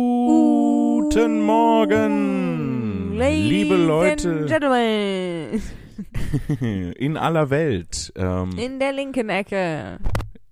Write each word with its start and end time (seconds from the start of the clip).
Guten 0.00 0.20
Morgen, 1.40 3.16
Ladies 3.16 3.48
liebe 3.48 3.74
Leute 3.76 4.44
Gentlemen. 4.46 5.62
in 6.96 7.16
aller 7.16 7.48
Welt. 7.48 8.12
Ähm, 8.16 8.50
In 8.58 8.78
der 8.78 8.92
linken 8.92 9.30
Ecke. 9.30 9.98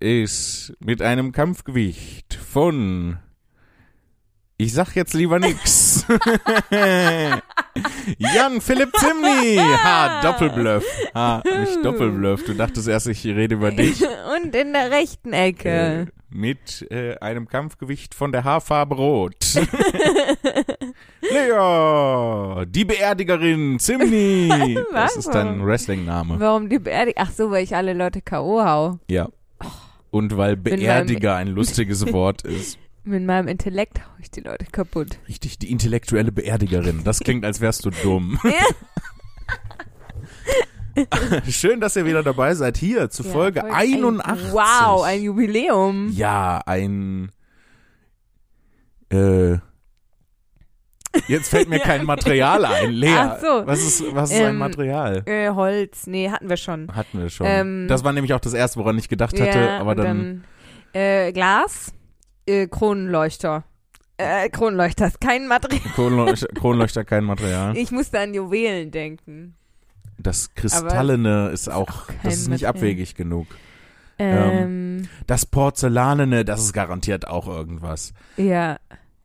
ist 0.00 0.72
mit 0.80 1.02
einem 1.02 1.32
Kampfgewicht 1.32 2.32
von 2.34 3.18
ich 4.56 4.72
sag 4.72 4.94
jetzt 4.96 5.12
lieber 5.14 5.38
nix. 5.38 6.06
Jan 8.18 8.60
Philipp 8.62 8.90
Zimny. 8.96 9.56
Ha, 9.84 10.20
Doppelbluff. 10.22 10.84
Ha, 11.14 11.42
nicht 11.60 11.84
Doppelbluff. 11.84 12.42
Du 12.44 12.54
dachtest 12.54 12.88
erst, 12.88 13.06
ich 13.08 13.24
rede 13.26 13.54
über 13.56 13.70
dich. 13.70 14.02
Und 14.34 14.56
in 14.56 14.72
der 14.72 14.90
rechten 14.90 15.32
Äh, 15.34 15.48
Ecke. 15.48 16.08
Mit 16.30 16.86
äh, 16.90 17.16
einem 17.18 17.48
Kampfgewicht 17.48 18.14
von 18.14 18.32
der 18.32 18.44
Haarfarbe 18.44 18.94
Rot. 18.96 19.36
Lea, 21.20 22.64
die 22.66 22.84
Beerdigerin 22.84 23.78
Zimni. 23.78 24.48
Das 24.92 25.16
Was? 25.16 25.16
ist 25.16 25.34
dein 25.34 25.64
Wrestling-Name. 25.64 26.38
Warum 26.38 26.68
die 26.68 26.78
Beerdigung? 26.78 27.22
Ach 27.26 27.30
so, 27.30 27.50
weil 27.50 27.64
ich 27.64 27.74
alle 27.74 27.92
Leute 27.94 28.20
K.O. 28.22 28.64
hau. 28.64 28.98
Ja. 29.10 29.28
Und 30.10 30.36
weil 30.36 30.56
Beerdiger 30.56 31.36
ein 31.36 31.48
lustiges 31.54 32.12
Wort 32.12 32.42
ist. 32.42 32.78
Mit 33.04 33.24
meinem 33.24 33.48
Intellekt 33.48 34.00
hau 34.00 34.10
ich 34.20 34.30
die 34.30 34.40
Leute 34.40 34.66
kaputt. 34.70 35.18
Richtig, 35.28 35.58
die 35.58 35.70
intellektuelle 35.70 36.32
Beerdigerin. 36.32 37.04
Das 37.04 37.20
klingt, 37.20 37.44
als 37.44 37.60
wärst 37.60 37.84
du 37.84 37.90
dumm. 37.90 38.38
Schön, 41.48 41.80
dass 41.80 41.96
ihr 41.96 42.04
wieder 42.04 42.22
dabei 42.22 42.54
seid. 42.54 42.76
Hier 42.76 43.10
zu 43.10 43.22
Ja, 43.22 43.30
Folge 43.30 43.60
Folge 43.60 43.74
81. 43.74 44.52
Wow, 44.52 45.02
ein 45.04 45.22
Jubiläum. 45.22 46.10
Ja, 46.10 46.60
ein. 46.66 47.32
Äh. 49.10 49.58
Jetzt 51.26 51.48
fällt 51.48 51.68
mir 51.68 51.78
kein 51.80 52.04
Material 52.04 52.64
ein. 52.64 52.92
Lea, 52.92 53.36
so. 53.40 53.66
was 53.66 53.80
ist, 53.80 54.14
was 54.14 54.30
ist 54.30 54.36
ein 54.40 54.50
Ähm, 54.50 54.58
Material? 54.58 55.22
Äh, 55.26 55.50
Holz, 55.50 56.06
nee, 56.06 56.30
hatten 56.30 56.48
wir 56.48 56.56
schon. 56.56 56.94
Hatten 56.94 57.20
wir 57.20 57.30
schon. 57.30 57.46
ähm, 57.48 57.86
das 57.88 58.04
war 58.04 58.12
nämlich 58.12 58.34
auch 58.34 58.40
das 58.40 58.54
erste, 58.54 58.78
woran 58.78 58.98
ich 58.98 59.08
gedacht 59.08 59.38
hatte, 59.40 59.58
ja, 59.58 59.78
aber 59.78 59.92
und 59.92 59.96
dann, 59.98 60.44
äh, 60.92 61.32
Glas, 61.32 61.92
äh, 62.46 62.66
Kronenleuchter. 62.68 63.64
Äh, 64.16 64.48
Kronenleuchter 64.50 65.06
ist 65.06 65.20
kein 65.20 65.46
Material. 65.46 65.80
Kronleuchter, 65.94 66.48
Kronleuchter 66.54 67.04
kein 67.04 67.24
Material. 67.24 67.76
Ich 67.76 67.90
musste 67.90 68.18
an 68.18 68.34
Juwelen 68.34 68.90
denken. 68.90 69.54
Das 70.16 70.54
Kristallene 70.54 71.48
ist 71.48 71.70
auch, 71.70 72.06
das 72.22 72.34
ist 72.34 72.48
nicht 72.48 72.66
abwegig 72.66 73.14
genug. 73.14 73.46
Ähm, 74.18 75.08
Das 75.26 75.46
Porzellanene, 75.46 76.44
das 76.44 76.62
ist 76.64 76.72
garantiert 76.72 77.26
auch 77.28 77.46
irgendwas. 77.46 78.12
ja. 78.36 78.78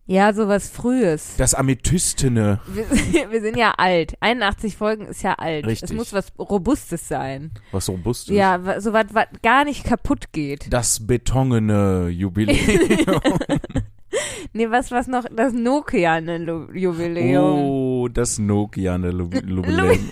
Ja, 0.05 0.33
sowas 0.33 0.69
Frühes. 0.69 1.35
Das 1.37 1.53
Amethystene, 1.53 2.59
Wir, 2.67 3.31
wir 3.31 3.39
sind 3.39 3.55
ja 3.55 3.71
alt. 3.77 4.15
81 4.19 4.75
Folgen 4.75 5.05
ist 5.05 5.23
ja 5.23 5.35
alt. 5.35 5.65
Richtig. 5.65 5.91
Es 5.91 5.95
muss 5.95 6.11
was 6.11 6.27
Robustes 6.37 7.07
sein. 7.07 7.51
was 7.71 7.87
robust 7.87 8.29
ist. 8.29 8.35
Ja, 8.35 8.81
so 8.81 8.91
was, 8.91 9.05
was 9.13 9.27
gar 9.41 9.63
nicht 9.63 9.85
kaputt 9.85 10.33
geht. 10.33 10.65
Das 10.73 11.07
betongene 11.07 12.09
Jubiläum. 12.09 12.57
Nee, 14.53 14.69
was, 14.69 14.91
was 14.91 15.07
noch, 15.07 15.25
das 15.35 15.53
Nokia-Jubiläum. 15.53 17.43
Oh, 17.63 18.07
das 18.07 18.37
Nokia, 18.37 18.97
ne 18.97 19.09
Lu- 19.11 19.29
Lu- 19.31 19.63
Jubiläum. 19.63 20.09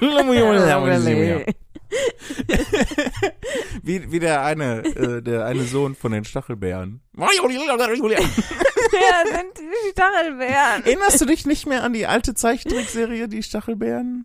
Jubiläum. 0.00 1.44
wie, 3.82 4.10
wie 4.10 4.18
der 4.18 4.42
eine, 4.44 4.84
äh, 4.84 5.22
der 5.22 5.44
eine 5.46 5.62
Sohn 5.62 5.94
von 5.94 6.12
den 6.12 6.24
Stachelbeeren. 6.24 7.00
Ja, 8.92 9.24
sind 9.26 9.58
die 9.58 9.90
Stachelbeeren. 9.90 10.84
Erinnerst 10.84 11.20
du 11.20 11.24
dich 11.24 11.46
nicht 11.46 11.66
mehr 11.66 11.82
an 11.82 11.92
die 11.92 12.06
alte 12.06 12.34
Zeichentrickserie, 12.34 13.28
die 13.28 13.42
Stachelbeeren? 13.42 14.24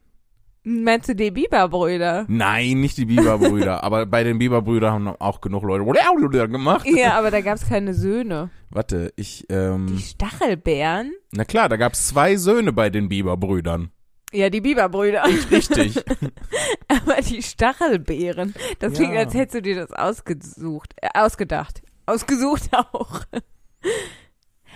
Meinst 0.63 1.07
du 1.09 1.15
die 1.15 1.31
Biberbrüder? 1.31 2.25
Nein, 2.27 2.81
nicht 2.81 2.97
die 2.97 3.05
Biberbrüder, 3.05 3.83
aber 3.83 4.05
bei 4.05 4.23
den 4.23 4.39
Biberbrüdern 4.39 4.93
haben 4.93 5.08
auch 5.20 5.39
genug 5.42 5.64
Leute 5.64 6.49
gemacht. 6.49 6.86
Ja, 6.87 7.14
aber 7.17 7.31
da 7.31 7.42
gab's 7.42 7.67
keine 7.67 7.93
Söhne. 7.93 8.49
Warte, 8.70 9.14
ich, 9.15 9.45
Die 9.49 9.53
ähm, 9.53 9.97
Stachelbeeren? 9.97 11.14
na 11.31 11.45
klar, 11.45 11.70
da 11.70 11.77
gab's 11.77 12.08
zwei 12.08 12.36
Söhne 12.36 12.73
bei 12.73 12.89
den 12.89 13.08
Biberbrüdern. 13.09 13.92
Ja, 14.31 14.49
die 14.52 14.61
Biberbrüder. 14.61 15.23
Richtig. 15.49 16.03
Aber 16.87 17.15
die 17.21 17.41
Stachelbeeren, 17.41 18.53
das 18.77 18.93
klingt, 18.93 19.14
Ja. 19.15 19.21
als 19.21 19.33
hättest 19.33 19.55
du 19.55 19.61
dir 19.64 19.76
das 19.76 19.91
ausgesucht, 19.91 20.93
äh, 21.02 21.09
ausgedacht. 21.15 21.81
Ausgesucht 22.05 22.70
auch. 22.73 23.21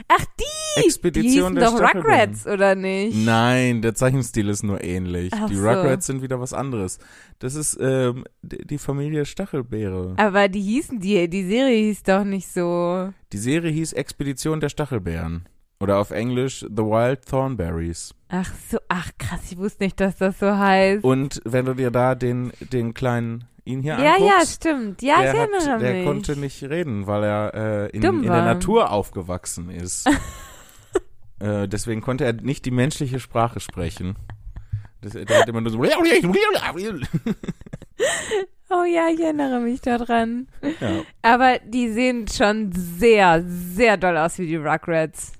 Ach, 0.07 0.25
die! 0.39 0.43
die 0.77 0.85
Expedition 0.85 1.53
hießen 1.53 1.55
der 1.55 1.65
doch. 1.65 1.95
Rugrats, 1.95 2.47
oder 2.47 2.75
nicht? 2.75 3.17
Nein, 3.17 3.81
der 3.81 3.93
Zeichenstil 3.95 4.49
ist 4.49 4.63
nur 4.63 4.83
ähnlich. 4.83 5.31
Ach 5.33 5.47
die 5.47 5.55
so. 5.55 5.67
Rugrats 5.67 6.07
sind 6.07 6.21
wieder 6.21 6.39
was 6.39 6.53
anderes. 6.53 6.99
Das 7.39 7.55
ist 7.55 7.77
ähm, 7.79 8.25
die, 8.41 8.65
die 8.65 8.77
Familie 8.77 9.25
Stachelbeere. 9.25 10.15
Aber 10.17 10.47
die 10.47 10.61
hießen, 10.61 10.99
die, 10.99 11.29
die 11.29 11.45
Serie 11.45 11.87
hieß 11.87 12.03
doch 12.03 12.23
nicht 12.23 12.47
so. 12.47 13.13
Die 13.31 13.37
Serie 13.37 13.71
hieß 13.71 13.93
Expedition 13.93 14.59
der 14.59 14.69
Stachelbeeren. 14.69 15.47
Oder 15.79 15.97
auf 15.97 16.11
Englisch 16.11 16.61
The 16.61 16.83
Wild 16.83 17.25
Thornberries. 17.25 18.15
Ach 18.29 18.49
so, 18.69 18.77
ach 18.87 19.11
krass, 19.17 19.51
ich 19.51 19.57
wusste 19.57 19.83
nicht, 19.83 19.99
dass 19.99 20.15
das 20.15 20.39
so 20.39 20.57
heißt. 20.57 21.03
Und 21.03 21.41
wenn 21.43 21.65
du 21.65 21.73
dir 21.73 21.91
da 21.91 22.15
den, 22.15 22.53
den 22.71 22.93
kleinen 22.93 23.43
ihn 23.65 23.81
hier 23.81 23.93
ja, 23.93 24.17
ja, 24.17 24.35
anguckst, 24.35 24.55
stimmt. 24.55 25.01
Ja, 25.01 25.15
ich 25.17 25.31
der, 25.31 25.35
erinnere 25.35 25.71
hat, 25.71 25.81
der 25.81 25.93
mich. 25.93 26.05
konnte 26.05 26.35
nicht 26.37 26.61
reden, 26.63 27.07
weil 27.07 27.23
er 27.23 27.53
äh, 27.53 27.89
in, 27.95 28.03
in 28.03 28.21
der. 28.23 28.43
Natur 28.43 28.91
aufgewachsen 28.91 29.69
ist. 29.69 30.07
äh, 31.39 31.67
deswegen 31.67 32.01
konnte 32.01 32.25
er 32.25 32.33
nicht 32.33 32.65
die 32.65 32.71
menschliche 32.71 33.19
Sprache 33.19 33.59
sprechen. 33.59 34.15
Das, 35.01 35.13
der 35.13 35.25
hat 35.39 35.47
immer 35.49 35.61
nur 35.61 35.71
so 35.71 35.79
Oh 38.69 38.83
ja, 38.85 39.07
ich 39.09 39.19
erinnere 39.19 39.59
mich 39.59 39.81
daran. 39.81 40.47
ja. 40.79 41.03
Aber 41.21 41.59
die 41.59 41.91
sehen 41.91 42.27
schon 42.27 42.71
sehr, 42.71 43.43
sehr 43.45 43.97
doll 43.97 44.17
aus 44.17 44.39
wie 44.39 44.47
die 44.47 44.55
Rugrats. 44.55 45.33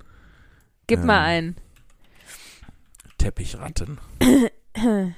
Gib 0.86 1.00
Ähm. 1.00 1.06
mal 1.06 1.20
ein. 1.20 1.56
Teppichratten. 3.18 3.98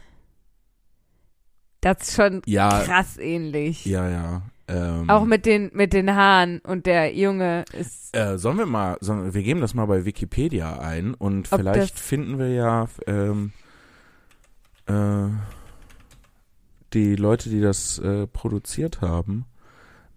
Das 1.86 2.08
ist 2.08 2.16
schon 2.16 2.42
Ja, 2.46 2.82
krass 2.82 3.16
ähnlich. 3.16 3.84
ja, 3.84 4.08
ja. 4.10 4.42
Ähm, 4.68 5.08
Auch 5.08 5.24
mit 5.24 5.46
den, 5.46 5.70
mit 5.72 5.92
den 5.92 6.12
Haaren 6.16 6.58
und 6.58 6.86
der 6.86 7.14
Junge 7.14 7.64
ist. 7.72 8.16
äh, 8.16 8.36
sollen 8.36 8.58
wir 8.58 8.66
mal, 8.66 8.96
sollen, 9.00 9.32
wir 9.32 9.42
geben 9.44 9.60
das 9.60 9.74
mal 9.74 9.86
bei 9.86 10.04
Wikipedia 10.04 10.80
ein 10.80 11.14
und 11.14 11.46
vielleicht 11.46 11.96
finden 12.00 12.40
wir 12.40 12.48
ja 12.48 12.88
ähm, 13.06 13.52
äh, 14.86 15.28
die 16.92 17.14
Leute, 17.14 17.48
die 17.50 17.60
das 17.60 18.00
äh, 18.00 18.26
produziert 18.26 19.00
haben. 19.00 19.44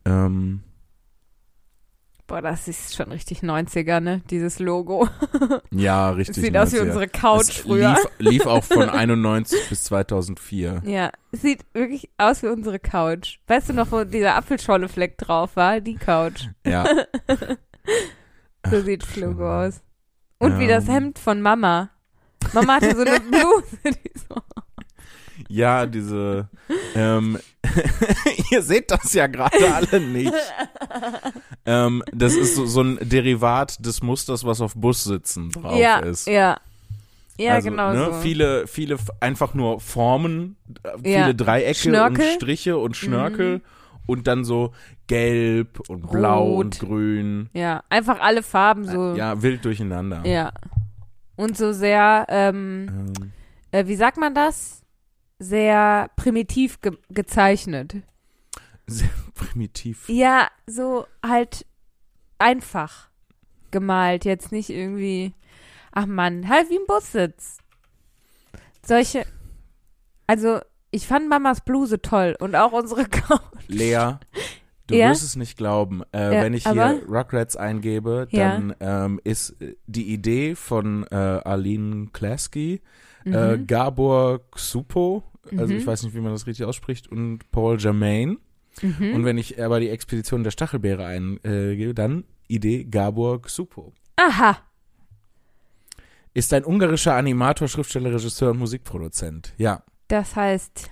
Ähm, 0.06 0.62
Boah, 2.30 2.44
das 2.44 2.68
ist 2.68 2.96
schon 2.96 3.12
richtig 3.12 3.40
90er, 3.40 4.00
ne? 4.00 4.22
Dieses 4.30 4.60
Logo. 4.60 5.10
ja, 5.72 6.12
richtig. 6.12 6.36
sieht 6.36 6.56
aus 6.56 6.72
wie 6.74 6.78
90er. 6.78 6.82
unsere 6.84 7.08
Couch 7.08 7.50
Es 7.50 7.58
früher. 7.58 7.98
Lief, 8.20 8.32
lief 8.32 8.46
auch 8.46 8.64
von 8.64 8.88
91 8.90 9.68
bis 9.68 9.84
2004. 9.86 10.84
Ja, 10.86 11.10
sieht 11.32 11.66
wirklich 11.74 12.08
aus 12.20 12.44
wie 12.44 12.48
unsere 12.48 12.78
Couch. 12.78 13.40
Weißt 13.48 13.70
du 13.70 13.74
noch, 13.74 13.92
wo 13.92 14.04
dieser 14.04 14.36
Apfelscholle-Fleck 14.36 15.18
drauf 15.18 15.56
war? 15.56 15.82
Die 15.82 15.96
Couch. 15.96 16.46
Ja. 16.66 16.86
So 18.70 18.82
sieht 18.82 19.02
das 19.02 19.16
Logo 19.16 19.50
aus. 19.50 19.82
Und 20.38 20.60
wie 20.60 20.68
das 20.68 20.88
Ähm. 20.88 20.94
Hemd 20.94 21.20
von 21.20 21.42
Mama. 21.42 21.90
Mama 22.54 22.76
hatte 22.76 22.96
so 22.96 23.02
eine 23.02 23.20
Bluse. 23.20 23.78
Die 23.86 24.12
so 24.20 24.36
Ja, 25.50 25.86
diese. 25.86 26.48
Ähm, 26.96 27.38
ihr 28.52 28.62
seht 28.62 28.90
das 28.92 29.14
ja 29.14 29.28
gerade 29.28 29.58
alle 29.74 30.00
nicht. 30.00 30.34
Ähm, 31.66 32.04
das 32.14 32.36
ist 32.36 32.56
so, 32.56 32.66
so 32.66 32.82
ein 32.82 32.98
Derivat 33.02 33.84
des 33.86 34.02
Musters, 34.02 34.46
was 34.46 34.62
auf 34.62 34.76
Bussitzen 34.76 35.52
drauf 35.52 35.78
ja, 35.78 36.00
ist. 36.00 36.28
ja. 36.28 36.58
Ja, 37.38 37.54
also, 37.54 37.70
genau 37.70 37.94
ne, 37.94 38.06
so. 38.06 38.14
Viele, 38.22 38.68
viele 38.68 38.98
einfach 39.22 39.54
nur 39.54 39.80
Formen, 39.80 40.58
äh, 40.84 40.90
viele 41.02 41.10
Ja. 41.14 41.34
Dreiecke 41.34 41.76
Schnörkel. 41.80 42.26
und 42.26 42.34
Striche 42.36 42.78
und 42.78 42.98
Schnörkel 42.98 43.58
Mhm. 43.58 43.62
und 44.08 44.28
dann 44.28 44.44
so 44.44 44.74
gelb 45.08 45.80
und 45.88 46.12
blau 46.12 46.44
Rot. 46.48 46.66
und 46.66 46.80
grün. 46.80 47.50
Ja, 47.54 47.84
einfach 47.90 48.20
alle 48.20 48.44
Farben 48.44 48.86
so. 48.86 49.16
Ja, 49.16 49.42
wild 49.42 49.64
durcheinander. 49.64 50.22
Ja. 50.26 50.52
Und 51.38 51.56
so 51.58 51.72
sehr, 51.72 52.26
ähm, 52.28 52.88
Ähm, 53.18 53.32
äh, 53.72 53.88
wie 53.88 53.96
sagt 53.96 54.18
man 54.18 54.36
das? 54.36 54.79
Sehr 55.40 56.10
primitiv 56.16 56.82
ge 56.82 56.98
gezeichnet. 57.10 57.96
sehr 58.88 59.10
primitiv. 59.34 60.08
Ja, 60.10 60.50
so 60.68 61.06
halt 61.26 61.66
einfach 62.38 63.10
gemalt, 63.72 64.26
jetzt 64.26 64.52
nicht 64.52 64.70
irgendwie. 64.70 65.34
Ach 65.92 66.06
man, 66.06 66.48
halt 66.50 66.70
wie 66.70 66.76
ein 66.78 66.86
Bussitz. 66.88 67.58
Solche. 68.86 69.26
Also, 70.28 70.60
ich 70.92 71.08
fand 71.08 71.30
Mamas 71.30 71.62
Bluse 71.62 72.02
toll 72.02 72.36
und 72.40 72.56
auch 72.56 72.72
unsere 72.72 73.06
Couch. 73.10 73.40
Lea, 73.68 74.14
Du 74.88 74.96
Ja? 74.96 75.10
wirst 75.12 75.24
es 75.24 75.36
nicht 75.36 75.56
glauben. 75.58 76.02
Äh, 76.12 76.34
Ja, 76.36 76.42
wenn 76.42 76.54
ich 76.54 76.68
hier 76.68 77.02
Rugrats 77.08 77.56
eingebe, 77.56 78.28
Ja. 78.32 78.50
dann 78.58 78.76
ähm, 78.80 79.22
ist 79.24 79.62
äh, 79.62 79.76
die 79.86 80.12
Idee 80.12 80.56
von 80.56 81.04
äh, 81.12 81.16
Aline 81.16 82.08
Klasky, 82.12 82.82
Mhm. 83.30 83.36
äh, 83.36 83.58
Gabor 83.66 84.40
Xupo, 84.52 85.24
also 85.52 85.74
Mhm. 85.74 85.80
ich 85.80 85.88
weiß 85.88 86.04
nicht, 86.04 86.14
wie 86.16 86.22
man 86.22 86.32
das 86.34 86.48
richtig 86.48 86.66
ausspricht, 86.66 87.08
und 87.08 87.50
Paul 87.52 87.78
Germain. 87.78 88.38
Mhm. 88.82 89.14
Und 89.16 89.26
wenn 89.26 89.38
ich 89.38 89.62
aber 89.62 89.80
die 89.80 89.90
Expedition 89.90 90.44
der 90.44 90.52
Stachelbeere 90.52 91.06
eingebe, 91.06 91.94
dann 91.94 92.24
Idee 92.48 92.84
Gabor 92.86 93.42
Xupo. 93.42 93.94
Aha. 94.16 94.58
Ist 96.34 96.54
ein 96.54 96.64
ungarischer 96.64 97.16
Animator, 97.16 97.68
Schriftsteller, 97.68 98.14
Regisseur 98.14 98.52
und 98.52 98.60
Musikproduzent. 98.60 99.54
Ja. 99.58 99.84
Das 100.08 100.36
heißt, 100.36 100.90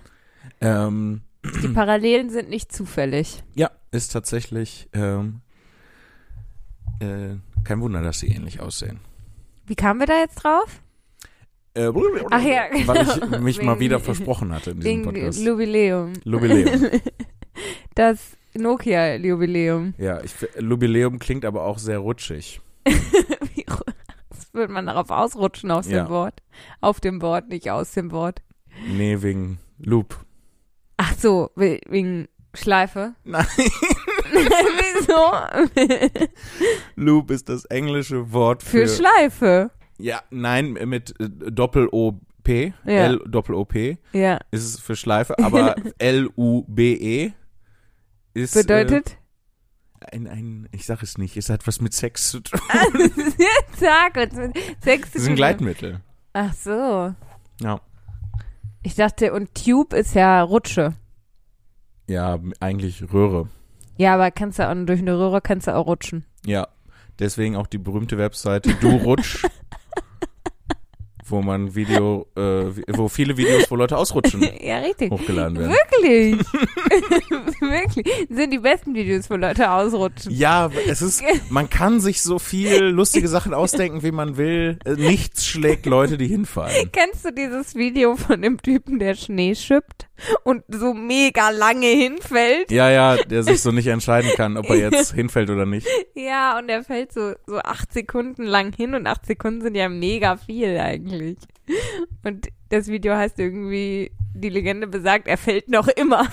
Ähm, 0.62 1.22
die 1.63 1.68
Parallelen 1.69 2.30
sind 2.30 2.50
nicht 2.50 2.72
zufällig. 2.72 3.44
ja, 3.56 3.69
ist 3.92 4.12
tatsächlich 4.12 4.90
ähm, 4.94 5.42
äh, 7.00 7.36
kein 7.63 7.80
Wunder, 7.81 8.01
dass 8.01 8.19
sie 8.19 8.28
ähnlich 8.28 8.60
aussehen. 8.60 9.00
Wie 9.66 9.75
kamen 9.75 10.00
wir 10.00 10.07
da 10.07 10.18
jetzt 10.19 10.36
drauf? 10.44 10.81
Äh, 11.78 11.92
Ach 12.32 12.42
ja, 12.44 12.64
Weil 12.86 13.06
genau. 13.06 13.36
ich 13.36 13.40
mich 13.42 13.62
mal 13.62 13.74
Wegen- 13.74 13.80
wieder 13.82 14.00
versprochen 14.00 14.52
hatte 14.54 14.72
in 14.72 14.80
diesem 14.80 15.04
Podcast. 15.04 15.40
Jubiläum. 15.40 16.14
Jubiläum. 16.24 16.90
Das 17.96 18.38
Nokia-Jubiläum. 18.56 19.96
Ja, 19.98 20.22
ich, 20.22 20.32
Jubiläum 20.60 21.18
klingt 21.18 21.44
aber 21.46 21.64
auch 21.64 21.80
sehr 21.80 21.98
rutschig. 22.00 22.62
Das 24.30 24.54
würde 24.54 24.72
man 24.74 24.86
darauf 24.86 25.10
ausrutschen 25.10 25.72
aus 25.72 25.88
Ja. 25.90 26.04
dem 26.04 26.10
Wort. 26.10 26.42
Auf 26.82 27.00
dem 27.00 27.22
Wort, 27.22 27.50
nicht 27.50 27.70
aus 27.72 27.92
dem 27.94 28.12
Wort. 28.12 28.42
Nee, 28.88 29.18
wegen 29.22 29.60
Loop. 29.80 30.16
Ach 30.98 31.14
so, 31.18 31.50
we- 31.56 31.80
wegen 31.88 32.28
Schleife. 32.54 33.14
Nein. 33.24 33.46
Wieso? 34.32 35.32
Loop 36.96 37.32
ist 37.32 37.50
das 37.50 37.66
englische 37.66 38.32
Wort 38.32 38.64
für. 38.64 38.86
Für 38.86 38.88
Schleife. 38.88 39.72
Ja, 39.98 40.22
nein, 40.30 40.74
mit 40.86 41.20
äh, 41.20 41.30
Doppel-O-P. 41.52 42.74
Ja. 42.86 42.92
L 42.94 43.20
Doppel-O-P 43.28 43.98
Ja. 44.14 44.40
ist 44.52 44.64
es 44.66 44.80
für 44.80 44.96
Schleife, 44.96 45.38
aber 45.40 45.76
L-U-B-E 45.98 47.32
ist. 48.34 48.54
Bedeutet? 48.54 49.18
Äh, 50.00 50.16
ein, 50.16 50.28
ein, 50.28 50.70
ich 50.72 50.86
sag 50.86 51.02
es 51.04 51.18
nicht, 51.18 51.36
es 51.38 51.50
hat 51.50 51.66
was 51.68 51.82
mit 51.82 51.94
Sex 51.94 52.30
zu 52.32 52.40
tun. 52.40 52.60
Sag 53.80 54.16
uns. 54.18 54.36
mit 54.36 54.58
Sex 54.84 55.10
Es 55.16 55.24
ist 55.24 55.28
ein 55.30 55.36
Gleitmittel. 55.36 56.02
Ach 56.34 56.54
so. 56.54 57.14
Ja. 57.62 57.82
Ich 58.84 58.94
dachte, 58.96 59.34
und 59.34 59.54
Tube 59.56 59.94
ist 59.94 60.14
ja 60.14 60.42
Rutsche. 60.44 60.94
Ja, 62.08 62.40
eigentlich 62.60 63.12
Röhre. 63.12 63.50
Ja, 63.98 64.14
aber 64.14 64.30
kannst 64.32 64.60
du 64.60 64.70
auch 64.70 64.76
durch 64.86 65.00
eine 65.02 65.18
Röhre 65.18 65.42
kannst 65.42 65.68
du 65.68 65.76
auch 65.76 65.88
rutschen. 65.88 66.24
Ja, 66.46 66.68
deswegen 67.20 67.56
auch 67.58 67.66
die 67.68 67.80
berühmte 67.80 68.18
Webseite 68.20 68.74
Du 68.76 68.90
Rutsch, 68.90 69.44
wo 71.30 71.42
man 71.42 71.76
Video, 71.76 72.28
äh, 72.36 72.66
wo 72.96 73.08
viele 73.10 73.38
Videos, 73.38 73.70
wo 73.70 73.76
Leute 73.76 73.98
ausrutschen, 73.98 74.42
ja, 74.62 74.80
richtig. 74.80 75.12
hochgeladen 75.12 75.58
werden. 75.58 75.72
Wirklich? 75.72 76.38
Wirklich? 77.62 78.28
Sind 78.30 78.52
die 78.52 78.60
besten 78.60 78.94
Videos, 78.96 79.30
wo 79.30 79.36
Leute 79.36 79.70
ausrutschen. 79.72 80.32
Ja, 80.34 80.70
es 80.88 81.02
ist, 81.02 81.24
man 81.50 81.70
kann 81.70 82.00
sich 82.00 82.22
so 82.22 82.40
viel 82.40 82.84
lustige 82.86 83.28
Sachen 83.28 83.54
ausdenken, 83.54 84.04
wie 84.04 84.12
man 84.12 84.38
will. 84.38 84.80
Äh, 84.86 84.94
Nichts 84.94 85.46
schlägt 85.46 85.86
Leute, 85.86 86.18
die 86.18 86.28
hinfallen. 86.28 86.92
Kennst 86.92 87.26
du 87.26 87.32
dieses 87.34 87.76
Video 87.76 88.16
von 88.16 88.42
dem 88.42 88.62
Typen, 88.62 89.00
der 89.00 89.16
Schnee 89.16 89.56
schippt 89.56 90.08
und 90.44 90.64
so 90.70 90.94
mega 90.94 91.50
lange 91.52 91.88
hinfällt? 91.88 92.72
Ja, 92.72 92.90
ja, 92.90 93.18
der 93.18 93.44
sich 93.44 93.62
so 93.62 93.72
nicht 93.72 93.88
entscheiden 93.88 94.32
kann, 94.36 94.58
ob 94.58 94.70
er 94.70 94.78
jetzt 94.78 95.14
hinfällt 95.14 95.50
oder 95.50 95.66
nicht. 95.66 95.88
Ja, 96.16 96.58
und 96.58 96.70
er 96.70 96.84
fällt 96.84 97.14
so, 97.14 97.34
so 97.46 97.58
acht 97.60 97.94
Sekunden 97.94 98.44
lang 98.44 98.74
hin 98.76 98.96
und 98.96 99.08
acht 99.08 99.26
Sekunden 99.26 99.62
sind 99.62 99.76
ja 99.76 99.90
mega 99.90 100.38
viel 100.38 100.78
eigentlich. 100.78 101.17
Und 102.24 102.48
das 102.69 102.88
Video 102.88 103.16
heißt 103.16 103.40
irgendwie, 103.40 104.12
die 104.34 104.50
Legende 104.50 104.88
besagt, 104.88 105.28
er 105.28 105.38
fällt 105.38 105.69
noch 105.69 105.88
immer. 105.88 106.28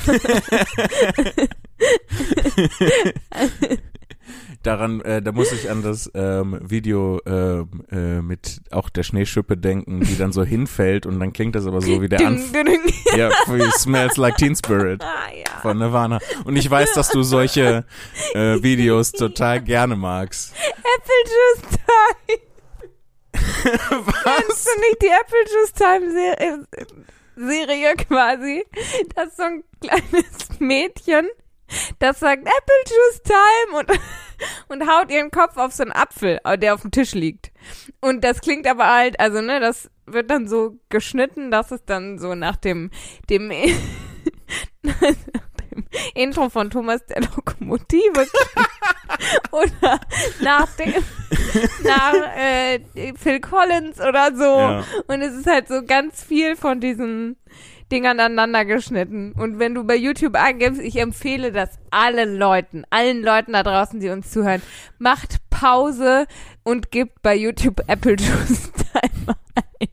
Daran, 4.62 5.02
äh, 5.02 5.20
da 5.20 5.32
muss 5.32 5.52
ich 5.52 5.70
an 5.70 5.82
das 5.82 6.10
ähm, 6.14 6.58
Video 6.62 7.20
ähm, 7.26 7.84
äh, 7.90 8.22
mit 8.22 8.62
auch 8.70 8.88
der 8.88 9.02
Schneeschippe 9.02 9.58
denken, 9.58 10.00
die 10.00 10.16
dann 10.16 10.32
so 10.32 10.42
hinfällt 10.42 11.04
und 11.04 11.20
dann 11.20 11.34
klingt 11.34 11.54
das 11.54 11.66
aber 11.66 11.82
so 11.82 12.00
wie 12.00 12.08
der 12.08 12.26
Anfang. 12.26 12.66
Ja, 13.14 13.28
wie 13.48 13.70
Smells 13.72 14.16
Like 14.16 14.38
Teen 14.38 14.56
Spirit. 14.56 15.02
Ah, 15.02 15.31
ja. 15.36 15.60
von 15.60 15.78
Nirvana. 15.78 16.19
Und 16.44 16.56
ich 16.56 16.70
weiß, 16.70 16.94
dass 16.94 17.10
du 17.10 17.22
solche 17.22 17.84
äh, 18.34 18.62
Videos 18.62 19.12
total 19.12 19.60
gerne 19.60 19.96
magst. 19.96 20.54
Apple 20.78 21.14
Juice 21.26 21.78
Time. 22.26 22.53
Kennst 23.34 24.66
du 24.66 24.81
nicht 24.81 25.02
die 25.02 25.08
Apple 25.08 25.44
Juice 25.52 25.72
Time 25.72 26.12
Serie, 26.12 26.66
Serie 27.36 27.94
quasi? 27.96 28.64
Das 29.14 29.28
ist 29.28 29.36
so 29.36 29.42
ein 29.42 29.64
kleines 29.81 30.60
Mädchen, 30.60 31.28
das 31.98 32.20
sagt 32.20 32.42
Apple 32.42 32.84
Juice 32.86 33.22
Time 33.22 33.78
und, 33.78 33.90
und 34.82 34.88
haut 34.88 35.10
ihren 35.10 35.31
Kopf 35.31 35.56
auf 35.56 35.72
so 35.72 35.82
einen 35.82 35.92
Apfel, 35.92 36.40
äh, 36.44 36.58
der 36.58 36.75
auf 36.75 36.82
dem 36.82 36.90
Tisch 36.90 37.14
liegt. 37.14 37.50
Und 38.00 38.22
das 38.22 38.40
klingt 38.40 38.66
aber 38.66 38.86
halt, 38.86 39.19
also 39.19 39.40
ne, 39.40 39.60
das 39.60 39.90
wird 40.06 40.31
dann 40.31 40.48
so 40.48 40.76
geschnitten, 40.90 41.50
dass 41.50 41.70
es 41.70 41.84
dann 41.84 42.19
so 42.19 42.34
nach 42.34 42.56
dem, 42.56 42.90
dem, 43.31 43.50
dem 45.74 45.84
Intro 46.14 46.48
von 46.48 46.70
Thomas 46.70 47.04
der 47.06 47.22
Lokomotive 47.22 48.26
oder 49.50 50.00
nach 50.40 50.68
dem, 50.76 50.94
nach 51.84 52.14
äh, 52.36 52.80
Phil 53.16 53.40
Collins 53.40 54.00
oder 54.00 54.34
so. 54.34 54.44
Ja. 54.44 54.84
Und 55.06 55.22
es 55.22 55.34
ist 55.34 55.46
halt 55.46 55.68
so 55.68 55.82
ganz 55.84 56.22
viel 56.22 56.56
von 56.56 56.80
diesen 56.80 57.36
Dingern 57.92 58.18
aneinander 58.18 58.64
geschnitten. 58.64 59.32
Und 59.32 59.58
wenn 59.58 59.74
du 59.74 59.84
bei 59.84 59.96
YouTube 59.96 60.36
eingibst, 60.36 60.80
ich 60.80 60.96
empfehle 60.96 61.52
das 61.52 61.78
allen 61.90 62.36
Leuten, 62.36 62.84
allen 62.90 63.22
Leuten 63.22 63.52
da 63.52 63.62
draußen, 63.62 64.00
die 64.00 64.08
uns 64.08 64.30
zuhören, 64.30 64.62
macht 64.98 65.36
Pause 65.50 66.26
und 66.62 66.90
gebt 66.90 67.22
bei 67.22 67.36
YouTube 67.36 67.82
Apple 67.86 68.16
Juice 68.16 68.72
Time 68.92 69.36
ein. 69.54 69.88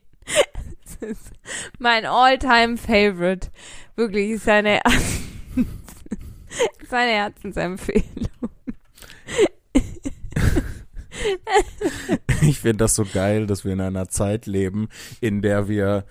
Das 0.83 1.09
ist 1.09 1.31
mein 1.79 2.05
all-time 2.05 2.77
favorite. 2.77 3.49
Wirklich, 3.95 4.31
ist 4.31 4.47
eine, 4.47 4.79
ist 6.81 6.93
eine 6.93 7.11
Herzensempfehlung. 7.11 8.29
Ich 12.41 12.59
finde 12.59 12.77
das 12.77 12.95
so 12.95 13.05
geil, 13.05 13.45
dass 13.45 13.63
wir 13.63 13.73
in 13.73 13.81
einer 13.81 14.09
Zeit 14.09 14.47
leben, 14.47 14.89
in 15.19 15.41
der 15.41 15.67
wir 15.67 16.05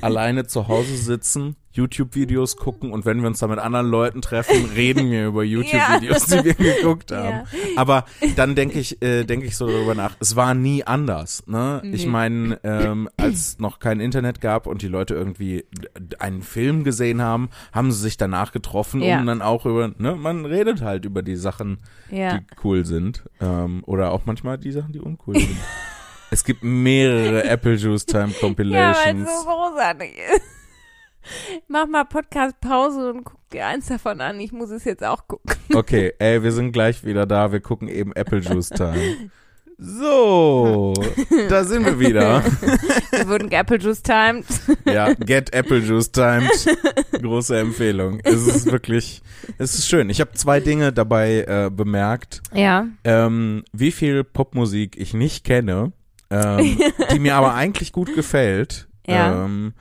alleine 0.00 0.46
zu 0.46 0.68
Hause 0.68 0.96
sitzen, 0.96 1.56
YouTube-Videos 1.76 2.56
gucken 2.56 2.90
und 2.92 3.04
wenn 3.04 3.20
wir 3.20 3.28
uns 3.28 3.38
da 3.38 3.46
mit 3.46 3.58
anderen 3.58 3.86
Leuten 3.88 4.22
treffen, 4.22 4.64
reden 4.76 5.10
wir 5.10 5.26
über 5.26 5.44
YouTube-Videos, 5.44 6.26
die 6.26 6.44
wir 6.44 6.54
geguckt 6.54 7.12
haben. 7.12 7.28
Ja. 7.28 7.44
Aber 7.76 8.04
dann 8.36 8.54
denke 8.54 8.78
ich, 8.78 9.00
äh, 9.02 9.24
denke 9.24 9.46
ich 9.46 9.56
so 9.56 9.66
darüber 9.66 9.94
nach. 9.94 10.16
Es 10.20 10.34
war 10.36 10.54
nie 10.54 10.84
anders. 10.84 11.44
Ne? 11.46 11.82
Ich 11.92 12.04
Nee. 12.06 12.10
meine, 12.10 12.60
ähm, 12.64 13.08
als 13.16 13.58
noch 13.58 13.78
kein 13.78 14.00
Internet 14.00 14.40
gab 14.40 14.66
und 14.66 14.82
die 14.82 14.88
Leute 14.88 15.14
irgendwie 15.14 15.64
einen 16.18 16.42
Film 16.42 16.84
gesehen 16.84 17.20
haben, 17.22 17.50
haben 17.72 17.92
sie 17.92 18.00
sich 18.00 18.16
danach 18.16 18.52
getroffen, 18.52 19.02
Ja. 19.02 19.18
um 19.20 19.26
dann 19.26 19.42
auch 19.42 19.66
über, 19.66 19.92
ne, 19.98 20.16
man 20.16 20.44
redet 20.46 20.80
halt 20.82 21.04
über 21.04 21.22
die 21.22 21.36
Sachen, 21.36 21.78
Ja. 22.10 22.38
die 22.38 22.44
cool 22.64 22.84
sind. 22.84 23.24
Ähm, 23.40 23.82
oder 23.86 24.12
auch 24.12 24.22
manchmal 24.24 24.58
die 24.58 24.72
Sachen, 24.72 24.92
die 24.92 25.00
uncool 25.00 25.38
sind. 25.38 25.56
es 26.30 26.44
gibt 26.44 26.62
mehrere 26.64 27.44
Apple 27.44 27.74
Juice 27.74 28.06
Time 28.06 28.20
Ja, 28.20 28.26
weil 28.26 28.32
es 28.34 28.40
Compilations. 28.40 29.28
so 29.28 29.48
großartig 29.48 30.10
ist. 30.34 30.55
Mach 31.68 31.86
mal 31.86 32.04
Podcast-Pause 32.04 33.12
und 33.12 33.24
guck 33.24 33.50
dir 33.50 33.66
eins 33.66 33.86
davon 33.86 34.20
an. 34.20 34.40
Ich 34.40 34.52
muss 34.52 34.70
es 34.70 34.84
jetzt 34.84 35.04
auch 35.04 35.26
gucken. 35.28 35.54
Okay, 35.74 36.14
ey, 36.20 36.42
wir 36.42 36.52
sind 36.52 36.72
gleich 36.72 37.04
wieder 37.04 37.26
da. 37.26 37.52
Wir 37.52 37.60
gucken 37.60 37.88
eben 37.88 38.12
Apple 38.14 38.38
Juice 38.38 38.70
Time. 38.70 39.16
So, 39.78 40.94
da 41.50 41.62
sind 41.64 41.84
wir 41.84 42.00
wieder. 42.00 42.42
Wir 43.10 43.28
wurden 43.28 43.52
Apple 43.52 43.76
Juice 43.78 44.02
timed. 44.02 44.46
Ja, 44.86 45.12
Get 45.12 45.52
Apple 45.52 45.80
Juice 45.80 46.10
Timed. 46.10 46.48
Große 47.12 47.58
Empfehlung. 47.58 48.20
Es 48.24 48.46
ist 48.46 48.72
wirklich, 48.72 49.20
es 49.58 49.74
ist 49.74 49.86
schön. 49.86 50.08
Ich 50.08 50.22
habe 50.22 50.32
zwei 50.32 50.60
Dinge 50.60 50.94
dabei 50.94 51.44
äh, 51.46 51.70
bemerkt, 51.70 52.40
Ja. 52.54 52.86
ähm, 53.04 53.64
wie 53.74 53.92
viel 53.92 54.24
Popmusik 54.24 54.96
ich 54.96 55.12
nicht 55.12 55.44
kenne, 55.44 55.92
ähm, 56.30 56.78
die 57.12 57.18
mir 57.18 57.34
aber 57.34 57.52
eigentlich 57.52 57.92
gut 57.92 58.14
gefällt. 58.14 58.88
Ja. 59.06 59.44
Ähm, 59.44 59.74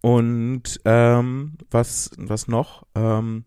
und 0.00 0.80
ähm, 0.84 1.54
was, 1.70 2.10
was 2.16 2.48
noch? 2.48 2.86
Ähm, 2.94 3.44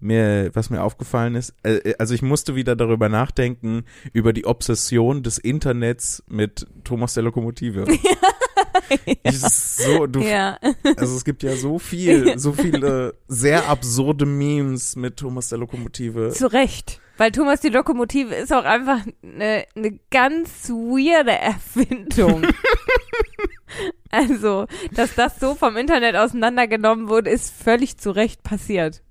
mir, 0.00 0.50
was 0.54 0.68
mir 0.70 0.82
aufgefallen 0.82 1.34
ist, 1.34 1.54
äh, 1.62 1.94
also 1.98 2.14
ich 2.14 2.22
musste 2.22 2.54
wieder 2.54 2.76
darüber 2.76 3.08
nachdenken, 3.08 3.84
über 4.12 4.32
die 4.32 4.44
Obsession 4.44 5.22
des 5.22 5.38
Internets 5.38 6.22
mit 6.28 6.66
Thomas 6.84 7.14
der 7.14 7.22
Lokomotive. 7.22 7.86
Ist 9.22 9.78
so, 9.78 10.06
du, 10.06 10.20
Ja. 10.20 10.58
also 10.96 11.16
es 11.16 11.24
gibt 11.24 11.42
ja 11.42 11.56
so 11.56 11.78
viel, 11.78 12.38
so 12.38 12.52
viele 12.52 13.14
sehr 13.28 13.68
absurde 13.68 14.26
Memes 14.26 14.96
mit 14.96 15.16
Thomas 15.16 15.48
der 15.48 15.58
Lokomotive. 15.58 16.30
Zu 16.30 16.52
Recht. 16.52 17.00
Weil 17.16 17.30
Thomas 17.30 17.60
die 17.60 17.68
Lokomotive 17.68 18.34
ist 18.34 18.52
auch 18.52 18.64
einfach 18.64 19.00
eine, 19.22 19.64
eine 19.76 19.98
ganz 20.10 20.68
weirde 20.68 21.30
Erfindung. 21.32 22.42
also, 24.10 24.66
dass 24.92 25.14
das 25.14 25.38
so 25.40 25.54
vom 25.54 25.76
Internet 25.76 26.16
auseinandergenommen 26.16 27.08
wurde, 27.08 27.30
ist 27.30 27.54
völlig 27.54 27.98
zu 27.98 28.10
Recht 28.10 28.42
passiert. 28.42 29.02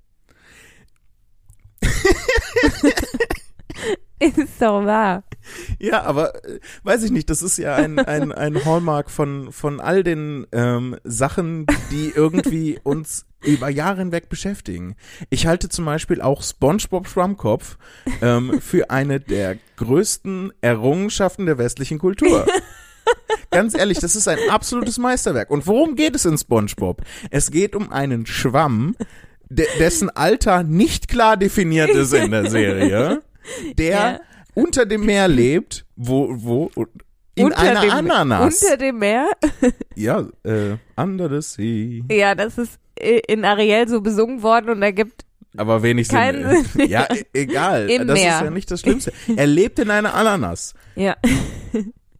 ist 4.20 4.60
doch 4.60 4.84
wahr. 4.84 5.24
Ja, 5.78 6.02
aber 6.02 6.44
äh, 6.44 6.60
weiß 6.82 7.02
ich 7.02 7.10
nicht, 7.10 7.28
das 7.28 7.42
ist 7.42 7.58
ja 7.58 7.74
ein, 7.74 7.98
ein, 7.98 8.32
ein 8.32 8.64
Hallmark 8.64 9.10
von, 9.10 9.52
von 9.52 9.80
all 9.80 10.02
den 10.02 10.46
ähm, 10.52 10.96
Sachen, 11.04 11.66
die 11.90 12.12
irgendwie 12.14 12.78
uns 12.82 13.26
über 13.42 13.68
Jahre 13.68 13.98
hinweg 13.98 14.30
beschäftigen. 14.30 14.96
Ich 15.28 15.46
halte 15.46 15.68
zum 15.68 15.84
Beispiel 15.84 16.22
auch 16.22 16.42
SpongeBob 16.42 17.06
Schwammkopf 17.08 17.76
ähm, 18.22 18.60
für 18.60 18.90
eine 18.90 19.20
der 19.20 19.58
größten 19.76 20.52
Errungenschaften 20.62 21.44
der 21.44 21.58
westlichen 21.58 21.98
Kultur. 21.98 22.46
Ganz 23.50 23.74
ehrlich, 23.76 23.98
das 23.98 24.16
ist 24.16 24.26
ein 24.28 24.38
absolutes 24.50 24.98
Meisterwerk. 24.98 25.50
Und 25.50 25.66
worum 25.66 25.94
geht 25.96 26.14
es 26.16 26.24
in 26.24 26.36
SpongeBob? 26.38 27.02
Es 27.30 27.50
geht 27.50 27.76
um 27.76 27.92
einen 27.92 28.26
Schwamm, 28.26 28.96
de 29.48 29.66
dessen 29.78 30.10
Alter 30.10 30.62
nicht 30.64 31.08
klar 31.08 31.36
definiert 31.36 31.90
ist 31.90 32.12
in 32.14 32.30
der 32.30 32.50
Serie, 32.50 33.22
der 33.78 33.86
Ja. 33.90 34.20
unter 34.54 34.86
dem 34.86 35.04
Meer 35.06 35.28
lebt, 35.28 35.84
wo, 35.96 36.28
wo, 36.30 36.70
in 37.36 37.46
Unter 37.46 37.58
einer 37.58 37.80
dem, 37.80 37.90
Ananas. 37.90 38.62
Unter 38.62 38.76
dem 38.76 38.98
Meer? 38.98 39.28
ja, 39.96 40.24
äh, 40.44 40.76
under 40.96 41.28
the 41.28 41.42
sea. 41.42 42.02
Ja, 42.10 42.34
das 42.34 42.58
ist 42.58 42.78
i- 43.00 43.22
in 43.28 43.44
Ariel 43.44 43.88
so 43.88 44.00
besungen 44.00 44.42
worden 44.42 44.70
und 44.70 44.80
da 44.80 44.90
gibt 44.92 45.22
Aber 45.56 45.82
wenig 45.82 46.08
Kein 46.08 46.64
Sinn. 46.64 46.88
Ja, 46.88 47.06
e 47.12 47.24
egal. 47.32 47.90
Im 47.90 48.06
das 48.06 48.18
Meer. 48.18 48.34
ist 48.36 48.42
ja 48.44 48.50
nicht 48.50 48.70
das 48.70 48.80
Schlimmste. 48.80 49.12
Er 49.36 49.46
lebt 49.48 49.78
in 49.80 49.90
einer 49.90 50.14
Ananas. 50.14 50.74
ja 50.96 51.16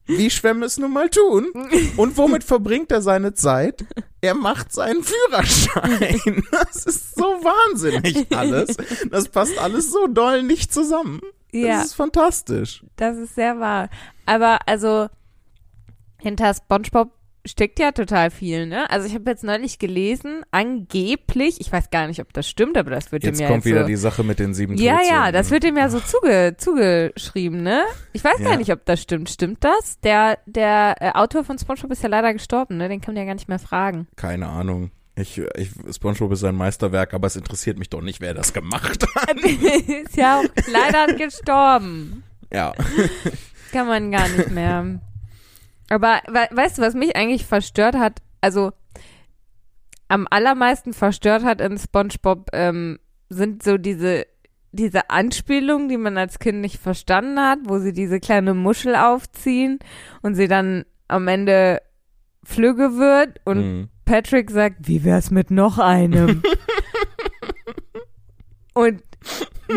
Wie 0.07 0.29
Schwämme 0.31 0.67
es 0.67 0.77
nun 0.79 0.93
mal 0.93 1.09
tun. 1.09 1.47
Und 1.97 2.17
womit 2.17 2.45
verbringt 2.45 2.93
er 2.93 3.01
seine 3.03 3.35
Zeit? 3.35 3.85
Er 4.21 4.35
macht 4.35 4.73
seinen 4.73 5.03
Führerschein. 5.03 6.43
Das 6.51 6.85
ist 6.87 7.15
so 7.17 7.23
wahnsinnig 7.25 8.27
alles. 8.37 8.77
Das 9.11 9.29
passt 9.29 9.59
alles 9.59 9.91
so 9.91 10.07
doll 10.07 10.43
nicht 10.43 10.73
zusammen. 10.73 11.21
ja. 11.53 11.79
Das 11.79 11.87
ist 11.87 11.95
fantastisch. 11.95 12.85
Das 12.97 13.17
ist 13.17 13.35
sehr 13.35 13.59
wahr. 13.61 13.89
Aber 14.27 14.59
also 14.67 15.09
hinter 16.19 16.53
SpongeBob 16.55 17.11
steckt 17.47 17.79
ja 17.79 17.93
total 17.93 18.31
viel, 18.31 18.67
ne? 18.67 18.89
Also 18.91 19.07
ich 19.07 19.15
habe 19.15 19.31
jetzt 19.31 19.45
neulich 19.45 19.79
gelesen, 19.79 20.43
angeblich, 20.51 21.61
ich 21.61 21.71
weiß 21.71 21.91
gar 21.91 22.07
nicht, 22.07 22.21
ob 22.21 22.33
das 22.33 22.49
stimmt, 22.49 22.77
aber 22.79 22.91
das 22.91 23.13
wird 23.13 23.23
Jetzt 23.25 23.41
ja 23.41 23.47
kommt 23.49 23.65
jetzt 23.65 23.67
wieder 23.67 23.81
so, 23.83 23.87
die 23.89 23.97
Sache 23.97 24.25
mit 24.25 24.39
den 24.39 24.55
sieben 24.55 24.77
Ja, 24.77 24.95
ja, 24.95 24.99
Todsünden. 25.01 25.33
das 25.35 25.51
wird 25.51 25.63
dem 25.65 25.77
ja 25.77 25.89
so 25.91 26.01
zuge, 26.01 26.55
zugeschrieben, 26.57 27.63
ne? 27.63 27.83
Ich 28.13 28.25
weiß 28.25 28.39
Ja. 28.41 28.51
gar 28.51 28.57
nicht, 28.57 28.73
ob 28.73 28.85
das 28.87 29.01
stimmt. 29.03 29.29
Stimmt 29.31 29.63
das? 29.63 30.01
Der 30.01 30.39
der 30.47 30.97
äh, 31.01 31.11
Autor 31.13 31.45
von 31.45 31.59
SpongeBob 31.59 31.93
ist 31.93 32.03
ja 32.03 32.09
leider 32.09 32.33
gestorben, 32.33 32.77
ne? 32.79 32.89
Den 32.89 33.01
kann 33.01 33.15
man 33.15 33.23
ja 33.23 33.27
gar 33.27 33.35
nicht 33.35 33.49
mehr 33.49 33.59
fragen. 33.59 34.07
Keine 34.17 34.49
Ahnung. 34.49 34.91
Ich, 35.17 35.41
ich, 35.57 35.71
SpongeBob 35.95 36.33
ist 36.33 36.43
ein 36.45 36.57
Meisterwerk, 36.57 37.15
aber 37.15 37.27
es 37.29 37.37
interessiert 37.37 37.79
mich 37.79 37.89
doch 37.89 38.01
nicht, 38.01 38.21
wer 38.21 38.35
das 38.35 38.53
gemacht 38.53 39.05
hat. 39.17 39.37
ist 39.39 40.17
ja 40.17 40.41
auch 40.41 40.45
leider 40.73 41.15
gestorben. 41.19 42.25
Ja. 42.53 42.73
Kann 43.73 43.87
man 43.87 44.11
gar 44.11 44.29
nicht 44.29 44.51
mehr. 44.51 45.01
Aber 45.91 46.21
we 46.27 46.49
weißt 46.51 46.79
du, 46.79 46.83
was 46.83 46.95
mich 46.95 47.17
eigentlich 47.17 47.45
verstört 47.47 47.97
hat? 47.97 48.23
Also 48.41 48.73
am 50.09 50.27
allermeisten 50.31 50.93
verstört 50.93 51.45
hat 51.45 51.61
in 51.61 51.79
SpongeBob 51.79 52.49
ähm, 52.53 52.99
sind 53.29 53.63
so 53.63 53.79
diese 53.79 54.27
diese 54.73 55.09
Anspielungen, 55.09 55.89
die 55.89 55.97
man 55.97 56.19
als 56.19 56.39
Kind 56.41 56.61
nicht 56.61 56.79
verstanden 56.79 57.39
hat, 57.39 57.61
wo 57.65 57.79
sie 57.79 57.93
diese 57.93 58.19
kleine 58.19 58.55
Muschel 58.55 58.97
aufziehen 58.97 59.79
und 60.23 60.35
sie 60.35 60.49
dann 60.49 60.85
am 61.07 61.29
Ende 61.29 61.81
flügge 62.43 62.97
wird 62.97 63.41
und 63.45 63.59
Hm. 63.59 63.89
Patrick 64.05 64.51
sagt, 64.51 64.89
wie 64.89 65.05
wär's 65.05 65.31
mit 65.31 65.51
noch 65.51 65.79
einem? 65.79 66.43
und 68.75 69.03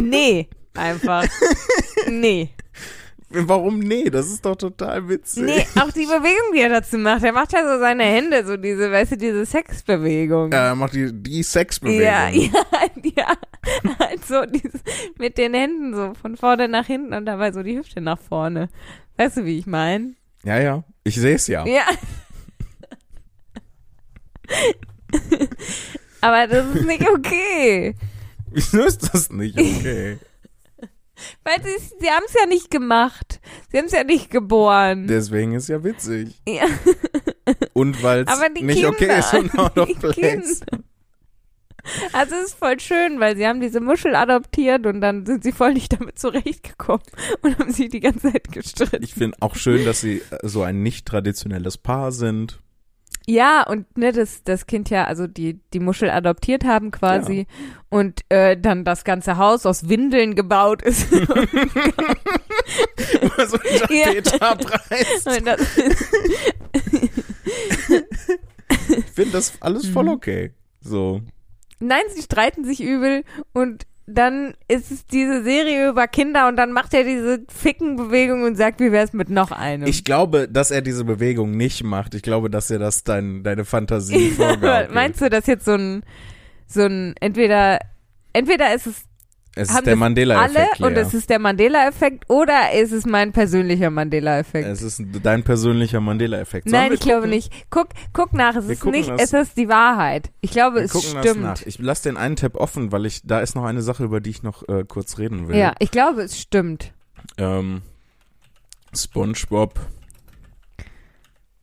nee, 0.02 0.50
einfach. 0.76 1.26
Nee. 2.10 2.50
Warum 3.30 3.80
nee? 3.80 4.10
Das 4.10 4.28
ist 4.28 4.46
doch 4.46 4.56
total 4.56 5.10
witzig. 5.10 5.44
Nee, 5.44 5.68
auch 5.82 5.92
die 5.92 6.06
Bewegung, 6.06 6.54
die 6.54 6.62
er 6.62 6.70
dazu 6.70 6.98
macht. 6.98 7.24
Er 7.24 7.34
macht 7.34 7.52
ja 7.52 7.62
so 7.62 7.78
seine 7.80 8.04
Hände, 8.04 8.46
so 8.46 8.56
diese, 8.56 8.90
weißt 8.90 9.14
du, 9.14 9.18
diese 9.18 9.46
Sexbewegung. 9.46 10.52
Er 10.54 10.76
macht 10.76 10.94
die, 10.94 11.12
die 11.12 11.44
Sexbewegung. 11.44 12.04
ja, 12.04 12.30
ja, 12.30 12.50
ja. 13.16 13.38
Halt 14.00 14.24
so 14.26 14.46
dieses, 14.46 14.82
mit 15.18 15.38
den 15.38 15.54
Händen 15.54 15.94
so 15.94 16.14
von 16.14 16.38
vorne 16.38 16.70
nach 16.70 16.86
hinten 16.86 17.14
und 17.14 17.26
dabei 17.26 17.52
so 17.52 17.64
die 17.64 17.78
Hüfte 17.78 18.00
nach 18.00 18.20
vorne. 18.20 18.70
Weißt 19.18 19.38
du, 19.38 19.46
wie 19.46 19.60
ich 19.60 19.68
meine? 19.68 20.14
ja, 20.44 20.60
ja. 20.60 20.84
Ich 21.04 21.16
sehe 21.16 21.36
es 21.36 21.48
ja. 21.48 21.66
Ja. 21.66 21.84
Aber 26.22 26.48
das 26.48 26.76
ist 26.76 26.86
nicht 26.86 27.10
okay. 27.10 27.96
Wieso 28.52 28.84
ist 28.84 29.14
das 29.14 29.30
nicht 29.30 29.58
okay? 29.58 30.18
Weil 31.44 31.64
sie, 31.64 31.96
sie 32.00 32.10
haben 32.10 32.26
es 32.28 32.34
ja 32.34 32.46
nicht 32.46 32.70
gemacht. 32.70 33.40
Sie 33.72 33.78
haben 33.78 33.86
es 33.86 33.92
ja 33.92 34.04
nicht 34.04 34.30
geboren. 34.30 35.08
Deswegen 35.08 35.54
ist 35.54 35.68
ja 35.70 35.84
witzig. 35.84 36.42
ja. 36.48 36.66
Und 37.74 38.04
weil 38.04 38.26
es 38.28 38.40
nicht 38.54 38.76
Kinder, 38.76 38.90
okay 38.90 39.20
ist 39.20 39.34
und 39.34 39.58
out 39.60 39.78
of 39.78 39.90
place. 40.00 40.62
Also 42.12 42.36
es 42.36 42.48
ist 42.48 42.60
voll 42.60 42.80
schön, 42.80 43.20
weil 43.20 43.38
sie 43.38 43.48
haben 43.48 43.62
diese 43.62 43.80
Muschel 43.80 44.16
adoptiert 44.16 44.86
und 44.86 45.02
dann 45.02 45.26
sind 45.26 45.44
sie 45.44 45.52
voll 45.52 45.74
nicht 45.74 45.94
damit 45.94 46.20
zurechtgekommen 46.20 47.06
und 47.42 47.58
haben 47.58 47.72
sie 47.72 47.88
die 47.88 48.00
ganze 48.00 48.32
Zeit 48.32 48.52
gestritten. 48.52 49.04
Ich 49.04 49.14
finde 49.14 49.38
auch 49.40 49.56
schön, 49.56 49.86
dass 49.86 50.02
sie 50.02 50.22
äh, 50.30 50.40
so 50.44 50.64
ein 50.64 50.84
nicht 50.84 51.06
traditionelles 51.06 51.78
Paar 51.78 52.12
sind. 52.12 52.60
Ja, 53.30 53.64
und 53.68 53.98
ne, 53.98 54.14
das, 54.14 54.44
das 54.46 54.68
Kind 54.68 54.90
ja, 54.90 55.04
also 55.04 55.28
die, 55.28 55.60
die 55.74 55.82
Muschel 55.82 56.10
adoptiert 56.10 56.64
haben 56.64 56.92
quasi 56.92 57.46
und 57.90 58.22
äh, 58.30 58.56
dann 58.58 58.86
das 58.86 59.04
ganze 59.04 59.36
Haus 59.38 59.66
aus 59.66 59.90
Windeln 59.90 60.34
gebaut 60.36 60.82
ist. 60.82 61.08
So 63.48 63.58
ein 63.58 65.46
Ja. 65.46 65.56
Ich 68.90 69.06
finde 69.14 69.32
das 69.32 69.54
alles 69.62 69.86
Mhm. 69.88 69.94
voll 69.94 70.10
okay. 70.10 70.52
So. 70.82 71.22
nein, 71.80 72.02
sie 72.14 72.22
streiten 72.22 72.64
sich 72.66 72.82
übel 72.82 73.24
und 73.54 73.86
dann 74.08 74.54
ist 74.70 74.90
es 74.90 75.06
diese 75.06 75.44
Serie 75.44 75.90
über 75.90 76.08
Kinder 76.08 76.48
und 76.48 76.56
dann 76.56 76.72
macht 76.72 76.94
er 76.94 77.04
diese 77.04 77.42
Fickenbewegung 77.50 78.44
und 78.44 78.56
sagt, 78.56 78.80
wie 78.80 78.94
wär's 78.94 79.12
mit 79.12 79.30
noch 79.30 79.52
einem? 79.52 79.86
Ich 79.86 80.06
glaube, 80.06 80.48
dass 80.48 80.72
er 80.72 80.82
diese 80.82 81.04
Bewegung 81.04 81.52
nicht 81.52 81.84
macht. 81.84 82.16
Ich 82.16 82.22
glaube, 82.22 82.50
dass 82.50 82.72
er 82.72 82.80
das 82.80 83.04
dein, 83.04 83.44
deine 83.44 83.66
Fantasie 83.66 84.32
vorgaukelt. 84.32 84.92
Meinst 84.94 85.20
du, 85.22 85.30
dass 85.30 85.46
jetzt 85.46 85.66
so 85.66 85.74
ein, 85.74 86.04
so 86.68 86.84
ein, 86.84 87.16
entweder, 87.20 87.80
entweder 88.32 88.74
ist 88.74 88.88
es 88.88 89.07
Es 89.58 89.70
ist 89.70 89.86
der 89.86 89.94
das 89.94 90.00
Mandela-Effekt. 90.00 90.82
alle 90.82 90.88
und 90.88 90.98
es 90.98 91.14
ist 91.14 91.30
der 91.30 91.40
Mandela-Effekt 91.40 92.30
oder 92.30 92.72
ist 92.74 92.92
es 92.92 93.06
mein 93.06 93.32
persönlicher 93.34 93.90
Mandela-Effekt? 93.90 94.68
Es 94.68 94.82
ist 94.82 95.02
dein 95.24 95.44
persönlicher 95.44 96.00
Mandela-Effekt. 96.00 96.68
Nein, 96.68 96.94
ich 96.94 97.00
glaube 97.00 97.22
gucken? 97.22 97.32
nicht. 97.32 97.52
Guck, 97.70 97.88
guck 98.14 98.34
nach, 98.34 98.56
es 98.56 98.68
Wir 98.68 98.74
ist 98.74 98.86
nicht, 98.86 99.10
das- 99.10 99.34
es 99.34 99.48
ist 99.50 99.58
die 99.58 99.68
Wahrheit. 99.70 100.32
Ich 100.42 100.52
glaube, 100.52 100.78
Wir 100.78 100.84
es 100.84 100.92
gucken 100.92 101.10
das 101.16 101.26
stimmt. 101.26 101.42
nach. 101.44 101.62
Ich 101.66 101.80
lasse 101.80 102.04
den 102.04 102.18
einen 102.18 102.36
Tab 102.36 102.56
offen, 102.56 102.92
weil 102.92 103.06
ich 103.06 103.22
da 103.26 103.40
ist 103.40 103.56
noch 103.56 103.64
eine 103.66 103.82
Sache, 103.82 104.04
über 104.04 104.22
die 104.22 104.30
ich 104.30 104.44
noch 104.44 104.68
äh, 104.70 104.84
kurz 104.88 105.18
reden 105.18 105.48
will. 105.48 105.56
Ja, 105.58 105.74
ich 105.80 105.92
glaube, 105.92 106.22
es 106.22 106.40
stimmt. 106.40 106.94
Ähm, 107.38 107.82
SpongeBob. 108.96 109.80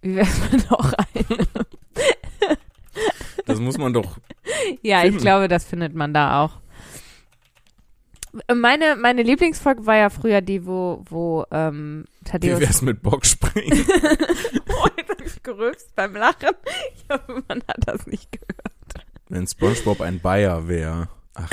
Wie 0.02 0.16
wär's 0.16 0.38
mit 0.52 0.70
noch 0.70 0.92
ein? 0.92 1.46
Das 3.46 3.60
muss 3.60 3.78
man 3.78 3.92
doch. 3.92 4.18
Ja, 4.82 4.98
ich 5.00 5.04
Finden. 5.10 5.20
glaube, 5.20 5.48
das 5.48 5.64
findet 5.64 5.94
man 5.94 6.14
da 6.14 6.42
auch. 6.42 6.58
Meine, 8.52 8.96
meine 8.96 9.22
Lieblingsfolge 9.22 9.86
war 9.86 9.96
ja 9.96 10.10
früher 10.10 10.40
die, 10.40 10.66
wo, 10.66 11.04
wo 11.08 11.44
ähm, 11.50 12.04
Wie 12.06 12.24
Thaddeus 12.24 12.60
wär's 12.60 12.82
mit 12.82 13.02
Boxspringen? 13.02 13.84
Oh, 14.76 14.88
jetzt 14.96 15.08
hab 15.08 15.20
ich 15.24 15.42
gerülpst 15.42 15.94
beim 15.94 16.14
Lachen. 16.14 16.50
Ich 16.96 17.04
hoffe, 17.08 17.42
man 17.48 17.62
hat 17.68 17.78
das 17.86 18.06
nicht 18.06 18.32
gehört. 18.32 19.08
Wenn 19.28 19.46
SpongeBob 19.46 20.00
ein 20.00 20.20
Bayer 20.20 20.68
wäre. 20.68 21.08
Ach. 21.34 21.48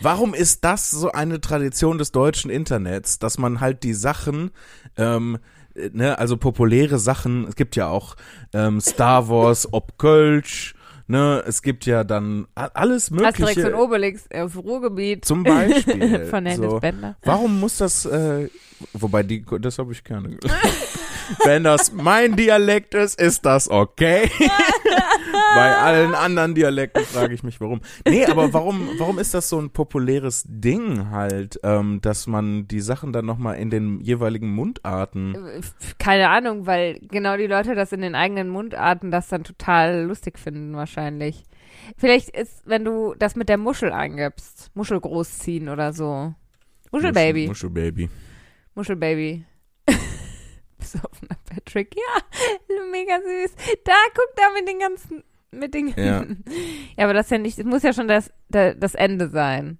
Warum 0.00 0.32
ist 0.32 0.64
das 0.64 0.90
so 0.90 1.10
eine 1.10 1.40
Tradition 1.40 1.98
des 1.98 2.12
deutschen 2.12 2.50
Internets, 2.50 3.18
dass 3.18 3.38
man 3.38 3.60
halt 3.60 3.82
die 3.82 3.94
Sachen, 3.94 4.50
ähm, 4.96 5.38
äh, 5.74 5.90
ne, 5.92 6.18
also 6.18 6.36
populäre 6.36 6.98
Sachen, 6.98 7.46
es 7.48 7.56
gibt 7.56 7.76
ja 7.76 7.88
auch 7.88 8.16
ähm, 8.52 8.80
Star 8.80 9.28
Wars 9.28 9.72
ob 9.72 9.98
Kölsch, 9.98 10.74
ne, 11.06 11.42
es 11.46 11.62
gibt 11.62 11.86
ja 11.86 12.04
dann 12.04 12.46
alles 12.54 13.10
Asterix 13.12 13.38
und 13.38 13.44
mögliche. 13.44 13.76
Obelix 13.76 14.24
auf 14.32 14.56
Ruhrgebiet 14.56 15.24
Zum 15.24 15.42
Beispiel. 15.42 16.26
von 16.30 16.46
Hennes 16.46 16.70
so. 16.70 16.80
Bender. 16.80 17.16
Warum 17.22 17.60
muss 17.60 17.78
das, 17.78 18.04
äh, 18.06 18.48
wobei 18.92 19.22
die, 19.22 19.44
das 19.60 19.78
habe 19.78 19.92
ich 19.92 20.04
gerne. 20.04 20.38
Wenn 21.44 21.64
das 21.64 21.92
mein 21.92 22.36
Dialekt 22.36 22.94
ist, 22.94 23.20
ist 23.20 23.44
das 23.44 23.68
okay. 23.68 24.30
Bei 25.54 25.76
allen 25.76 26.14
anderen 26.14 26.54
Dialekten 26.54 27.04
frage 27.04 27.34
ich 27.34 27.42
mich, 27.42 27.60
warum. 27.60 27.80
Nee, 28.06 28.26
aber 28.26 28.52
warum, 28.52 28.88
warum 28.98 29.18
ist 29.18 29.34
das 29.34 29.48
so 29.48 29.58
ein 29.58 29.70
populäres 29.70 30.44
Ding 30.46 31.10
halt, 31.10 31.58
ähm, 31.62 32.00
dass 32.00 32.26
man 32.26 32.68
die 32.68 32.80
Sachen 32.80 33.12
dann 33.12 33.26
nochmal 33.26 33.56
in 33.56 33.70
den 33.70 34.00
jeweiligen 34.00 34.50
Mundarten. 34.50 35.34
Äh, 35.34 35.60
Keine 35.98 36.28
Ahnung, 36.28 36.66
weil 36.66 36.98
genau 37.00 37.36
die 37.36 37.46
Leute 37.46 37.74
das 37.74 37.92
in 37.92 38.02
den 38.02 38.14
eigenen 38.14 38.48
Mundarten 38.48 39.10
das 39.10 39.28
dann 39.28 39.44
total 39.44 40.04
lustig 40.04 40.38
finden 40.38 40.76
wahrscheinlich. 40.76 41.44
Vielleicht 41.96 42.30
ist, 42.30 42.62
wenn 42.66 42.84
du 42.84 43.14
das 43.18 43.36
mit 43.36 43.48
der 43.48 43.58
Muschel 43.58 43.92
eingibst, 43.92 44.70
Muschel 44.74 45.00
großziehen 45.00 45.68
oder 45.68 45.92
so. 45.92 46.34
Muschelbaby. 46.92 47.48
Muschelbaby. 47.48 48.08
Muschelbaby. 48.74 49.44
Besoffener 50.92 51.36
Patrick. 51.44 51.94
Ja, 51.96 52.22
mega 52.90 53.18
süß. 53.20 53.54
Da, 53.84 53.92
guck 54.14 54.36
da 54.36 54.42
mit 54.58 54.68
den 54.68 54.78
ganzen, 54.78 55.24
mit 55.50 55.74
den 55.74 55.88
Ja. 55.88 56.24
ja, 56.96 57.04
aber 57.04 57.14
das 57.14 57.26
ist 57.26 57.30
ja 57.32 57.38
nicht, 57.38 57.58
es 57.58 57.64
muss 57.64 57.82
ja 57.82 57.92
schon 57.92 58.08
das, 58.08 58.32
da- 58.48 58.74
das 58.74 58.94
Ende 58.94 59.28
sein. 59.30 59.78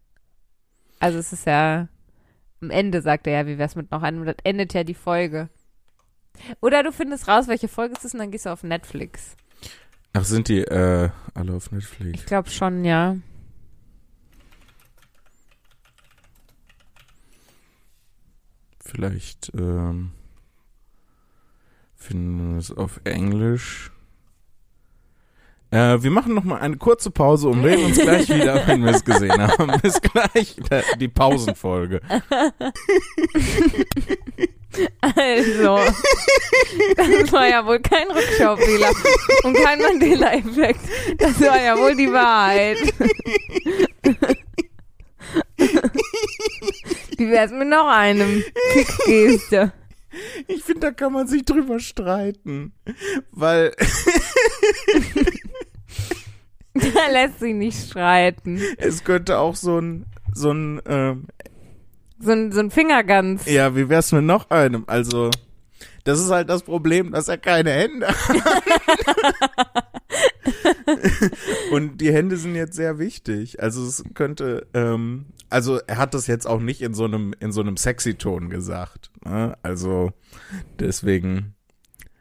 Also 0.99 1.19
es 1.19 1.33
ist 1.33 1.47
ja, 1.47 1.89
am 2.63 2.71
Ende 2.71 3.03
sagt 3.03 3.27
er 3.27 3.33
ja, 3.41 3.47
wie 3.47 3.59
wär's 3.59 3.77
mit 3.77 3.91
noch 3.91 4.03
einem, 4.03 4.25
das 4.25 4.37
endet 4.45 4.73
ja 4.75 4.83
die 4.85 4.95
Folge. 4.95 5.49
Oder 6.61 6.83
du 6.83 6.93
findest 6.93 7.29
raus, 7.29 7.49
welche 7.49 7.69
Folge 7.69 7.95
es 7.97 8.05
ist 8.05 8.15
und 8.15 8.21
dann 8.21 8.31
gehst 8.31 8.47
du 8.47 8.51
auf 8.51 8.63
Netflix. 8.63 9.37
Ach, 10.13 10.25
sind 10.25 10.49
die 10.49 10.61
äh, 10.63 11.11
alle 11.35 11.55
auf 11.55 11.71
Netflix? 11.73 12.21
Ich 12.21 12.27
glaube 12.27 12.49
schon, 12.51 12.85
ja. 12.85 13.17
Vielleicht 18.81 19.53
ähm, 19.55 20.13
finden 22.07 22.53
wir 22.53 22.59
es 22.59 22.71
auf 22.71 23.01
Englisch. 23.05 23.91
Äh, 25.73 26.01
wir 26.03 26.11
machen 26.13 26.35
noch 26.35 26.45
mal 26.45 26.59
eine 26.61 26.77
kurze 26.77 27.11
Pause 27.11 27.49
und 27.49 27.63
melden 27.63 27.87
uns 27.87 27.99
gleich 27.99 28.29
wieder, 28.29 28.63
wenn 28.67 28.85
wir 28.85 28.93
es 28.93 29.05
gesehen 29.05 29.43
haben. 29.43 29.73
Bis 29.83 30.01
gleich, 30.01 30.57
die 31.01 31.09
Pausenfolge. 31.09 32.01
Also, 35.01 35.81
das 36.97 37.33
war 37.33 37.49
ja 37.49 37.67
wohl 37.67 37.81
kein 37.81 38.09
Rückschaufehler 38.09 38.91
und 39.43 39.55
kein 39.55 39.81
Mandela-Effekt. 39.81 40.81
Das 41.19 41.41
war 41.41 41.61
ja 41.61 41.77
wohl 41.77 41.97
die 41.97 42.13
Wahrheit. 42.13 42.79
Wie 47.17 47.31
wär's 47.31 47.51
mit 47.53 47.69
noch 47.69 47.89
einem 47.89 48.45
Fickgeste? 48.73 49.73
Ich 50.49 50.63
finde, 50.65 50.81
da 50.81 50.91
kann 50.93 51.13
man 51.13 51.27
sich 51.27 51.45
drüber 51.45 51.79
streiten. 51.81 52.73
Weil 53.31 53.73
Da 56.75 57.11
lässt 57.11 57.41
sich 57.41 57.55
nicht 57.55 57.89
streiten. 57.89 58.61
es 58.77 59.03
könnte 59.03 59.39
auch 59.39 59.57
so 59.57 59.79
ein, 59.79 60.05
so 60.35 60.51
ein, 60.53 60.81
ähm, 60.87 61.27
So 62.19 62.33
ein, 62.33 62.53
so 62.53 62.61
ein 62.61 62.71
Fingergans. 62.71 63.47
ja, 63.47 63.75
wie 63.75 63.89
wär's 63.89 64.13
mit 64.13 64.25
noch 64.25 64.51
einem? 64.51 64.85
Also, 64.87 65.31
das 66.05 66.21
ist 66.21 66.31
halt 66.31 66.51
das 66.51 66.63
Problem, 66.63 67.13
dass 67.13 67.29
er 67.29 67.39
keine 67.39 67.71
Hände 67.71 68.07
hat. 68.09 68.37
Und 71.73 72.01
die 72.01 72.13
Hände 72.13 72.37
sind 72.37 72.55
jetzt 72.55 72.77
sehr 72.77 72.99
wichtig. 72.99 73.61
Also 73.63 73.85
es 73.85 74.05
könnte, 74.15 74.67
ähm, 74.75 75.27
also 75.51 75.79
er 75.87 75.99
hat 75.99 76.15
das 76.15 76.27
jetzt 76.27 76.47
auch 76.47 76.61
nicht 76.61 76.83
in 76.83 76.95
so 76.95 77.05
einem, 77.05 77.35
in 77.41 77.53
so 77.53 77.61
einem 77.61 77.77
sexy 77.77 78.15
Ton 78.15 78.51
gesagt. 78.51 79.11
Ne? 79.25 79.57
Also 79.63 80.13
deswegen. 80.79 81.55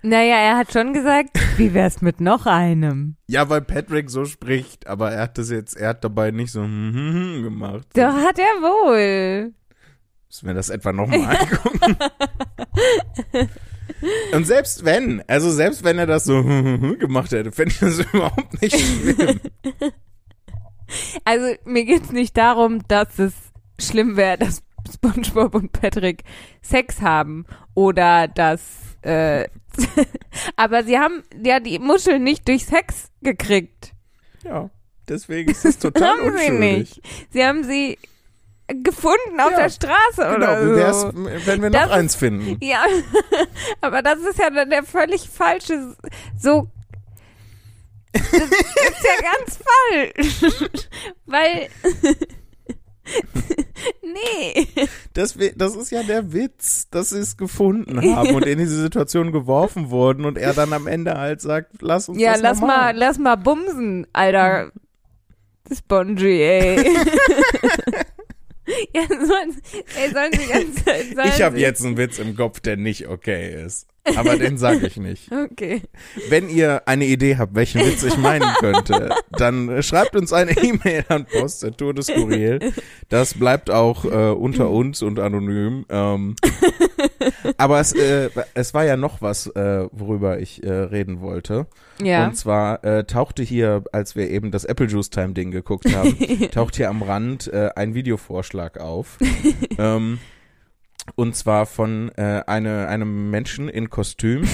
Naja, 0.01 0.35
er 0.35 0.57
hat 0.57 0.71
schon 0.71 0.93
gesagt, 0.93 1.39
wie 1.57 1.73
wär's 1.73 2.01
mit 2.01 2.21
noch 2.21 2.45
einem? 2.45 3.15
Ja, 3.27 3.49
weil 3.49 3.61
Patrick 3.61 4.09
so 4.09 4.25
spricht, 4.25 4.87
aber 4.87 5.11
er 5.11 5.23
hat 5.23 5.37
das 5.37 5.49
jetzt, 5.49 5.75
er 5.75 5.89
hat 5.89 6.03
dabei 6.03 6.31
nicht 6.31 6.51
so 6.51 6.61
gemacht. 6.61 7.87
Doch 7.93 8.13
hat 8.13 8.37
er 8.37 8.61
wohl. 8.61 9.53
Müssen 10.27 10.47
wir 10.47 10.53
das 10.53 10.69
etwa 10.69 10.91
nochmal 10.91 11.37
angucken? 11.37 11.97
Und 14.33 14.45
selbst 14.45 14.85
wenn, 14.85 15.23
also 15.27 15.49
selbst 15.51 15.83
wenn 15.83 15.97
er 15.97 16.07
das 16.07 16.25
so 16.25 16.43
gemacht 16.43 17.31
hätte, 17.31 17.51
fände 17.51 17.71
ich 17.71 17.79
das 17.79 17.99
überhaupt 17.99 18.61
nicht 18.61 18.77
schlimm. 18.77 19.39
Also 21.23 21.53
mir 21.65 21.85
geht's 21.85 22.11
nicht 22.11 22.37
darum, 22.37 22.87
dass 22.87 23.17
es 23.19 23.33
schlimm 23.79 24.15
wäre, 24.17 24.37
dass 24.37 24.61
SpongeBob 24.93 25.55
und 25.55 25.71
Patrick 25.71 26.23
Sex 26.61 27.01
haben 27.01 27.45
oder 27.73 28.27
dass 28.27 28.61
äh, 29.01 29.47
aber 30.55 30.83
sie 30.83 30.97
haben 30.97 31.23
ja 31.43 31.59
die 31.59 31.79
Muschel 31.79 32.19
nicht 32.19 32.47
durch 32.47 32.65
Sex 32.65 33.11
gekriegt. 33.21 33.93
Ja, 34.43 34.69
deswegen 35.09 35.51
ist 35.51 35.65
es 35.65 35.79
total 35.79 36.09
Haben 36.09 36.21
sie 36.21 36.27
unschuldig. 36.51 36.59
nicht. 36.79 37.01
Sie 37.31 37.43
haben 37.43 37.63
sie 37.63 37.97
gefunden 38.67 39.39
auf 39.39 39.51
Ja, 39.51 39.57
der 39.61 39.69
Straße 39.69 40.21
Genau, 40.33 40.73
oder 40.73 40.93
so. 40.93 41.11
wenn 41.13 41.61
wir 41.61 41.69
noch 41.69 41.79
Das 41.81 41.91
eins 41.91 42.15
finden? 42.15 42.57
Ja, 42.63 42.83
aber 43.81 44.01
das 44.01 44.19
ist 44.19 44.39
ja 44.39 44.49
dann 44.49 44.69
der 44.69 44.83
völlig 44.83 45.29
falsche, 45.29 45.95
so, 46.39 46.67
das 48.15 48.49
ist 48.51 49.05
ja 49.05 49.21
ganz 49.21 49.59
falsch, 49.61 50.89
weil, 51.25 51.69
nee, 54.01 54.67
Das, 55.13 55.37
das 55.55 55.75
ist 55.75 55.91
ja 55.91 56.03
der 56.03 56.33
Witz, 56.33 56.89
dass 56.89 57.09
sie 57.09 57.19
es 57.19 57.37
gefunden 57.37 58.15
haben 58.15 58.35
und 58.35 58.45
in 58.45 58.57
diese 58.57 58.81
Situation 58.81 59.31
geworfen 59.31 59.89
wurden 59.89 60.25
und 60.25 60.37
er 60.37 60.53
dann 60.53 60.73
am 60.73 60.87
Ende 60.87 61.17
halt 61.17 61.41
sagt, 61.41 61.81
lass 61.81 62.09
uns 62.09 62.19
ja, 62.19 62.33
das 62.33 62.41
lass 62.41 62.61
mal, 62.61 62.67
machen. 62.67 62.97
lass 62.97 63.17
mal 63.19 63.35
bumsen, 63.35 64.07
Alter, 64.13 64.71
Spongy, 65.71 66.41
ey. 66.41 66.77
ja, 68.93 69.07
sollen, 69.07 69.61
ey, 69.97 70.11
sollen 70.11 70.31
sie 70.33 70.47
ganz, 70.47 70.83
sollen 70.83 71.27
Ich 71.27 71.41
habe 71.41 71.59
jetzt 71.59 71.83
einen 71.83 71.97
Witz 71.97 72.19
im 72.19 72.35
Kopf, 72.35 72.59
der 72.59 72.77
nicht 72.77 73.07
okay 73.07 73.63
ist. 73.63 73.87
Aber 74.15 74.37
den 74.37 74.57
sage 74.57 74.87
ich 74.87 74.97
nicht. 74.97 75.31
Okay. 75.31 75.81
Wenn 76.29 76.49
ihr 76.49 76.87
eine 76.87 77.05
Idee 77.05 77.37
habt, 77.37 77.55
welchen 77.55 77.81
Witz 77.81 78.03
ich 78.03 78.17
meinen 78.17 78.47
könnte, 78.59 79.09
dann 79.31 79.69
äh, 79.69 79.83
schreibt 79.83 80.15
uns 80.15 80.33
eine 80.33 80.51
E-Mail 80.51 81.05
an 81.07 81.25
Post.tour 81.25 81.93
des 81.93 82.07
Kuriel. 82.07 82.73
Das 83.09 83.33
bleibt 83.33 83.71
auch 83.71 84.05
äh, 84.05 84.31
unter 84.31 84.69
uns 84.75 85.01
und 85.01 85.19
anonym. 85.19 85.85
Ähm, 85.89 86.35
aber 87.57 87.79
es, 87.79 87.93
äh, 87.93 88.29
es 88.53 88.73
war 88.73 88.85
ja 88.85 88.97
noch 88.97 89.21
was, 89.21 89.47
äh, 89.47 89.87
worüber 89.91 90.39
ich 90.39 90.63
äh, 90.63 90.71
reden 90.71 91.21
wollte. 91.21 91.67
Ja. 92.01 92.27
Und 92.27 92.35
zwar 92.35 92.83
äh, 92.83 93.05
tauchte 93.05 93.41
hier, 93.41 93.83
als 93.91 94.15
wir 94.15 94.29
eben 94.29 94.51
das 94.51 94.65
Apple 94.65 94.87
Juice 94.87 95.09
Time 95.09 95.33
Ding 95.33 95.51
geguckt 95.51 95.93
haben, 95.95 96.15
taucht 96.51 96.75
hier 96.75 96.89
am 96.89 97.01
Rand 97.01 97.51
ein 97.53 97.93
Videovorschlag 97.93 98.79
auf. 98.79 99.17
ähm, 99.77 100.19
und 101.15 101.35
zwar 101.35 101.65
von 101.65 102.09
äh, 102.17 102.43
eine, 102.47 102.87
einem 102.87 103.29
Menschen 103.29 103.69
in 103.69 103.89
Kostüm. 103.89 104.43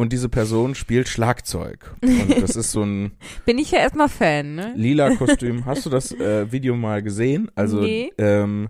Und 0.00 0.12
diese 0.12 0.28
Person 0.28 0.76
spielt 0.76 1.08
Schlagzeug. 1.08 1.92
Und 2.00 2.40
das 2.40 2.54
ist 2.54 2.70
so 2.70 2.84
ein 2.84 3.16
Bin 3.46 3.58
ich 3.58 3.72
ja 3.72 3.80
erstmal 3.80 4.08
Fan, 4.08 4.54
ne? 4.54 4.72
lila 4.76 5.10
Kostüm. 5.16 5.64
Hast 5.66 5.86
du 5.86 5.90
das 5.90 6.12
äh, 6.12 6.52
Video 6.52 6.76
mal 6.76 7.02
gesehen? 7.02 7.50
Also 7.56 7.80
Nee. 7.80 8.12
ähm, 8.16 8.68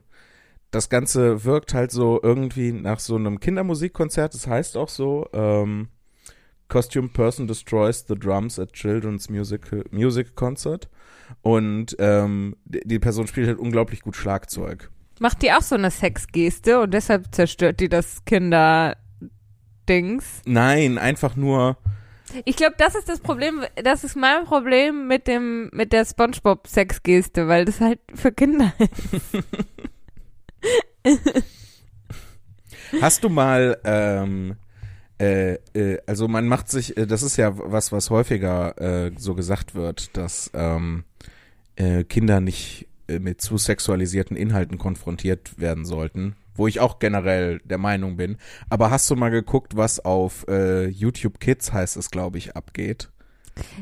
das 0.70 0.88
Ganze 0.88 1.44
wirkt 1.44 1.74
halt 1.74 1.90
so 1.90 2.18
irgendwie 2.22 2.72
nach 2.72 2.98
so 2.98 3.16
einem 3.16 3.40
Kindermusikkonzert. 3.40 4.32
Das 4.32 4.46
heißt 4.46 4.78
auch 4.78 4.88
so, 4.88 5.26
ähm, 5.34 5.88
Costume 6.68 7.08
Person 7.08 7.46
destroys 7.46 8.06
the 8.08 8.14
drums 8.14 8.58
at 8.58 8.72
Children's 8.72 9.28
Music, 9.28 9.92
Music 9.92 10.34
Concert. 10.34 10.88
Und 11.42 11.94
ähm, 11.98 12.56
die 12.64 12.80
die 12.86 12.98
Person 12.98 13.26
spielt 13.26 13.48
halt 13.48 13.58
unglaublich 13.58 14.00
gut 14.00 14.16
Schlagzeug. 14.16 14.90
Macht 15.20 15.42
die 15.42 15.52
auch 15.52 15.62
so 15.62 15.74
eine 15.74 15.90
Sexgeste 15.90 16.80
und 16.80 16.92
deshalb 16.92 17.34
zerstört 17.34 17.80
die 17.80 17.88
das 17.88 18.24
Kinderdings? 18.24 18.96
Nein, 20.44 20.98
einfach 20.98 21.36
nur, 21.36 21.76
Ich 22.44 22.56
glaube, 22.56 22.74
das 22.78 22.94
ist 22.94 23.08
das 23.08 23.20
Problem, 23.20 23.62
das 23.82 24.04
ist 24.04 24.16
mein 24.16 24.44
Problem 24.44 25.08
mit 25.08 25.26
dem, 25.26 25.70
mit 25.72 25.92
der 25.92 26.04
Spongebob-Sexgeste, 26.04 27.48
weil 27.48 27.64
das 27.64 27.80
halt 27.80 28.00
für 28.14 28.32
Kinder 28.32 28.72
ist. 31.02 31.44
Hast 33.00 33.24
du 33.24 33.28
mal, 33.28 33.78
ähm, 33.84 34.56
äh, 35.20 35.54
äh, 35.74 35.98
also 36.06 36.28
man 36.28 36.46
macht 36.46 36.70
sich, 36.70 36.96
äh, 36.96 37.06
das 37.06 37.22
ist 37.22 37.36
ja 37.36 37.52
was, 37.54 37.92
was 37.92 38.10
häufiger 38.10 38.78
äh, 38.80 39.12
so 39.16 39.34
gesagt 39.34 39.74
wird, 39.74 40.16
dass 40.16 40.50
ähm, 40.54 41.04
äh, 41.76 42.04
Kinder 42.04 42.40
nicht 42.40 42.87
mit 43.18 43.40
zu 43.40 43.56
sexualisierten 43.56 44.36
Inhalten 44.36 44.78
konfrontiert 44.78 45.58
werden 45.58 45.84
sollten, 45.84 46.36
wo 46.54 46.66
ich 46.66 46.80
auch 46.80 46.98
generell 46.98 47.60
der 47.64 47.78
Meinung 47.78 48.16
bin. 48.16 48.36
Aber 48.68 48.90
hast 48.90 49.10
du 49.10 49.16
mal 49.16 49.30
geguckt, 49.30 49.76
was 49.76 50.00
auf 50.00 50.46
äh, 50.48 50.86
YouTube 50.86 51.40
Kids 51.40 51.72
heißt 51.72 51.96
es, 51.96 52.10
glaube 52.10 52.38
ich, 52.38 52.56
abgeht? 52.56 53.10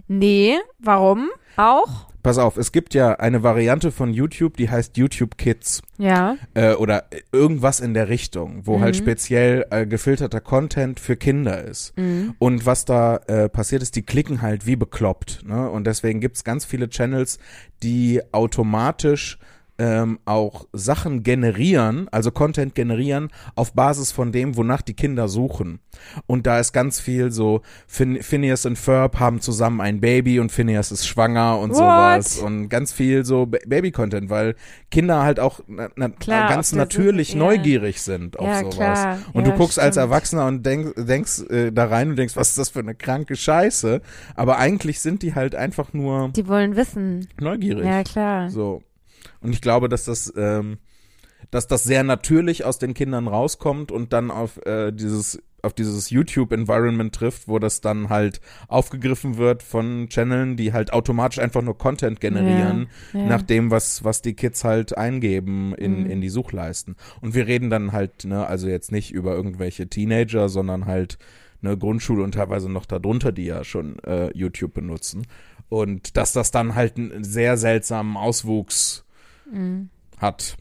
Nee, 0.09 0.57
warum? 0.79 1.29
Auch? 1.57 2.07
Pass 2.23 2.39
auf, 2.39 2.57
es 2.57 2.73
gibt 2.73 2.93
ja 2.93 3.13
eine 3.21 3.45
Variante 3.45 3.93
von 3.93 4.13
YouTube, 4.13 4.57
die 4.57 4.69
heißt 4.69 4.97
YouTube 4.97 5.39
Kids 5.39 5.81
Ja. 5.97 6.37
äh, 6.55 6.73
oder 6.75 7.05
irgendwas 7.31 7.79
in 7.79 7.95
der 7.95 8.09
Richtung, 8.09 8.63
wo 8.67 8.79
Mhm. 8.79 8.83
halt 8.83 8.97
speziell 8.97 9.65
äh, 9.71 9.87
gefilterter 9.87 10.41
Content 10.41 10.99
für 10.99 11.17
Kinder 11.17 11.63
ist. 11.63 11.97
Mhm. 11.97 12.35
Und 12.41 12.67
was 12.67 12.85
da 12.85 13.19
äh, 13.29 13.49
passiert 13.49 13.81
ist, 13.83 13.95
die 13.95 14.03
klicken 14.03 14.43
halt 14.43 14.67
wie 14.67 14.75
bekloppt. 14.75 15.45
Ne? 15.47 15.71
Und 15.71 15.87
deswegen 15.87 16.21
gibt's 16.21 16.43
ganz 16.43 16.65
viele 16.65 16.89
Channels, 16.89 17.39
die 17.85 18.21
automatisch 18.33 19.39
ähm, 19.79 20.19
auch 20.25 20.67
Sachen 20.73 21.23
generieren, 21.23 22.09
also 22.11 22.31
Content 22.31 22.75
generieren, 22.75 23.29
auf 23.55 23.73
Basis 23.75 24.11
von 24.13 24.33
dem, 24.33 24.57
wonach 24.57 24.83
die 24.83 24.95
Kinder 24.95 25.29
suchen. 25.29 25.81
Und 26.27 26.47
da 26.47 26.59
ist 26.59 26.73
ganz 26.73 27.01
viel 27.01 27.31
so, 27.31 27.61
fin 27.87 28.23
Phineas 28.23 28.65
und 28.67 28.77
Ferb 28.79 29.19
haben 29.21 29.41
zusammen 29.41 29.81
ein 29.81 30.01
Baby 30.01 30.41
und 30.41 30.51
Phineas 30.53 30.93
ist 30.93 31.07
schwanger 31.07 31.59
und 31.59 31.71
What? 31.71 31.77
sowas. 31.77 32.39
Und 32.39 32.69
ganz 32.69 32.93
viel 32.93 33.25
so 33.25 33.47
Ba- 33.47 33.59
Baby-Content, 33.67 34.31
weil 34.31 34.55
Kinder 34.91 35.23
halt 35.23 35.41
auch 35.41 35.61
na, 35.67 35.89
na, 35.97 36.09
Klar, 36.09 36.49
ganz 36.49 36.73
natürlich 36.73 37.33
ja. 37.33 37.39
neugierig 37.39 38.01
sind 38.03 38.39
auf 38.39 38.47
Ja, 38.47 38.61
sowas. 38.61 38.75
klar. 38.77 39.19
Und 39.33 39.47
Ja, 39.47 39.53
du 39.53 39.59
guckst 39.59 39.79
als 39.79 39.95
stimmt. 39.97 40.05
Erwachsener 40.11 40.47
und 40.47 40.65
denk, 40.65 40.95
denkst 40.97 41.41
äh, 41.51 41.71
da 41.73 41.87
rein 41.87 42.11
und 42.11 42.17
denkst, 42.17 42.37
was 42.37 42.49
ist 42.51 42.59
das 42.59 42.69
für 42.71 42.81
eine 42.81 42.95
kranke 42.95 43.37
Scheiße? 43.37 44.01
Aber 44.35 44.59
eigentlich 44.59 45.01
sind 45.01 45.23
die 45.23 45.35
halt 45.35 45.55
einfach 45.55 45.93
nur 45.93 46.31
Die 46.31 46.47
wollen 46.49 46.77
wissen. 46.77 47.29
neugierig. 47.41 47.85
Ja, 47.85 48.03
klar. 48.03 48.51
So. 48.51 48.83
Und 49.47 49.53
ich 49.53 49.61
glaube, 49.61 49.89
dass 49.89 50.05
das, 50.07 50.33
ähm, 50.37 50.79
dass 51.53 51.69
das 51.69 51.85
sehr 51.85 52.03
natürlich 52.03 52.65
aus 52.65 52.79
den 52.79 52.95
Kindern 52.95 53.29
rauskommt 53.29 53.93
und 53.93 54.13
dann 54.13 54.31
auf 54.31 54.59
äh, 54.67 54.91
dieses 54.93 55.41
auf 55.63 55.73
dieses 55.73 56.11
YouTube-Environment 56.11 57.13
trifft, 57.13 57.49
wo 57.49 57.59
das 57.59 57.81
dann 57.81 58.09
halt 58.09 58.41
aufgegriffen 58.69 59.37
wird 59.37 59.65
von 59.65 60.09
Channeln, 60.09 60.57
die 60.57 60.73
halt 60.73 60.93
automatisch 60.93 61.41
einfach 61.41 61.63
nur 61.63 61.77
Content 61.77 62.21
generieren, 62.21 62.87
Ja, 63.13 63.21
ja. 63.21 63.27
nach 63.27 63.43
dem, 63.43 63.73
was, 63.73 64.05
was 64.05 64.23
die 64.23 64.35
Kids 64.35 64.63
halt 64.63 64.97
eingeben 64.97 65.75
in, 65.75 66.05
Mhm. 66.05 66.11
in 66.11 66.21
die 66.21 66.29
Suchleisten. 66.29 66.95
Und 67.21 67.35
wir 67.35 67.49
reden 67.49 67.69
dann 67.69 67.91
halt, 67.91 68.25
ne, 68.27 68.47
also 68.47 68.69
jetzt 68.69 68.93
nicht 68.93 69.11
über 69.13 69.35
irgendwelche 69.35 69.89
Teenager, 69.89 70.49
sondern 70.49 70.87
halt 70.87 71.19
ne, 71.63 71.77
Grundschule 71.77 72.23
und 72.23 72.33
teilweise 72.35 72.71
noch 72.71 72.87
darunter, 72.87 73.33
die 73.33 73.47
ja 73.47 73.65
schon 73.65 73.99
äh, 74.05 74.31
YouTube 74.37 74.75
benutzen. 74.75 75.27
Und 75.69 76.17
dass 76.17 76.33
das 76.33 76.53
dann 76.53 76.77
halt 76.77 76.97
einen 76.97 77.25
sehr 77.25 77.57
seltsamen 77.57 78.17
Auswuchs 78.17 79.05
Mhm. 79.51 79.91
hat. 80.21 80.57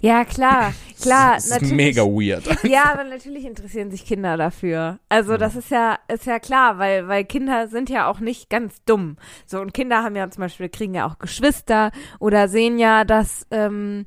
Ja, 0.00 0.24
klar, 0.24 0.72
klar, 1.00 1.34
das 1.34 1.46
ist 1.46 1.50
natürlich. 1.50 1.72
mega 1.74 2.02
weird. 2.02 2.44
Ja, 2.64 2.92
aber 2.92 3.04
natürlich 3.04 3.44
interessieren 3.44 3.90
sich 3.90 4.04
Kinder 4.04 4.36
dafür. 4.36 4.98
Also 5.08 5.36
das 5.36 5.56
ist 5.56 5.70
ja, 5.70 5.98
ist 6.08 6.26
ja 6.26 6.38
klar, 6.38 6.78
weil, 6.78 7.08
weil 7.08 7.24
Kinder 7.24 7.68
sind 7.68 7.90
ja 7.90 8.08
auch 8.08 8.20
nicht 8.20 8.50
ganz 8.50 8.82
dumm. 8.84 9.16
So, 9.46 9.60
und 9.60 9.74
Kinder 9.74 10.02
haben 10.02 10.16
ja 10.16 10.30
zum 10.30 10.42
Beispiel, 10.42 10.68
kriegen 10.68 10.94
ja 10.94 11.06
auch 11.06 11.18
Geschwister 11.18 11.90
oder 12.20 12.48
sehen 12.48 12.78
ja, 12.78 13.04
dass, 13.04 13.46
ähm, 13.50 14.06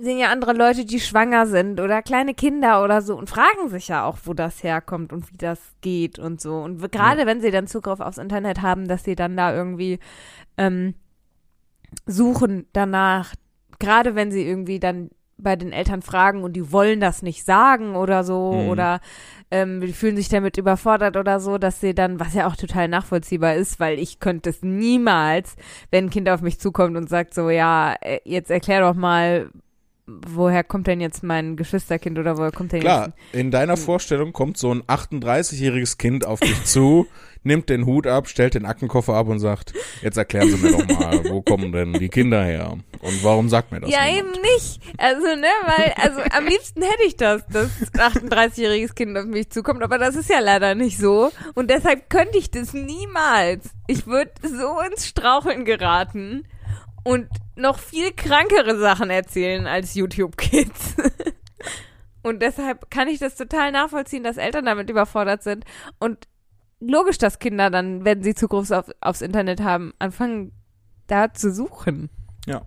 sehen 0.00 0.18
ja 0.18 0.30
andere 0.30 0.54
Leute, 0.54 0.84
die 0.84 0.98
schwanger 0.98 1.46
sind 1.46 1.80
oder 1.80 2.02
kleine 2.02 2.34
Kinder 2.34 2.82
oder 2.82 3.00
so 3.00 3.16
und 3.16 3.30
fragen 3.30 3.68
sich 3.68 3.88
ja 3.88 4.04
auch, 4.04 4.18
wo 4.24 4.34
das 4.34 4.62
herkommt 4.64 5.12
und 5.12 5.32
wie 5.32 5.36
das 5.36 5.60
geht 5.80 6.18
und 6.18 6.40
so. 6.40 6.56
Und 6.56 6.90
gerade 6.90 7.26
wenn 7.26 7.40
sie 7.40 7.52
dann 7.52 7.68
Zugriff 7.68 8.00
aufs 8.00 8.18
Internet 8.18 8.60
haben, 8.60 8.88
dass 8.88 9.04
sie 9.04 9.14
dann 9.14 9.36
da 9.36 9.54
irgendwie 9.54 10.00
ähm, 10.56 10.94
suchen 12.06 12.66
danach, 12.72 13.34
gerade 13.78 14.14
wenn 14.14 14.30
sie 14.30 14.42
irgendwie 14.46 14.80
dann 14.80 15.10
bei 15.40 15.54
den 15.54 15.72
Eltern 15.72 16.02
fragen 16.02 16.42
und 16.42 16.54
die 16.54 16.72
wollen 16.72 16.98
das 16.98 17.22
nicht 17.22 17.44
sagen 17.44 17.94
oder 17.94 18.24
so 18.24 18.52
Mhm. 18.54 18.68
oder 18.70 19.00
ähm, 19.52 19.80
die 19.80 19.92
fühlen 19.92 20.16
sich 20.16 20.28
damit 20.28 20.58
überfordert 20.58 21.16
oder 21.16 21.38
so, 21.38 21.58
dass 21.58 21.80
sie 21.80 21.94
dann, 21.94 22.18
was 22.18 22.34
ja 22.34 22.48
auch 22.48 22.56
total 22.56 22.88
nachvollziehbar 22.88 23.54
ist, 23.54 23.78
weil 23.78 24.00
ich 24.00 24.18
könnte 24.18 24.50
es 24.50 24.62
niemals, 24.62 25.54
wenn 25.92 26.06
ein 26.06 26.10
Kind 26.10 26.28
auf 26.28 26.42
mich 26.42 26.58
zukommt 26.58 26.96
und 26.96 27.08
sagt 27.08 27.34
so, 27.34 27.50
ja, 27.50 27.94
äh, 28.00 28.18
jetzt 28.24 28.50
erklär 28.50 28.80
doch 28.80 28.94
mal, 28.94 29.48
woher 30.08 30.64
kommt 30.64 30.86
denn 30.86 31.00
jetzt 31.00 31.22
mein 31.22 31.56
Geschwisterkind 31.56 32.18
oder 32.18 32.38
woher 32.38 32.50
kommt 32.50 32.72
denn 32.72 32.80
Klar, 32.80 33.06
jetzt 33.06 33.34
in 33.34 33.50
deiner 33.50 33.76
Vorstellung 33.76 34.32
kommt 34.32 34.56
so 34.56 34.72
ein 34.72 34.82
38-jähriges 34.82 35.98
Kind 35.98 36.26
auf 36.26 36.40
dich 36.40 36.64
zu, 36.64 37.06
nimmt 37.42 37.68
den 37.68 37.84
Hut 37.84 38.06
ab, 38.06 38.26
stellt 38.26 38.54
den 38.54 38.64
Aktenkoffer 38.64 39.14
ab 39.14 39.28
und 39.28 39.38
sagt, 39.38 39.74
jetzt 40.02 40.16
erklären 40.16 40.50
Sie 40.50 40.56
mir 40.56 40.72
doch 40.72 40.98
mal, 40.98 41.24
wo 41.28 41.42
kommen 41.42 41.72
denn 41.72 41.92
die 41.92 42.08
Kinder 42.08 42.42
her? 42.42 42.78
Und 43.00 43.24
warum 43.24 43.48
sagt 43.48 43.70
mir 43.70 43.80
das 43.80 43.90
ja, 43.90 44.04
niemand? 44.04 44.36
eben 44.36 44.42
nicht. 44.42 44.80
Also, 44.96 45.26
ne, 45.26 45.46
weil, 45.64 45.92
also 46.02 46.20
am 46.36 46.46
liebsten 46.46 46.82
hätte 46.82 47.04
ich 47.06 47.16
das, 47.16 47.46
dass 47.48 47.70
ein 47.92 48.28
38-jähriges 48.28 48.94
Kind 48.94 49.16
auf 49.16 49.26
mich 49.26 49.50
zukommt, 49.50 49.82
aber 49.82 49.98
das 49.98 50.16
ist 50.16 50.30
ja 50.30 50.40
leider 50.40 50.74
nicht 50.74 50.98
so. 50.98 51.30
Und 51.54 51.70
deshalb 51.70 52.08
könnte 52.10 52.38
ich 52.38 52.50
das 52.50 52.72
niemals. 52.72 53.70
Ich 53.86 54.06
würde 54.06 54.32
so 54.42 54.80
ins 54.90 55.06
Straucheln 55.06 55.64
geraten 55.64 56.44
und 57.04 57.28
noch 57.56 57.78
viel 57.78 58.12
krankere 58.12 58.78
Sachen 58.78 59.10
erzählen 59.10 59.66
als 59.66 59.94
YouTube-Kids. 59.94 60.96
Und 62.22 62.42
deshalb 62.42 62.90
kann 62.90 63.08
ich 63.08 63.18
das 63.18 63.36
total 63.36 63.72
nachvollziehen, 63.72 64.22
dass 64.22 64.36
Eltern 64.36 64.66
damit 64.66 64.90
überfordert 64.90 65.42
sind. 65.42 65.64
Und 65.98 66.28
logisch, 66.80 67.18
dass 67.18 67.38
Kinder 67.38 67.70
dann, 67.70 68.04
wenn 68.04 68.22
sie 68.22 68.34
Zugriff 68.34 68.70
auf, 68.70 68.90
aufs 69.00 69.22
Internet 69.22 69.62
haben, 69.62 69.94
anfangen 69.98 70.52
da 71.06 71.32
zu 71.32 71.52
suchen. 71.52 72.10
Ja. 72.46 72.62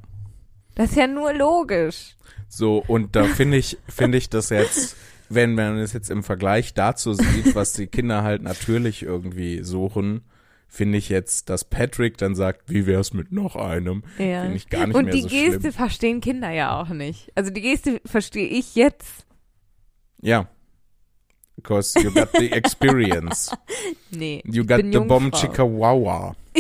Das 0.76 0.92
ist 0.92 0.98
ja 0.98 1.08
nur 1.08 1.34
logisch. 1.34 2.16
So, 2.48 2.84
und 2.88 3.16
da 3.16 3.24
finde 3.36 3.58
ich, 3.58 3.78
finde 3.88 4.18
ich 4.18 4.30
das 4.30 4.50
jetzt, 4.50 4.96
wenn 5.30 5.56
man 5.56 5.78
es 5.78 5.94
jetzt 5.94 6.10
im 6.10 6.24
Vergleich 6.24 6.74
dazu 6.74 7.14
sieht, 7.14 7.54
was 7.56 7.74
die 7.74 7.88
Kinder 7.88 8.24
halt 8.24 8.42
natürlich 8.42 9.04
irgendwie 9.04 9.64
suchen, 9.64 10.24
finde 10.72 10.98
ich 10.98 11.10
jetzt, 11.10 11.50
dass 11.50 11.66
Patrick 11.66 12.18
dann 12.18 12.34
sagt, 12.34 12.70
wie 12.70 12.88
wär's 12.88 13.14
mit 13.14 13.34
noch 13.34 13.58
einem? 13.58 14.04
Ja. 14.18 14.44
Finde 14.44 14.56
ich 14.56 14.70
gar 14.70 14.88
nicht 14.88 14.96
Und 14.96 15.06
mehr 15.06 15.14
die 15.14 15.22
so 15.24 15.28
Geste 15.28 15.60
schlimm. 15.60 15.74
verstehen 15.74 16.22
Kinder 16.22 16.50
ja 16.50 16.80
auch 16.80 16.88
nicht. 16.90 17.30
Also 17.36 17.52
die 17.52 17.62
Geste 17.62 18.02
verstehe 18.06 18.48
ich 18.48 18.74
jetzt. 18.76 19.26
Ja. 20.22 20.48
Because 21.58 22.00
you 22.00 22.10
got 22.12 22.30
the 22.38 22.52
experience. 22.52 23.56
Nee. 24.12 24.42
You 24.46 24.66
got 24.66 24.78
bin 24.78 24.92
the 24.92 25.00
bomb. 25.00 25.34
Chihuahua. 25.34 26.36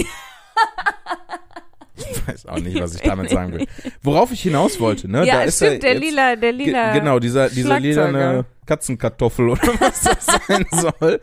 ich 1.95 2.27
weiß 2.27 2.45
auch 2.45 2.59
nicht, 2.59 2.79
was 2.79 2.95
ich 2.95 3.01
damit 3.01 3.29
sagen 3.29 3.53
will. 3.53 3.67
Worauf 4.01 4.31
ich 4.31 4.41
hinaus 4.41 4.79
wollte, 4.79 5.09
ne? 5.09 5.25
Ja, 5.25 5.35
da 5.35 5.43
ist 5.43 5.57
stimmt, 5.57 5.71
er 5.71 5.79
der 5.79 5.93
jetzt, 5.95 6.03
lila, 6.03 6.35
der 6.37 6.51
lila. 6.53 6.93
Genau, 6.93 7.19
dieser, 7.19 7.49
dieser 7.49 7.79
lilane 7.79 8.45
Katzenkartoffel 8.65 9.49
oder 9.51 9.67
was 9.79 10.01
das 10.01 10.25
sein 10.25 10.65
soll, 10.71 11.19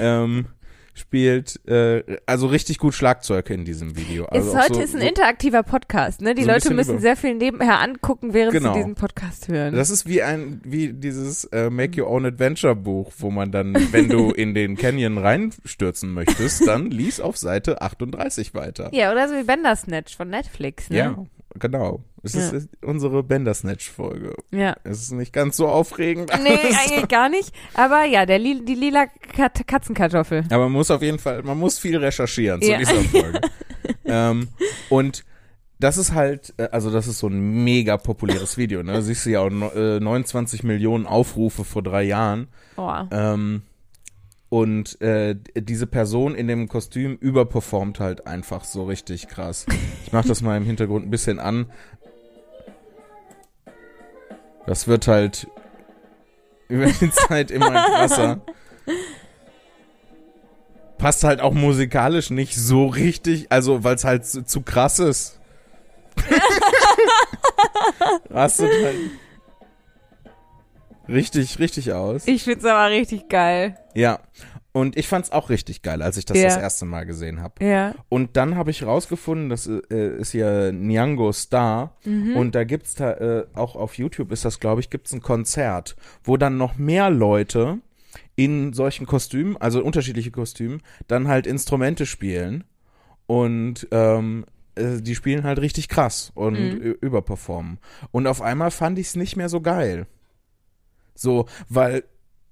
ähm, 0.00 0.46
spielt 0.98 1.60
äh, 1.68 2.02
also 2.26 2.46
richtig 2.48 2.78
gut 2.78 2.94
Schlagzeug 2.94 3.48
in 3.50 3.64
diesem 3.64 3.96
Video. 3.96 4.26
Also 4.26 4.50
ist 4.50 4.56
heute 4.58 4.74
so, 4.74 4.80
ist 4.80 4.94
ein 4.94 5.00
so, 5.00 5.06
interaktiver 5.06 5.62
Podcast, 5.62 6.20
ne? 6.20 6.34
Die 6.34 6.42
so 6.42 6.48
Leute 6.48 6.74
müssen 6.74 6.92
über- 6.92 7.00
sehr 7.00 7.16
viel 7.16 7.34
nebenher 7.34 7.80
angucken, 7.80 8.34
während 8.34 8.52
Genau. 8.52 8.72
sie 8.72 8.80
diesen 8.80 8.94
Podcast 8.94 9.48
hören. 9.48 9.74
das 9.74 9.90
ist 9.90 10.06
wie 10.06 10.22
ein 10.22 10.60
wie 10.64 10.92
dieses 10.92 11.44
äh, 11.46 11.70
Make 11.70 12.00
Your 12.02 12.10
Own 12.10 12.26
Adventure 12.26 12.74
Buch, 12.76 13.12
wo 13.18 13.30
man 13.30 13.50
dann, 13.52 13.74
wenn 13.92 14.08
du 14.08 14.30
in 14.32 14.54
den 14.54 14.76
Canyon 14.76 15.18
reinstürzen 15.18 16.12
möchtest, 16.12 16.66
dann 16.66 16.90
lies 16.90 17.20
auf 17.20 17.36
Seite 17.36 17.80
38 17.82 18.54
weiter. 18.54 18.90
ja, 18.92 19.12
oder 19.12 19.28
so 19.28 19.34
wie 19.34 19.44
Bandersnatch 19.44 20.16
von 20.16 20.28
Netflix, 20.30 20.90
ne? 20.90 20.96
Ja, 20.98 21.26
genau. 21.58 22.02
Es 22.22 22.34
Ja. 22.34 22.50
ist 22.50 22.68
unsere 22.82 23.22
Bandersnatch-Folge. 23.22 24.34
Ja. 24.50 24.76
Es 24.84 25.02
ist 25.02 25.12
nicht 25.12 25.32
ganz 25.32 25.56
so 25.56 25.68
aufregend. 25.68 26.30
Nee, 26.42 26.58
eigentlich 26.58 27.08
gar 27.08 27.28
nicht. 27.28 27.52
Aber 27.74 28.04
ja, 28.04 28.26
der 28.26 28.38
li 28.38 28.64
die 28.64 28.74
lila 28.74 29.06
Kat 29.36 29.66
Katzenkartoffel. 29.66 30.44
Aber 30.50 30.64
man 30.64 30.72
muss 30.72 30.90
auf 30.90 31.02
jeden 31.02 31.18
Fall, 31.18 31.42
man 31.42 31.58
muss 31.58 31.78
viel 31.78 31.96
recherchieren 31.96 32.60
zu 32.62 32.70
Ja. 32.70 32.78
dieser 32.78 32.94
Folge. 33.04 33.40
ähm, 34.04 34.48
und 34.90 35.24
das 35.80 35.96
ist 35.96 36.12
halt, 36.12 36.54
äh, 36.56 36.64
also 36.72 36.90
das 36.90 37.06
ist 37.06 37.18
so 37.20 37.28
ein 37.28 37.62
mega 37.64 37.96
populäres 37.98 38.56
Video, 38.58 38.82
ne? 38.82 39.00
Siehst 39.02 39.26
du 39.26 39.30
ja 39.30 39.40
auch 39.40 39.50
no- 39.50 39.70
äh, 39.70 40.00
29 40.00 40.64
Millionen 40.64 41.06
Aufrufe 41.06 41.64
vor 41.64 41.82
drei 41.82 42.02
Jahren. 42.02 42.48
Oh. 42.76 42.92
Ähm, 43.12 43.62
und 44.50 45.00
äh, 45.02 45.36
diese 45.54 45.86
Person 45.86 46.34
in 46.34 46.48
dem 46.48 46.68
Kostüm 46.68 47.16
überperformt 47.16 48.00
halt 48.00 48.26
einfach 48.26 48.64
so 48.64 48.84
richtig 48.84 49.28
krass. 49.28 49.66
Ich 50.04 50.12
mach 50.12 50.24
das 50.24 50.40
mal 50.40 50.56
im 50.56 50.64
Hintergrund 50.64 51.06
ein 51.06 51.10
bisschen 51.10 51.38
an. 51.38 51.70
Das 54.66 54.88
wird 54.88 55.06
halt 55.06 55.48
über 56.68 56.86
die 56.86 57.10
Zeit 57.28 57.50
immer 57.50 57.72
krasser. 57.72 58.40
Passt 60.96 61.24
halt 61.24 61.40
auch 61.40 61.52
musikalisch 61.52 62.30
nicht 62.30 62.56
so 62.56 62.86
richtig, 62.86 63.52
also 63.52 63.84
weil 63.84 63.96
es 63.96 64.04
halt 64.04 64.26
zu, 64.26 64.44
zu 64.44 64.62
krass 64.62 64.98
ist. 64.98 65.38
Rastet 68.30 68.70
halt 68.82 68.96
richtig, 71.08 71.58
richtig 71.58 71.92
aus. 71.92 72.26
Ich 72.26 72.44
find's 72.44 72.64
aber 72.64 72.90
richtig 72.90 73.28
geil. 73.28 73.76
Ja. 73.94 74.20
Und 74.72 74.96
ich 74.96 75.08
fand's 75.08 75.32
auch 75.32 75.50
richtig 75.50 75.82
geil, 75.82 76.02
als 76.02 76.16
ich 76.18 76.24
das 76.24 76.36
Ja. 76.38 76.44
das 76.44 76.56
erste 76.58 76.84
Mal 76.84 77.04
gesehen 77.06 77.40
habe. 77.42 77.64
Ja. 77.64 77.94
Und 78.08 78.36
dann 78.36 78.54
habe 78.54 78.70
ich 78.70 78.84
rausgefunden, 78.84 79.48
das 79.48 79.66
äh, 79.66 79.80
ist 80.18 80.34
ja 80.34 80.70
Nyango 80.70 81.32
Star 81.32 81.96
Mhm. 82.04 82.36
und 82.36 82.54
da 82.54 82.64
gibt's 82.64 82.94
da 82.94 83.12
äh, 83.14 83.46
auch 83.54 83.74
auf 83.74 83.94
YouTube 83.98 84.30
ist 84.30 84.44
das 84.44 84.60
glaube 84.60 84.80
ich 84.80 84.90
gibt's 84.90 85.12
ein 85.12 85.22
Konzert, 85.22 85.96
wo 86.22 86.36
dann 86.36 86.58
noch 86.58 86.76
mehr 86.76 87.10
Leute 87.10 87.78
in 88.36 88.72
solchen 88.72 89.06
Kostümen, 89.06 89.56
also 89.56 89.82
unterschiedliche 89.82 90.30
Kostümen, 90.30 90.80
dann 91.08 91.26
halt 91.26 91.46
Instrumente 91.48 92.06
spielen 92.06 92.62
und 93.26 93.88
ähm, 93.90 94.44
äh, 94.76 95.00
die 95.00 95.14
spielen 95.16 95.42
halt 95.44 95.58
richtig 95.60 95.88
krass 95.88 96.30
und 96.34 96.54
Mhm. 96.54 96.96
überperformen. 97.00 97.78
Und 98.12 98.26
auf 98.26 98.42
einmal 98.42 98.70
fand 98.70 98.98
ich 98.98 99.08
es 99.08 99.16
nicht 99.16 99.36
mehr 99.36 99.48
so 99.48 99.60
geil. 99.60 100.06
So, 101.18 101.46
weil 101.68 102.04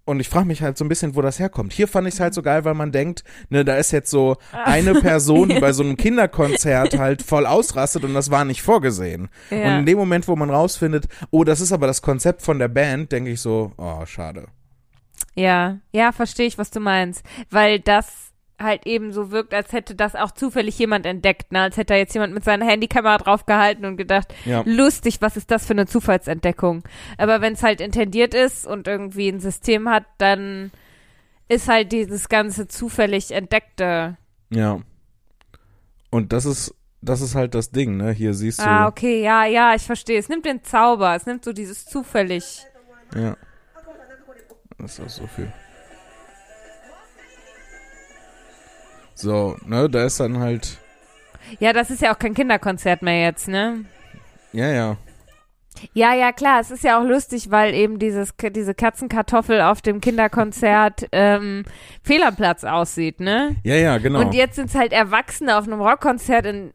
und 0.09 0.21
ich 0.21 0.29
frage 0.29 0.47
mich 0.47 0.63
halt 0.63 0.79
so 0.79 0.85
ein 0.85 0.89
bisschen, 0.89 1.17
wo 1.17 1.21
das 1.21 1.41
herkommt. 1.41 1.73
Hier 1.73 1.89
fand 1.89 2.07
ich 2.07 2.15
es 2.15 2.21
halt 2.21 2.33
so 2.33 2.41
geil, 2.41 2.65
weil 2.65 2.75
man 2.75 2.93
denkt, 2.93 3.25
ne, 3.49 3.65
da 3.65 3.75
ist 3.77 3.91
jetzt 3.91 4.09
so 4.09 4.37
eine 4.53 4.95
Person, 4.95 5.49
die 5.49 5.59
bei 5.61 5.73
so 5.73 5.83
einem 5.83 5.97
Kinderkonzert 5.97 6.97
halt 6.97 7.23
voll 7.23 7.45
ausrastet 7.45 8.05
und 8.05 8.15
das 8.15 8.31
war 8.31 8.45
nicht 8.45 8.63
vorgesehen. 8.63 9.29
Und 9.51 9.59
Ja. 9.59 9.79
in 9.81 9.85
dem 9.85 9.99
Moment, 9.99 10.29
wo 10.29 10.37
man 10.37 10.49
rausfindet, 10.49 11.07
oh, 11.33 11.43
das 11.43 11.61
ist 11.61 11.73
aber 11.73 11.89
das 11.89 12.03
Konzept 12.03 12.43
von 12.43 12.61
der 12.61 12.69
Band, 12.69 13.11
denke 13.11 13.31
ich 13.33 13.41
so, 13.41 13.73
oh, 13.79 14.07
schade. 14.07 14.47
Ja, 15.35 15.79
ja, 15.91 16.13
verstehe 16.13 16.47
ich, 16.47 16.57
was 16.57 16.71
du 16.71 16.79
meinst. 16.79 17.25
Weil 17.51 17.81
das 17.81 18.26
halt 18.59 18.87
eben 18.87 19.13
so 19.13 19.31
wirkt, 19.31 19.53
als 19.53 19.73
hätte 19.73 19.95
das 19.95 20.15
auch 20.15 20.31
zufällig 20.31 20.79
jemand 20.79 21.05
entdeckt, 21.07 21.53
ne? 21.53 21.61
Als 21.61 21.77
hätte 21.77 21.93
da 21.93 21.97
jetzt 21.99 22.15
jemand 22.15 22.33
mit 22.35 22.45
seiner 22.45 22.65
Handykamera 22.67 23.19
draufgehalten 23.19 23.85
und 23.85 23.97
gedacht, 23.97 24.35
Ja. 24.45 24.63
lustig, 24.65 25.21
was 25.21 25.37
ist 25.37 25.51
das 25.51 25.67
für 25.67 25.75
eine 25.75 25.87
Zufallsentdeckung? 25.87 26.83
Aber 27.19 27.41
wenn 27.41 27.53
es 27.53 27.63
halt 27.63 27.81
intendiert 27.81 28.35
ist 28.35 28.67
und 28.67 28.89
irgendwie 28.89 29.29
ein 29.29 29.41
System 29.41 29.89
hat, 29.89 30.05
dann 30.19 30.71
ist 31.49 31.69
halt 31.69 31.93
dieses 31.93 32.29
ganze 32.29 32.67
zufällig 32.67 33.31
entdeckte. 33.31 34.17
Ja. 34.51 34.81
Und 36.11 36.33
das 36.33 36.47
ist, 36.47 36.75
das 37.03 37.21
ist 37.21 37.35
halt 37.35 37.55
das 37.55 37.71
Ding, 37.71 37.97
ne? 37.97 38.11
Hier 38.13 38.33
siehst 38.35 38.61
du. 38.61 38.65
Ah, 38.67 38.87
okay, 38.89 39.23
ja, 39.23 39.45
ja, 39.45 39.75
ich 39.75 39.83
verstehe. 39.83 40.19
Es 40.19 40.29
nimmt 40.29 40.47
den 40.47 40.65
Zauber, 40.65 41.15
es 41.15 41.27
nimmt 41.27 41.45
so 41.45 41.53
dieses 41.53 41.85
zufällig. 41.85 42.65
Ja. 43.15 43.37
Das 44.79 44.99
ist 44.99 45.05
auch 45.05 45.09
so 45.09 45.27
viel. 45.27 45.53
So, 49.17 49.57
ne, 49.65 49.89
da 49.89 50.05
ist 50.05 50.21
dann 50.21 50.39
halt, 50.39 50.77
Ja, 51.59 51.73
das 51.73 51.91
ist 51.91 52.03
ja 52.03 52.15
auch 52.15 52.19
kein 52.19 52.35
Kinderkonzert 52.35 53.03
mehr 53.03 53.23
jetzt, 53.23 53.49
ne? 53.49 53.85
ja, 54.53 54.69
ja. 54.69 54.97
Ja, 55.93 56.15
ja, 56.15 56.33
klar, 56.33 56.61
es 56.61 56.71
ist 56.71 56.85
ja 56.85 56.99
auch 56.99 57.05
lustig, 57.05 57.51
weil 57.51 57.75
eben 57.75 57.99
dieses, 57.99 58.35
diese 58.55 58.75
Katzenkartoffel 58.75 59.61
auf 59.61 59.83
dem 59.83 60.01
Kinderkonzert 60.01 61.07
ähm, 61.13 61.65
fehl 62.03 62.23
am 62.23 62.37
Platz 62.37 62.65
aussieht, 62.65 63.21
ne? 63.21 63.57
Ja, 63.63 63.75
ja, 63.75 63.99
genau. 63.99 64.21
Und 64.21 64.35
jetzt 64.35 64.57
sind 64.57 64.71
es 64.71 64.75
halt 64.75 64.93
Erwachsene 64.93 65.57
auf 65.57 65.67
einem 65.67 65.81
Rockkonzert 65.81 66.47
in 66.47 66.73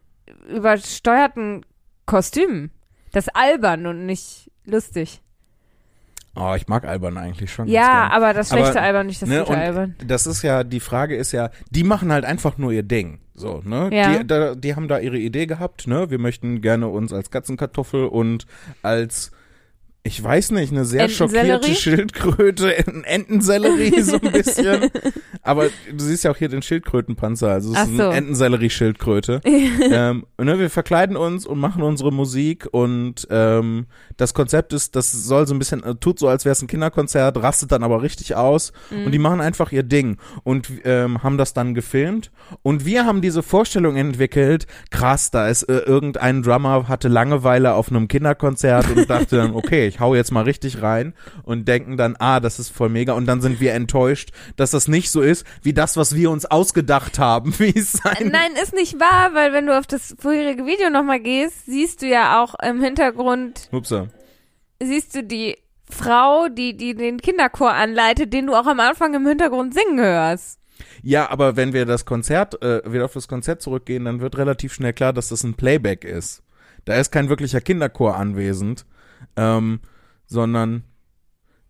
übersteuerten 0.48 1.66
Kostümen. 2.06 2.72
Das 3.12 3.28
ist 3.28 3.36
albern 3.36 3.88
und 3.88 4.06
nicht 4.06 4.52
lustig. 4.66 5.22
Oh, 6.36 6.54
ich 6.56 6.68
mag 6.68 6.86
Albern 6.86 7.18
eigentlich 7.18 7.52
schon. 7.52 7.68
Ja, 7.68 8.10
aber 8.12 8.34
das 8.34 8.50
schlechte 8.50 8.72
Aber, 8.72 8.82
Albern, 8.82 9.08
nicht 9.08 9.22
das 9.22 9.30
ne, 9.30 9.40
gute 9.40 9.58
Albern. 9.58 9.96
Das 10.06 10.28
ist 10.28 10.42
ja, 10.42 10.64
die 10.64 10.80
Frage 10.80 11.16
ist 11.16 11.32
ja, 11.32 11.50
die 11.70 11.84
machen 11.84 12.12
halt 12.12 12.26
einfach 12.26 12.58
nur 12.58 12.72
ihr 12.72 12.84
Ding. 12.84 13.20
So, 13.34 13.62
ne? 13.64 13.90
Ja. 13.92 14.18
Die, 14.18 14.28
da, 14.28 14.56
die 14.56 14.76
haben 14.76 14.88
da 14.88 15.00
ihre 15.00 15.18
Idee 15.18 15.46
gehabt, 15.46 15.88
ne? 15.88 16.10
Wir 16.10 16.20
möchten 16.20 16.62
gerne 16.62 16.88
uns 16.88 17.12
als 17.14 17.32
Katzenkartoffel 17.32 18.06
und 18.06 18.46
als 18.84 19.32
ich 20.04 20.24
weiß 20.24 20.52
nicht, 20.52 20.72
eine 20.72 20.84
sehr 20.84 21.10
schockierte 21.10 21.76
Schildkröte, 21.76 22.74
ein 22.88 23.04
Entensellerie 23.04 24.02
so 24.02 24.16
ein 24.20 24.32
bisschen. 24.32 24.90
Aber 25.44 25.66
du 25.92 26.04
siehst 26.04 26.24
ja 26.24 26.32
auch 26.32 26.38
hier 26.38 26.50
den 26.50 26.64
Schildkrötenpanzer, 26.64 27.50
also 27.52 27.72
es 27.72 27.78
Ach 27.78 27.88
ist 27.88 27.98
so. 27.98 28.04
eine 28.10 28.16
Entensellerie-Schildkröte. 28.16 29.42
ähm, 29.46 30.26
ne, 30.40 30.60
wir 30.60 30.70
verkleiden 30.72 31.16
uns 31.18 31.46
und 31.46 31.60
machen 31.60 31.84
unsere 31.84 32.12
Musik 32.12 32.68
und 32.72 33.28
ähm, 33.30 33.86
das 34.18 34.34
Konzept 34.34 34.74
ist, 34.74 34.96
das 34.96 35.12
soll 35.12 35.46
so 35.46 35.54
ein 35.54 35.60
bisschen, 35.60 35.84
äh, 35.84 35.96
tut 35.96 36.18
so, 36.20 36.28
als 36.28 36.46
wäre 36.46 36.54
es 36.54 36.62
ein 36.62 36.68
Kinderkonzert, 36.68 37.38
rastet 37.38 37.72
dann 37.72 37.84
aber 37.84 38.02
richtig 38.02 38.36
aus 38.36 38.74
Mhm. 38.90 39.06
und 39.06 39.12
die 39.12 39.20
machen 39.20 39.42
einfach 39.42 39.72
ihr 39.72 39.84
Ding 39.84 40.18
und 40.44 40.70
ähm, 40.84 41.22
haben 41.24 41.38
das 41.38 41.54
dann 41.54 41.74
gefilmt 41.74 42.32
und 42.64 42.86
wir 42.86 43.06
haben 43.06 43.22
diese 43.22 43.44
Vorstellung 43.44 43.96
entwickelt, 43.98 44.66
krass, 44.90 45.30
da 45.32 45.48
ist 45.48 45.64
äh, 45.64 45.78
irgendein 45.80 46.42
Drummer, 46.42 46.88
hatte 46.88 47.08
Langeweile 47.08 47.74
auf 47.74 47.90
einem 47.90 48.08
Kinderkonzert 48.08 48.90
und 48.96 49.10
dachte 49.10 49.38
dann, 49.38 49.52
okay, 49.56 49.91
ich 49.92 50.00
hau 50.00 50.16
jetzt 50.16 50.32
mal 50.32 50.44
richtig 50.44 50.82
rein 50.82 51.14
und 51.44 51.68
denken 51.68 51.98
dann, 51.98 52.16
ah, 52.18 52.40
das 52.40 52.60
ist 52.60 52.70
voll 52.70 52.88
mega 52.88 53.12
und 53.14 53.26
dann 53.26 53.42
sind 53.42 53.60
wir 53.60 53.74
enttäuscht, 53.74 54.32
dass 54.56 54.72
das 54.72 54.88
nicht 54.88 55.12
so 55.12 55.22
ist, 55.22 55.46
wie 55.62 55.74
das, 55.74 55.98
was 55.98 56.16
wir 56.16 56.32
uns 56.32 56.46
ausgedacht 56.46 57.20
haben, 57.20 57.54
wie 57.60 57.76
es 57.78 57.92
sein 57.92 58.30
Nein, 58.32 58.54
ist 58.62 58.74
nicht 58.74 59.00
wahr, 59.00 59.34
weil 59.34 59.52
wenn 59.52 59.66
du 59.66 59.78
auf 59.78 59.86
das 59.86 60.16
vorherige 60.18 60.66
Video 60.66 60.90
nochmal 60.90 61.20
gehst, 61.20 61.66
siehst 61.66 62.02
du 62.02 62.08
ja 62.08 62.42
auch 62.42 62.56
im 62.64 62.82
Hintergrund, 62.82 63.68
Upsa. 63.72 64.08
siehst 64.82 65.14
du 65.14 65.24
die 65.24 65.58
Frau, 65.90 66.48
die, 66.48 66.78
die 66.78 66.96
den 66.96 67.20
Kinderchor 67.20 67.74
anleitet, 67.74 68.32
den 68.32 68.48
du 68.48 68.56
auch 68.56 68.68
am 68.68 68.80
Anfang 68.80 69.14
im 69.14 69.28
Hintergrund 69.28 69.74
singen 69.74 70.00
hörst. 70.00 70.58
Ja, 71.04 71.30
aber 71.30 71.58
wenn 71.58 71.74
wir 71.74 71.86
das 71.86 72.06
Konzert, 72.06 72.62
äh, 72.64 72.82
wieder 72.92 73.06
auf 73.06 73.14
das 73.14 73.28
Konzert 73.28 73.62
zurückgehen, 73.62 74.06
dann 74.06 74.22
wird 74.22 74.38
relativ 74.38 74.74
schnell 74.74 74.94
klar, 74.94 75.12
dass 75.12 75.28
das 75.28 75.44
ein 75.44 75.56
Playback 75.56 76.06
ist. 76.06 76.44
Da 76.86 76.96
ist 76.96 77.12
kein 77.12 77.30
wirklicher 77.30 77.62
Kinderchor 77.62 78.16
anwesend, 78.16 78.86
ähm, 79.36 79.80
sondern 80.26 80.84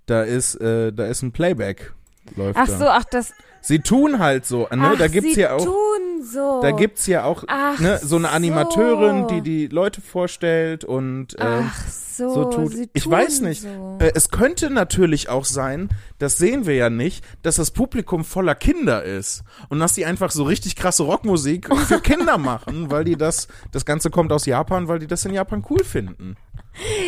da 0.05 0.23
ist, 0.23 0.55
äh, 0.55 0.91
da 0.91 1.05
ist 1.05 1.21
ein 1.21 1.31
Playback. 1.31 1.93
Läuft 2.35 2.57
Ach 2.57 2.67
da. 2.67 2.77
so, 2.77 2.87
ach 2.87 3.03
das. 3.05 3.33
Sie 3.61 3.79
tun 3.79 4.19
halt 4.19 4.45
so, 4.45 4.67
ne? 4.71 4.91
ach, 4.93 4.97
da 4.97 5.07
gibt's 5.07 5.35
sie 5.35 5.41
ja 5.41 5.53
auch, 5.53 5.63
tun 5.63 6.23
so. 6.23 6.61
da 6.61 6.71
gibt's 6.71 7.05
ja 7.05 7.25
auch, 7.25 7.43
Ach 7.47 7.79
ne, 7.79 7.99
so 8.01 8.15
eine 8.15 8.27
so. 8.27 8.33
Animateurin, 8.33 9.27
die 9.27 9.41
die 9.41 9.67
Leute 9.67 10.01
vorstellt 10.01 10.83
und, 10.83 11.39
Ach 11.39 11.87
so, 11.87 12.33
so 12.33 12.45
tut. 12.45 12.73
sie 12.73 12.89
Ich 12.93 13.07
weiß 13.07 13.41
nicht. 13.41 13.61
So. 13.61 13.97
Äh, 13.99 14.11
es 14.15 14.29
könnte 14.29 14.71
natürlich 14.71 15.29
auch 15.29 15.45
sein, 15.45 15.89
das 16.17 16.37
sehen 16.37 16.65
wir 16.65 16.75
ja 16.75 16.89
nicht, 16.89 17.23
dass 17.43 17.55
das 17.55 17.71
Publikum 17.71 18.25
voller 18.25 18.55
Kinder 18.55 19.03
ist 19.03 19.43
und 19.69 19.79
dass 19.79 19.93
die 19.93 20.05
einfach 20.05 20.31
so 20.31 20.43
richtig 20.43 20.75
krasse 20.75 21.03
Rockmusik 21.03 21.69
für 21.87 21.99
Kinder 22.01 22.37
machen, 22.39 22.89
weil 22.89 23.03
die 23.03 23.15
das, 23.15 23.47
das 23.71 23.85
Ganze 23.85 24.09
kommt 24.09 24.31
aus 24.31 24.47
Japan, 24.47 24.87
weil 24.87 24.99
die 24.99 25.07
das 25.07 25.25
in 25.25 25.33
Japan 25.33 25.63
cool 25.69 25.83
finden. 25.83 26.35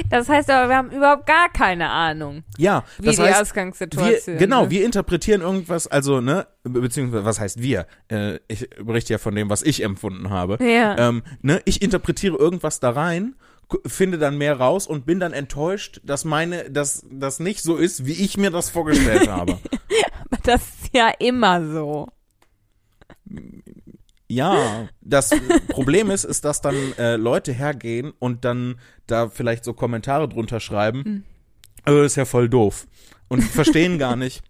Das 0.10 0.28
heißt 0.30 0.50
aber, 0.50 0.70
wir 0.70 0.76
haben 0.78 0.92
überhaupt 0.92 1.26
gar 1.26 1.50
keine 1.52 1.90
Ahnung, 1.90 2.44
Ja, 2.58 2.84
wie 3.00 3.06
das 3.08 3.16
die 3.16 3.22
heißt, 3.22 3.42
Ausgangssituation 3.42 4.36
wir, 4.36 4.40
genau, 4.40 4.64
ist. 4.66 4.70
wir 4.72 4.86
interpretieren 4.86 5.42
irgendwas, 5.42 5.88
also, 5.88 6.20
ne, 6.22 6.48
be- 6.64 6.82
beziehungsweise, 6.82 7.26
was 7.26 7.40
heißt 7.40 7.62
wir? 7.62 7.88
Äh, 8.10 8.40
ich 8.48 8.70
berichte 8.72 9.14
ja 9.14 9.18
von 9.20 9.34
dem, 9.36 9.50
was 9.50 9.64
ich 9.64 9.82
empfunden 9.84 10.30
habe. 10.30 10.58
Ja. 10.64 10.98
Ähm, 11.10 11.24
ne, 11.42 11.62
ich 11.66 11.82
interpretiere 11.82 12.38
irgendwas 12.38 12.80
da 12.80 12.90
rein, 12.92 13.36
finde 13.88 14.18
dann 14.20 14.38
mehr 14.38 14.60
raus 14.60 14.86
und 14.86 15.06
bin 15.06 15.20
dann 15.20 15.32
enttäuscht, 15.34 16.02
dass 16.04 16.26
meine, 16.26 16.70
dass 16.70 17.06
das 17.10 17.40
nicht 17.40 17.64
so 17.64 17.78
ist, 17.78 18.06
wie 18.06 18.12
ich 18.12 18.38
mir 18.38 18.52
das 18.52 18.70
vorgestellt 18.70 19.28
habe. 19.32 19.54
Aber 20.30 20.38
das 20.44 20.62
ist 20.62 20.90
ja 20.94 21.10
immer 21.20 21.66
so. 21.66 22.10
Ja, 24.34 24.88
das 25.02 25.32
Problem 25.70 26.10
ist, 26.12 26.24
ist, 26.24 26.46
dass 26.46 26.62
dann 26.62 26.76
äh, 26.98 27.16
Leute 27.16 27.52
hergehen 27.52 28.14
und 28.20 28.46
dann 28.46 28.80
da 29.08 29.30
vielleicht 29.30 29.64
so 29.64 29.74
Kommentare 29.74 30.28
drunter 30.28 30.60
schreiben. 30.60 31.24
Also 31.84 32.02
das 32.02 32.14
ist 32.14 32.16
ja 32.16 32.26
voll 32.26 32.50
doof. 32.50 32.88
Und 33.28 33.42
verstehen 33.44 33.98
gar 33.98 34.16
nicht, 34.16 34.44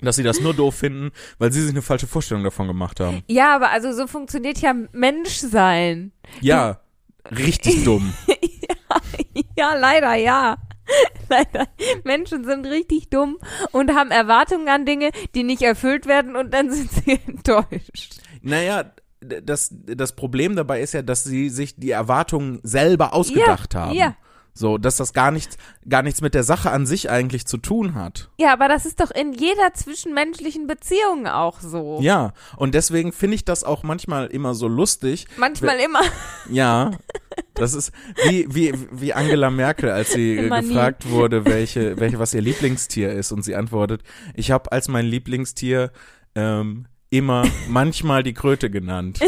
dass 0.00 0.16
sie 0.16 0.22
das 0.22 0.40
nur 0.40 0.54
doof 0.54 0.74
finden, 0.74 1.10
weil 1.38 1.52
sie 1.52 1.62
sich 1.62 1.70
eine 1.70 1.82
falsche 1.82 2.06
Vorstellung 2.06 2.44
davon 2.44 2.66
gemacht 2.66 3.00
haben. 3.00 3.22
Ja, 3.28 3.54
aber 3.54 3.70
also 3.70 3.92
so 3.92 4.06
funktioniert 4.06 4.58
ja 4.58 4.74
Menschsein. 4.92 6.12
Ja, 6.40 6.80
richtig 7.30 7.84
dumm. 7.84 8.12
Ja, 9.56 9.74
leider, 9.74 10.14
ja. 10.14 10.56
Leider. 11.28 11.66
Menschen 12.04 12.44
sind 12.44 12.66
richtig 12.66 13.08
dumm 13.08 13.38
und 13.72 13.94
haben 13.94 14.10
Erwartungen 14.10 14.68
an 14.68 14.84
Dinge, 14.84 15.10
die 15.34 15.42
nicht 15.42 15.62
erfüllt 15.62 16.06
werden 16.06 16.36
und 16.36 16.52
dann 16.52 16.70
sind 16.70 16.90
sie 16.90 17.20
enttäuscht. 17.26 18.20
Naja, 18.42 18.92
das, 19.42 19.70
das 19.86 20.12
Problem 20.12 20.56
dabei 20.56 20.80
ist 20.80 20.94
ja, 20.94 21.02
dass 21.02 21.24
sie 21.24 21.48
sich 21.48 21.76
die 21.76 21.90
Erwartungen 21.90 22.60
selber 22.62 23.12
ausgedacht 23.14 23.74
Ja, 23.74 23.80
haben. 23.80 23.94
ja. 23.96 24.16
So, 24.56 24.78
dass 24.78 24.94
das 24.98 25.12
gar 25.12 25.32
nichts, 25.32 25.56
gar 25.88 26.02
nichts 26.04 26.20
mit 26.20 26.32
der 26.32 26.44
Sache 26.44 26.70
an 26.70 26.86
sich 26.86 27.10
eigentlich 27.10 27.44
zu 27.44 27.56
tun 27.56 27.96
hat. 27.96 28.30
Ja, 28.38 28.52
aber 28.52 28.68
das 28.68 28.86
ist 28.86 29.00
doch 29.00 29.10
in 29.10 29.32
jeder 29.32 29.74
zwischenmenschlichen 29.74 30.68
Beziehung 30.68 31.26
auch 31.26 31.58
so. 31.58 31.98
Ja, 32.00 32.32
und 32.56 32.72
deswegen 32.72 33.10
finde 33.10 33.34
ich 33.34 33.44
das 33.44 33.64
auch 33.64 33.82
manchmal 33.82 34.28
immer 34.28 34.54
so 34.54 34.68
lustig. 34.68 35.26
Manchmal 35.38 35.78
immer. 35.80 35.98
Ja, 36.50 36.92
das 37.54 37.74
ist 37.74 37.90
wie, 38.28 38.46
wie, 38.54 38.72
wie 38.92 39.12
Angela 39.12 39.50
Merkel, 39.50 39.90
als 39.90 40.12
sie 40.12 40.36
Immer 40.38 40.62
nie. 40.62 40.68
gefragt 40.68 41.08
wurde, 41.10 41.44
welche, 41.46 41.98
welche, 41.98 42.20
was 42.20 42.32
ihr 42.32 42.42
Lieblingstier 42.42 43.10
ist, 43.10 43.32
und 43.32 43.42
sie 43.42 43.56
antwortet, 43.56 44.02
ich 44.34 44.52
habe 44.52 44.70
als 44.70 44.86
mein 44.86 45.06
Lieblingstier 45.06 45.90
ähm, 46.36 46.86
immer 47.10 47.44
manchmal 47.68 48.22
die 48.22 48.34
Kröte 48.34 48.70
genannt. 48.70 49.20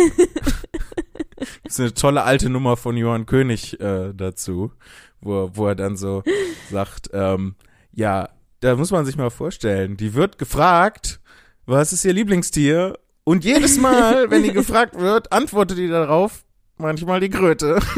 das 1.64 1.74
ist 1.74 1.80
eine 1.80 1.94
tolle 1.94 2.22
alte 2.24 2.50
Nummer 2.50 2.76
von 2.76 2.96
Johann 2.96 3.26
König 3.26 3.80
äh, 3.80 4.12
dazu, 4.14 4.72
wo, 5.20 5.50
wo 5.54 5.68
er 5.68 5.74
dann 5.74 5.96
so 5.96 6.22
sagt, 6.70 7.10
ähm, 7.12 7.54
ja, 7.92 8.28
da 8.60 8.76
muss 8.76 8.90
man 8.90 9.04
sich 9.06 9.16
mal 9.16 9.30
vorstellen, 9.30 9.96
die 9.96 10.14
wird 10.14 10.38
gefragt, 10.38 11.20
was 11.66 11.92
ist 11.92 12.04
ihr 12.04 12.12
Lieblingstier? 12.12 12.98
Und 13.24 13.44
jedes 13.44 13.78
Mal, 13.78 14.30
wenn 14.30 14.42
die 14.44 14.52
gefragt 14.52 14.98
wird, 14.98 15.32
antwortet 15.32 15.78
die 15.78 15.88
darauf, 15.88 16.44
manchmal 16.76 17.20
die 17.20 17.30
Kröte. 17.30 17.78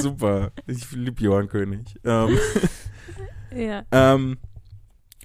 Super. 0.00 0.52
Ich 0.66 0.90
liebe 0.92 1.22
Johann 1.22 1.48
König. 1.48 1.94
Ähm, 2.04 2.38
Ja. 3.54 3.82
ähm, 3.90 4.38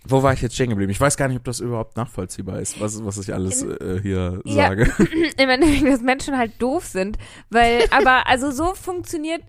wo 0.09 0.23
war 0.23 0.33
ich 0.33 0.41
jetzt 0.41 0.55
stehen 0.55 0.69
geblieben? 0.69 0.91
Ich 0.91 1.01
weiß 1.01 1.17
gar 1.17 1.27
nicht, 1.27 1.37
ob 1.37 1.43
das 1.43 1.59
überhaupt 1.59 1.97
nachvollziehbar 1.97 2.59
ist, 2.59 2.79
was, 2.79 3.03
was 3.03 3.17
ich 3.17 3.33
alles 3.33 3.63
äh, 3.63 3.99
hier 4.01 4.41
Ja. 4.45 4.67
sage. 4.67 4.91
Im 5.37 5.49
Endeffekt, 5.49 5.85
dass 5.87 6.01
Menschen 6.01 6.37
halt 6.37 6.53
doof 6.59 6.85
sind. 6.85 7.17
Weil, 7.49 7.85
aber 7.91 8.27
also 8.27 8.51
so 8.51 8.73
funktioniert 8.73 9.41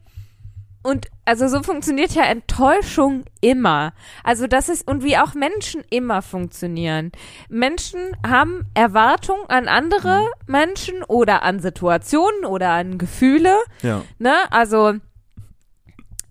und 0.83 1.07
also 1.25 1.49
so 1.49 1.63
funktioniert 1.63 2.13
ja 2.15 2.23
Enttäuschung 2.23 3.25
immer. 3.41 3.93
Also 4.25 4.47
das 4.47 4.69
ist 4.69 4.87
und 4.87 5.03
wie 5.03 5.19
auch 5.19 5.35
Menschen 5.35 5.83
immer 5.91 6.23
funktionieren. 6.23 7.13
Menschen 7.49 8.01
haben 8.27 8.65
Erwartungen 8.75 9.45
an 9.49 9.69
andere 9.69 10.25
Menschen 10.47 11.03
oder 11.03 11.43
an 11.43 11.61
Situationen 11.61 12.45
oder 12.47 12.71
an 12.71 12.97
Gefühle. 12.97 13.57
Ja. 13.83 14.03
Ne? 14.19 14.35
Also 14.51 14.95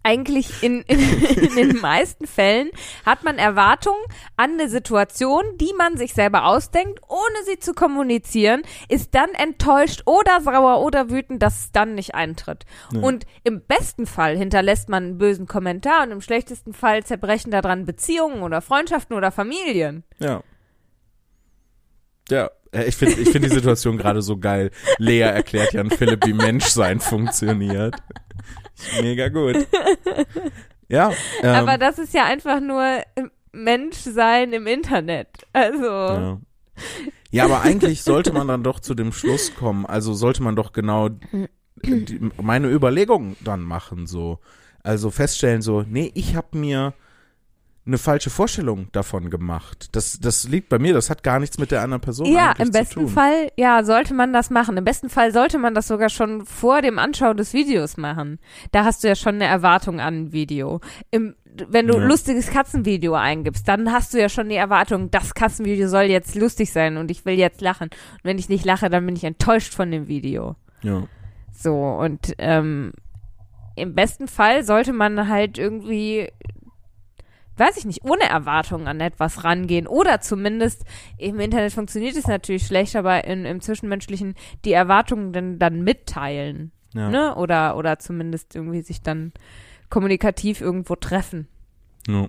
eigentlich 0.07 0.63
in, 0.63 0.81
in, 0.83 0.99
in 1.47 1.55
den 1.55 1.81
meisten 1.81 2.27
Fällen 2.27 2.69
hat 3.05 3.23
man 3.23 3.37
Erwartungen 3.37 3.99
an 4.37 4.53
eine 4.53 4.69
Situation, 4.69 5.43
die 5.59 5.73
man 5.77 5.97
sich 5.97 6.13
selber 6.13 6.45
ausdenkt, 6.45 7.01
ohne 7.09 7.45
sie 7.45 7.59
zu 7.59 7.73
kommunizieren, 7.73 8.61
ist 8.87 9.13
dann 9.13 9.31
enttäuscht 9.31 10.03
oder 10.05 10.39
sauer 10.41 10.81
oder 10.81 11.09
wütend, 11.09 11.43
dass 11.43 11.59
es 11.59 11.71
dann 11.73 11.95
nicht 11.95 12.15
eintritt. 12.15 12.65
Ja. 12.93 13.01
Und 13.01 13.25
im 13.43 13.61
besten 13.61 14.05
Fall 14.05 14.37
hinterlässt 14.37 14.87
man 14.87 15.03
einen 15.03 15.17
bösen 15.17 15.45
Kommentar 15.45 16.03
und 16.03 16.11
im 16.11 16.21
schlechtesten 16.21 16.73
Fall 16.73 17.03
zerbrechen 17.03 17.51
daran 17.51 17.85
Beziehungen 17.85 18.43
oder 18.43 18.61
Freundschaften 18.61 19.15
oder 19.15 19.31
Familien. 19.31 20.03
Ja. 20.19 20.41
Ja, 22.29 22.49
äh, 22.71 22.83
ich 22.85 22.95
finde 22.95 23.19
ich 23.19 23.29
find 23.29 23.43
die 23.43 23.49
Situation 23.49 23.97
gerade 23.97 24.21
so 24.21 24.37
geil. 24.37 24.71
Lea 24.97 25.21
erklärt 25.21 25.73
Jan 25.73 25.89
Philipp, 25.89 26.25
wie 26.25 26.33
Menschsein 26.33 26.99
funktioniert. 26.99 27.95
Mega 29.01 29.29
gut. 29.29 29.67
Ja. 30.89 31.11
Ähm, 31.41 31.55
Aber 31.55 31.77
das 31.77 31.99
ist 31.99 32.13
ja 32.13 32.25
einfach 32.25 32.59
nur 32.59 33.01
Menschsein 33.51 34.53
im 34.53 34.67
Internet. 34.67 35.27
Also. 35.53 35.85
ja. 35.85 36.39
ja, 37.31 37.45
aber 37.45 37.61
eigentlich 37.61 38.03
sollte 38.03 38.31
man 38.31 38.47
dann 38.47 38.63
doch 38.63 38.79
zu 38.79 38.93
dem 38.93 39.11
Schluss 39.11 39.53
kommen. 39.55 39.85
Also 39.85 40.13
sollte 40.13 40.43
man 40.43 40.55
doch 40.55 40.71
genau 40.71 41.09
die, 41.83 42.19
meine 42.41 42.69
Überlegungen 42.69 43.35
dann 43.43 43.61
machen, 43.61 44.07
so. 44.07 44.39
Also 44.83 45.11
feststellen, 45.11 45.61
so, 45.61 45.81
nee, 45.81 46.11
ich 46.13 46.35
habe 46.35 46.57
mir 46.57 46.93
eine 47.87 47.97
falsche 47.97 48.29
Vorstellung 48.29 48.87
davon 48.91 49.29
gemacht. 49.29 49.95
Das, 49.95 50.19
das 50.19 50.47
liegt 50.47 50.69
bei 50.69 50.77
mir, 50.77 50.93
das 50.93 51.09
hat 51.09 51.23
gar 51.23 51.39
nichts 51.39 51.57
mit 51.57 51.71
der 51.71 51.81
anderen 51.81 52.01
Person 52.01 52.27
Ja, 52.27 52.51
im 52.59 52.71
besten. 52.71 53.07
Fall, 53.07 53.49
ja, 53.55 53.83
sollte 53.83 54.13
man 54.13 54.33
das 54.33 54.49
machen. 54.49 54.77
Im 54.77 54.83
besten 54.83 55.09
Fall 55.09 55.31
sollte 55.31 55.57
man 55.57 55.73
das 55.73 55.87
sogar 55.87 56.09
schon 56.09 56.45
vor 56.45 56.81
dem 56.81 56.99
Anschauen 56.99 57.37
des 57.37 57.53
Videos 57.53 57.97
machen. 57.97 58.39
Da 58.71 58.83
hast 58.83 59.03
du 59.03 59.07
ja 59.07 59.15
schon 59.15 59.35
eine 59.35 59.45
Erwartung 59.45 59.99
an 60.01 60.15
ein 60.25 60.31
Video. 60.33 60.81
Im, 61.11 61.35
wenn 61.69 61.87
du 61.87 61.97
Ja. 61.97 62.05
lustiges 62.05 62.51
Katzenvideo 62.51 63.13
eingibst, 63.15 63.67
dann 63.67 63.91
hast 63.91 64.13
du 64.13 64.19
ja 64.19 64.29
schon 64.29 64.49
die 64.49 64.55
Erwartung, 64.55 65.09
das 65.09 65.33
Katzenvideo 65.33 65.87
soll 65.87 66.03
jetzt 66.03 66.35
lustig 66.35 66.71
sein 66.71 66.97
und 66.97 67.09
ich 67.09 67.25
will 67.25 67.35
jetzt 67.35 67.61
lachen. 67.61 67.89
Und 67.89 68.19
wenn 68.23 68.37
ich 68.37 68.49
nicht 68.49 68.65
lache, 68.65 68.89
dann 68.89 69.05
bin 69.05 69.15
ich 69.15 69.23
enttäuscht 69.23 69.73
von 69.73 69.89
dem 69.89 70.07
Video. 70.07 70.55
Ja. 70.83 71.03
So, 71.53 71.73
und 71.73 72.33
ähm, 72.37 72.91
im 73.75 73.95
besten 73.95 74.27
Fall 74.27 74.63
sollte 74.63 74.91
man 74.93 75.27
halt 75.29 75.57
irgendwie, 75.57 76.29
weiß 77.57 77.77
ich 77.77 77.85
nicht, 77.85 78.03
ohne 78.03 78.23
Erwartungen 78.29 78.87
an 78.87 78.99
etwas 78.99 79.43
rangehen. 79.43 79.87
Oder 79.87 80.21
zumindest, 80.21 80.83
im 81.17 81.39
Internet 81.39 81.73
funktioniert 81.73 82.15
es 82.15 82.27
natürlich 82.27 82.65
schlecht, 82.65 82.95
aber 82.95 83.23
in, 83.25 83.45
im 83.45 83.61
Zwischenmenschlichen 83.61 84.35
die 84.65 84.73
Erwartungen 84.73 85.33
dann, 85.33 85.59
dann 85.59 85.83
mitteilen. 85.83 86.71
Ja. 86.93 87.09
Ne? 87.09 87.35
Oder, 87.35 87.77
oder 87.77 87.99
zumindest 87.99 88.55
irgendwie 88.55 88.81
sich 88.81 89.01
dann 89.01 89.33
kommunikativ 89.89 90.61
irgendwo 90.61 90.95
treffen. 90.95 91.47
Ja. 92.07 92.27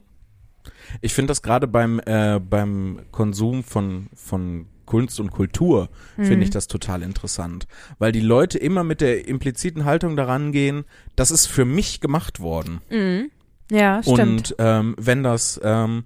Ich 1.00 1.14
finde 1.14 1.30
das 1.30 1.42
gerade 1.42 1.66
beim, 1.66 2.00
äh, 2.04 2.38
beim 2.40 3.00
Konsum 3.10 3.62
von, 3.64 4.08
von 4.14 4.66
Kunst 4.84 5.20
und 5.20 5.30
Kultur, 5.30 5.90
finde 6.16 6.36
Mhm. 6.36 6.42
ich 6.42 6.50
das 6.50 6.66
total 6.66 7.02
interessant. 7.02 7.66
Weil 7.98 8.10
die 8.12 8.20
Leute 8.20 8.58
immer 8.58 8.84
mit 8.84 9.00
der 9.00 9.28
impliziten 9.28 9.84
Haltung 9.84 10.16
daran 10.16 10.50
gehen, 10.52 10.84
das 11.14 11.30
ist 11.30 11.46
für 11.46 11.64
mich 11.64 12.00
gemacht 12.00 12.40
worden. 12.40 12.80
Mhm. 12.90 13.30
Ja, 13.70 14.02
stimmt. 14.02 14.18
Und 14.52 14.54
ähm, 14.58 14.94
wenn 14.98 15.22
das, 15.22 15.60
ähm, 15.62 16.04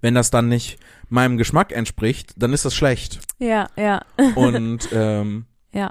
wenn 0.00 0.14
das 0.14 0.30
dann 0.30 0.48
nicht 0.48 0.78
meinem 1.08 1.36
Geschmack 1.36 1.72
entspricht, 1.72 2.34
dann 2.36 2.52
ist 2.52 2.64
das 2.64 2.74
schlecht. 2.74 3.20
ja, 3.38 3.68
ja. 3.76 4.02
Und 4.34 4.88
ähm, 4.92 5.46
Ja. 5.72 5.90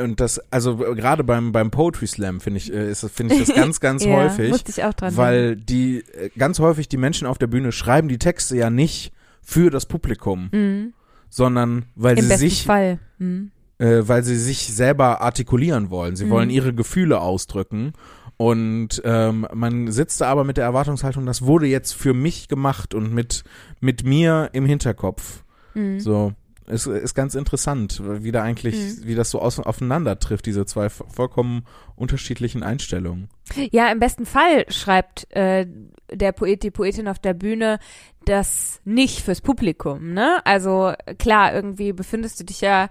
Und 0.00 0.20
das, 0.20 0.38
also 0.52 0.76
gerade 0.76 1.24
beim 1.24 1.50
beim 1.50 1.72
Poetry 1.72 2.06
Slam 2.06 2.40
finde 2.40 2.58
ich, 2.58 2.72
äh, 2.72 2.94
finde 2.94 3.34
ich 3.34 3.46
das 3.46 3.56
ganz, 3.56 3.80
ganz 3.80 4.04
ja, 4.04 4.12
häufig. 4.14 4.50
Musste 4.50 4.70
ich 4.70 4.84
auch 4.84 4.94
dran 4.94 5.08
denken. 5.08 5.16
Weil 5.16 5.56
die 5.56 6.04
äh, 6.14 6.30
ganz 6.38 6.60
häufig 6.60 6.88
die 6.88 6.96
Menschen 6.96 7.26
auf 7.26 7.36
der 7.38 7.48
Bühne 7.48 7.72
schreiben 7.72 8.06
die 8.08 8.18
Texte 8.18 8.56
ja 8.56 8.70
nicht 8.70 9.12
für 9.42 9.70
das 9.70 9.86
Publikum, 9.86 10.50
Mhm. 10.52 10.92
sondern 11.30 11.86
weil 11.96 12.16
Im 12.18 12.26
sie 12.26 12.36
sich, 12.36 12.64
Fall. 12.64 13.00
Mhm. 13.18 13.50
äh, 13.78 14.02
weil 14.06 14.22
sie 14.22 14.36
sich 14.38 14.72
selber 14.72 15.20
artikulieren 15.20 15.90
wollen. 15.90 16.14
Sie 16.14 16.26
Mhm. 16.26 16.30
wollen 16.30 16.50
ihre 16.50 16.72
Gefühle 16.72 17.20
ausdrücken. 17.20 17.92
Und 18.38 19.02
ähm, 19.04 19.46
man 19.52 19.90
sitzt 19.90 20.20
da 20.20 20.28
aber 20.30 20.44
mit 20.44 20.56
der 20.56 20.64
Erwartungshaltung, 20.64 21.26
das 21.26 21.42
wurde 21.42 21.66
jetzt 21.66 21.92
für 21.92 22.14
mich 22.14 22.48
gemacht 22.48 22.94
und 22.94 23.12
mit 23.12 23.42
mit 23.80 24.04
mir 24.04 24.48
im 24.52 24.64
Hinterkopf. 24.64 25.42
Mhm. 25.74 25.98
So 26.00 26.32
ist, 26.68 26.86
ist 26.86 27.14
ganz 27.14 27.34
interessant, 27.34 28.00
wie 28.04 28.30
da 28.30 28.42
eigentlich, 28.44 28.76
Mhm. 28.76 29.06
wie 29.06 29.14
das 29.16 29.30
so 29.30 29.40
aus, 29.40 29.58
aufeinander 29.58 30.18
trifft, 30.20 30.46
diese 30.46 30.66
zwei 30.66 30.86
vo- 30.86 31.08
vollkommen 31.12 31.64
unterschiedlichen 31.96 32.62
Einstellungen. 32.62 33.28
Ja, 33.72 33.90
im 33.90 33.98
besten 33.98 34.24
Fall 34.26 34.66
schreibt 34.70 35.26
äh, 35.34 35.66
der 36.12 36.30
Poet, 36.32 36.62
die 36.62 36.70
Poetin 36.70 37.08
auf 37.08 37.18
der 37.18 37.34
Bühne 37.34 37.78
das 38.24 38.80
nicht 38.84 39.20
fürs 39.22 39.40
Publikum, 39.40 40.12
ne? 40.12 40.40
Also 40.44 40.92
klar, 41.18 41.54
irgendwie 41.54 41.92
befindest 41.92 42.38
du 42.38 42.44
dich 42.44 42.60
ja 42.60 42.88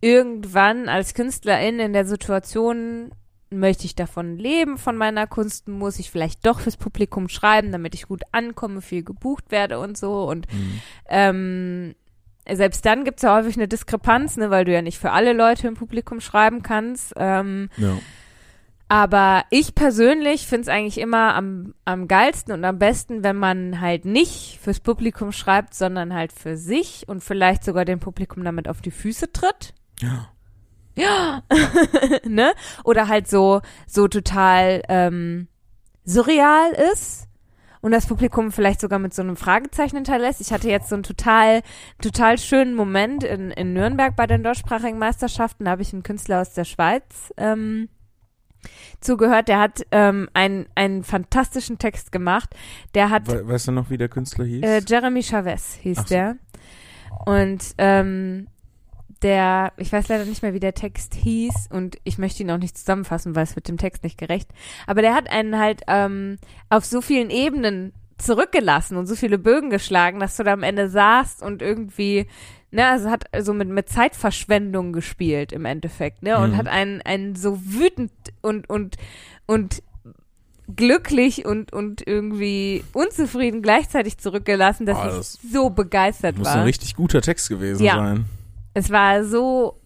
irgendwann 0.00 0.88
als 0.88 1.14
Künstlerin 1.14 1.78
in 1.78 1.92
der 1.92 2.04
Situation, 2.06 3.12
möchte 3.50 3.84
ich 3.84 3.94
davon 3.96 4.36
leben, 4.38 4.78
von 4.78 4.96
meiner 4.96 5.26
Kunst, 5.26 5.66
muss 5.68 5.98
ich 5.98 6.10
vielleicht 6.10 6.46
doch 6.46 6.60
fürs 6.60 6.76
Publikum 6.76 7.28
schreiben, 7.28 7.72
damit 7.72 7.94
ich 7.94 8.06
gut 8.06 8.22
ankomme, 8.32 8.80
viel 8.80 9.02
gebucht 9.02 9.44
werde 9.50 9.78
und 9.80 9.98
so. 9.98 10.24
Und 10.28 10.46
ähm, 11.08 11.94
selbst 12.48 12.84
dann 12.86 13.04
gibt 13.04 13.18
es 13.18 13.22
ja 13.24 13.36
häufig 13.36 13.56
eine 13.56 13.68
Diskrepanz, 13.68 14.36
ne, 14.36 14.50
weil 14.50 14.64
du 14.64 14.72
ja 14.72 14.82
nicht 14.82 14.98
für 14.98 15.10
alle 15.12 15.32
Leute 15.32 15.68
im 15.68 15.74
Publikum 15.74 16.20
schreiben 16.20 16.62
kannst. 16.62 17.12
Ähm, 17.16 17.68
Ja. 17.76 17.98
aber 18.88 19.44
ich 19.50 19.74
persönlich 19.74 20.46
finde 20.46 20.62
es 20.62 20.68
eigentlich 20.68 20.98
immer 20.98 21.34
am, 21.34 21.74
am 21.84 22.08
geilsten 22.08 22.52
und 22.52 22.64
am 22.64 22.78
besten, 22.78 23.22
wenn 23.22 23.36
man 23.36 23.80
halt 23.80 24.04
nicht 24.04 24.58
fürs 24.62 24.80
Publikum 24.80 25.32
schreibt, 25.32 25.74
sondern 25.74 26.12
halt 26.14 26.32
für 26.32 26.56
sich 26.56 27.04
und 27.08 27.22
vielleicht 27.22 27.62
sogar 27.64 27.84
dem 27.84 28.00
Publikum 28.00 28.42
damit 28.42 28.68
auf 28.68 28.80
die 28.80 28.90
Füße 28.90 29.32
tritt. 29.32 29.74
Ja. 30.00 30.28
Ja. 31.00 31.42
ne? 32.24 32.52
Oder 32.84 33.08
halt 33.08 33.28
so, 33.28 33.60
so 33.86 34.08
total 34.08 34.82
ähm, 34.88 35.48
surreal 36.04 36.72
ist 36.92 37.28
und 37.80 37.92
das 37.92 38.06
Publikum 38.06 38.52
vielleicht 38.52 38.80
sogar 38.80 38.98
mit 38.98 39.14
so 39.14 39.22
einem 39.22 39.36
Fragezeichen 39.36 39.96
hinterlässt. 39.96 40.40
Ich 40.40 40.52
hatte 40.52 40.68
jetzt 40.68 40.88
so 40.88 40.96
einen 40.96 41.02
total, 41.02 41.62
total 42.02 42.38
schönen 42.38 42.74
Moment 42.74 43.24
in, 43.24 43.50
in 43.50 43.72
Nürnberg 43.72 44.14
bei 44.16 44.26
den 44.26 44.42
deutschsprachigen 44.42 44.98
Meisterschaften. 44.98 45.64
Da 45.64 45.72
habe 45.72 45.82
ich 45.82 45.92
einen 45.92 46.02
Künstler 46.02 46.42
aus 46.42 46.52
der 46.52 46.64
Schweiz 46.64 47.32
ähm, 47.38 47.88
zugehört. 49.00 49.48
Der 49.48 49.58
hat 49.58 49.86
ähm, 49.92 50.28
einen, 50.34 50.66
einen 50.74 51.04
fantastischen 51.04 51.78
Text 51.78 52.12
gemacht. 52.12 52.54
Der 52.94 53.08
hat 53.08 53.26
We 53.28 53.48
weißt 53.48 53.68
du 53.68 53.72
noch, 53.72 53.88
wie 53.88 53.98
der 53.98 54.08
Künstler 54.08 54.44
hieß? 54.44 54.62
äh, 54.62 54.82
Jeremy 54.86 55.22
Chavez 55.22 55.74
hieß 55.80 55.98
so. 55.98 56.04
der. 56.04 56.36
Und 57.24 57.74
ähm, 57.78 58.48
der, 59.22 59.72
ich 59.76 59.92
weiß 59.92 60.08
leider 60.08 60.24
nicht 60.24 60.42
mehr, 60.42 60.54
wie 60.54 60.60
der 60.60 60.74
Text 60.74 61.14
hieß 61.14 61.68
und 61.70 61.98
ich 62.04 62.18
möchte 62.18 62.42
ihn 62.42 62.50
auch 62.50 62.58
nicht 62.58 62.76
zusammenfassen, 62.78 63.34
weil 63.34 63.44
es 63.44 63.54
wird 63.56 63.68
dem 63.68 63.76
Text 63.78 64.02
nicht 64.02 64.18
gerecht. 64.18 64.48
Aber 64.86 65.02
der 65.02 65.14
hat 65.14 65.30
einen 65.30 65.58
halt 65.58 65.82
ähm, 65.88 66.36
auf 66.68 66.84
so 66.84 67.00
vielen 67.00 67.30
Ebenen 67.30 67.92
zurückgelassen 68.18 68.96
und 68.96 69.06
so 69.06 69.14
viele 69.16 69.38
Bögen 69.38 69.70
geschlagen, 69.70 70.20
dass 70.20 70.36
du 70.36 70.42
da 70.44 70.52
am 70.52 70.62
Ende 70.62 70.88
saßt 70.90 71.42
und 71.42 71.62
irgendwie, 71.62 72.26
ne, 72.70 72.86
also 72.86 73.08
hat 73.10 73.24
so 73.40 73.54
mit, 73.54 73.68
mit 73.68 73.88
Zeitverschwendung 73.88 74.92
gespielt 74.92 75.52
im 75.52 75.64
Endeffekt, 75.64 76.22
ne, 76.22 76.38
und 76.38 76.50
Mhm. 76.52 76.56
hat 76.58 76.68
einen, 76.68 77.00
einen 77.02 77.34
so 77.34 77.58
wütend 77.64 78.12
und, 78.42 78.68
und, 78.68 78.96
und 79.46 79.82
glücklich 80.76 81.44
und, 81.46 81.72
und 81.72 82.06
irgendwie 82.06 82.84
unzufrieden 82.92 83.62
gleichzeitig 83.62 84.18
zurückgelassen, 84.18 84.86
dass 84.86 84.98
Oh, 84.98 85.06
ich 85.08 85.14
das 85.16 85.38
so 85.52 85.70
begeistert 85.70 86.36
Muss 86.38 86.46
war. 86.46 86.56
ein 86.56 86.62
richtig 86.64 86.94
guter 86.94 87.22
Text 87.22 87.48
gewesen 87.48 87.84
Ja. 87.84 87.96
sein. 87.96 88.26
Es 88.74 88.90
war 88.90 89.24
so 89.24 89.80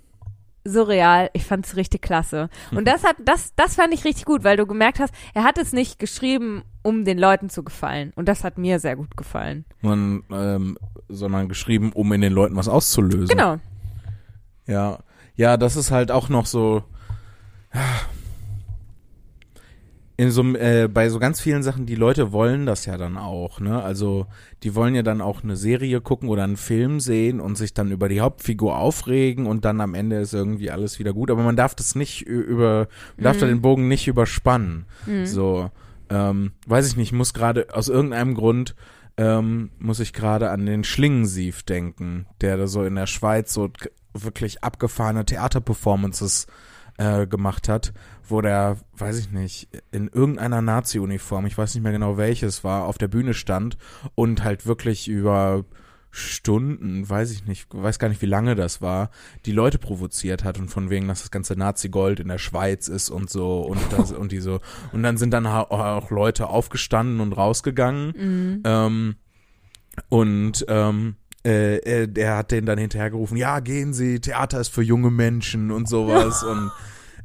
surreal. 0.64 1.30
Ich 1.34 1.44
fand 1.44 1.66
es 1.66 1.76
richtig 1.76 2.02
klasse. 2.02 2.48
Und 2.70 2.88
das 2.88 3.04
hat, 3.04 3.16
das, 3.24 3.54
das 3.54 3.74
fand 3.74 3.92
ich 3.92 4.04
richtig 4.04 4.24
gut, 4.24 4.44
weil 4.44 4.56
du 4.56 4.66
gemerkt 4.66 4.98
hast, 4.98 5.14
er 5.34 5.44
hat 5.44 5.58
es 5.58 5.72
nicht 5.72 5.98
geschrieben, 5.98 6.62
um 6.82 7.04
den 7.04 7.18
Leuten 7.18 7.50
zu 7.50 7.62
gefallen. 7.62 8.12
Und 8.16 8.28
das 8.28 8.44
hat 8.44 8.58
mir 8.58 8.80
sehr 8.80 8.96
gut 8.96 9.16
gefallen. 9.16 9.64
Man, 9.82 10.22
ähm, 10.30 10.78
sondern 11.08 11.48
geschrieben, 11.48 11.92
um 11.92 12.12
in 12.12 12.20
den 12.20 12.32
Leuten 12.32 12.56
was 12.56 12.68
auszulösen. 12.68 13.28
Genau. 13.36 13.58
Ja, 14.66 15.00
ja, 15.36 15.56
das 15.56 15.76
ist 15.76 15.90
halt 15.90 16.10
auch 16.10 16.28
noch 16.28 16.46
so. 16.46 16.82
In 20.16 20.30
so 20.30 20.42
äh, 20.54 20.88
bei 20.88 21.08
so 21.08 21.18
ganz 21.18 21.40
vielen 21.40 21.62
Sachen, 21.64 21.86
die 21.86 21.96
Leute 21.96 22.30
wollen 22.30 22.66
das 22.66 22.86
ja 22.86 22.96
dann 22.96 23.16
auch, 23.16 23.58
ne? 23.58 23.82
Also 23.82 24.26
die 24.62 24.74
wollen 24.76 24.94
ja 24.94 25.02
dann 25.02 25.20
auch 25.20 25.42
eine 25.42 25.56
Serie 25.56 26.00
gucken 26.00 26.28
oder 26.28 26.44
einen 26.44 26.56
Film 26.56 27.00
sehen 27.00 27.40
und 27.40 27.56
sich 27.58 27.74
dann 27.74 27.90
über 27.90 28.08
die 28.08 28.20
Hauptfigur 28.20 28.78
aufregen 28.78 29.46
und 29.46 29.64
dann 29.64 29.80
am 29.80 29.94
Ende 29.94 30.20
ist 30.20 30.32
irgendwie 30.32 30.70
alles 30.70 31.00
wieder 31.00 31.12
gut. 31.12 31.30
Aber 31.32 31.42
man 31.42 31.56
darf 31.56 31.74
das 31.74 31.96
nicht 31.96 32.22
über, 32.22 32.86
man 33.16 33.24
darf 33.24 33.38
da 33.38 33.46
Mhm. 33.46 33.50
den 33.50 33.62
Bogen 33.62 33.88
nicht 33.88 34.06
überspannen. 34.06 34.86
Mhm. 35.06 35.26
So, 35.26 35.70
ähm, 36.10 36.52
weiß 36.66 36.86
ich 36.86 36.96
nicht, 36.96 37.12
muss 37.12 37.34
gerade 37.34 37.66
aus 37.72 37.88
irgendeinem 37.88 38.34
Grund 38.34 38.76
ähm, 39.16 39.70
muss 39.78 40.00
ich 40.00 40.12
gerade 40.12 40.50
an 40.50 40.66
den 40.66 40.82
Schlingensief 40.84 41.62
denken, 41.62 42.26
der 42.40 42.56
da 42.56 42.66
so 42.66 42.84
in 42.84 42.96
der 42.96 43.06
Schweiz 43.06 43.52
so 43.52 43.70
wirklich 44.12 44.62
abgefahrene 44.64 45.24
Theaterperformances 45.24 46.44
äh, 46.44 46.48
gemacht 46.96 47.68
hat, 47.68 47.92
wo 48.28 48.40
der, 48.40 48.78
weiß 48.96 49.18
ich 49.18 49.32
nicht, 49.32 49.68
in 49.90 50.08
irgendeiner 50.08 50.62
Nazi-Uniform, 50.62 51.46
ich 51.46 51.58
weiß 51.58 51.74
nicht 51.74 51.82
mehr 51.82 51.92
genau 51.92 52.16
welches 52.16 52.62
war, 52.62 52.84
auf 52.84 52.98
der 52.98 53.08
Bühne 53.08 53.34
stand 53.34 53.76
und 54.14 54.44
halt 54.44 54.66
wirklich 54.66 55.08
über 55.08 55.64
Stunden, 56.16 57.08
weiß 57.08 57.32
ich 57.32 57.44
nicht, 57.44 57.66
weiß 57.72 57.98
gar 57.98 58.08
nicht, 58.08 58.22
wie 58.22 58.26
lange 58.26 58.54
das 58.54 58.80
war, 58.80 59.10
die 59.46 59.52
Leute 59.52 59.78
provoziert 59.78 60.44
hat 60.44 60.60
und 60.60 60.68
von 60.68 60.88
wegen, 60.88 61.08
dass 61.08 61.22
das 61.22 61.32
ganze 61.32 61.56
Nazi-Gold 61.56 62.20
in 62.20 62.28
der 62.28 62.38
Schweiz 62.38 62.86
ist 62.86 63.10
und 63.10 63.28
so 63.28 63.62
und 63.62 63.80
das 63.90 64.12
und 64.12 64.30
die 64.30 64.38
so. 64.38 64.60
Und 64.92 65.02
dann 65.02 65.16
sind 65.16 65.32
dann 65.32 65.46
auch 65.46 66.10
Leute 66.12 66.48
aufgestanden 66.48 67.20
und 67.20 67.32
rausgegangen. 67.32 68.12
Mhm. 68.16 68.62
Ähm, 68.64 69.16
und 70.08 70.64
ähm, 70.68 71.16
äh, 71.44 71.76
äh, 71.76 72.08
der 72.08 72.36
hat 72.36 72.50
denen 72.50 72.66
dann 72.66 72.78
hinterhergerufen, 72.78 73.36
ja, 73.36 73.60
gehen 73.60 73.92
Sie, 73.92 74.20
Theater 74.20 74.60
ist 74.60 74.68
für 74.68 74.82
junge 74.82 75.10
Menschen 75.10 75.70
und 75.70 75.88
sowas. 75.88 76.42
und 76.42 76.70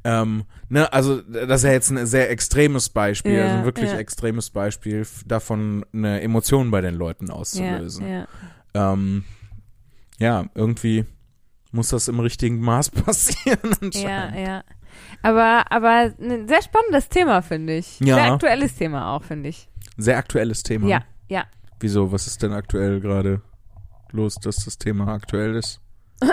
ähm, 0.04 0.44
ne, 0.70 0.92
also 0.94 1.22
das 1.22 1.62
ist 1.62 1.64
ja 1.66 1.72
jetzt 1.72 1.90
ein 1.92 2.06
sehr 2.06 2.30
extremes 2.30 2.90
Beispiel, 2.90 3.34
Ja, 3.34 3.44
also 3.46 3.56
ein 3.58 3.66
wirklich 3.66 3.92
ja. 3.92 3.98
extremes 3.98 4.50
Beispiel 4.50 5.06
davon, 5.26 5.86
eine 5.94 6.22
Emotion 6.22 6.72
bei 6.72 6.82
den 6.82 6.96
Leuten 6.96 7.28
Ja, 7.28 7.34
auszulösen. 7.34 8.08
ja. 8.08 8.28
Ähm, 8.74 9.24
ja, 10.20 10.46
irgendwie 10.56 11.06
muss 11.72 11.90
das 11.90 12.08
im 12.08 12.20
richtigen 12.20 12.60
Maß 12.60 12.90
passieren 13.06 13.60
Ja, 13.64 13.78
anscheinend. 13.82 14.48
ja. 14.48 14.64
Aber, 15.22 15.72
aber 15.72 16.14
ein 16.20 16.48
sehr 16.48 16.62
spannendes 16.62 17.10
Thema, 17.10 17.42
finde 17.42 17.78
ich. 17.78 18.00
Ja. 18.00 18.16
Sehr 18.16 18.34
aktuelles 18.34 18.76
Thema 18.76 19.14
auch, 19.14 19.24
finde 19.24 19.50
ich. 19.50 19.70
Sehr 19.98 20.18
aktuelles 20.18 20.64
Thema. 20.64 20.88
Ja, 20.88 21.04
ja. 21.30 21.44
Wieso, 21.80 22.12
was 22.12 22.26
ist 22.28 22.42
denn 22.42 22.54
aktuell 22.54 23.00
gerade 23.00 23.42
los, 24.14 24.36
dass 24.36 24.66
das 24.66 24.78
Thema 24.78 25.08
aktuell 25.14 25.56
ist? 25.56 25.82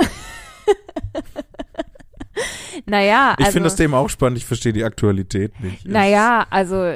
Naja, 2.85 3.35
Ich 3.39 3.47
also, 3.47 3.53
finde 3.55 3.66
das 3.68 3.77
Thema 3.77 3.99
auch 3.99 4.11
spannend, 4.11 4.39
ich 4.39 4.45
verstehe 4.47 4.72
die 4.72 4.85
Aktualität 4.85 5.59
nicht. 5.61 5.87
naja, 5.89 6.47
also, 6.51 6.95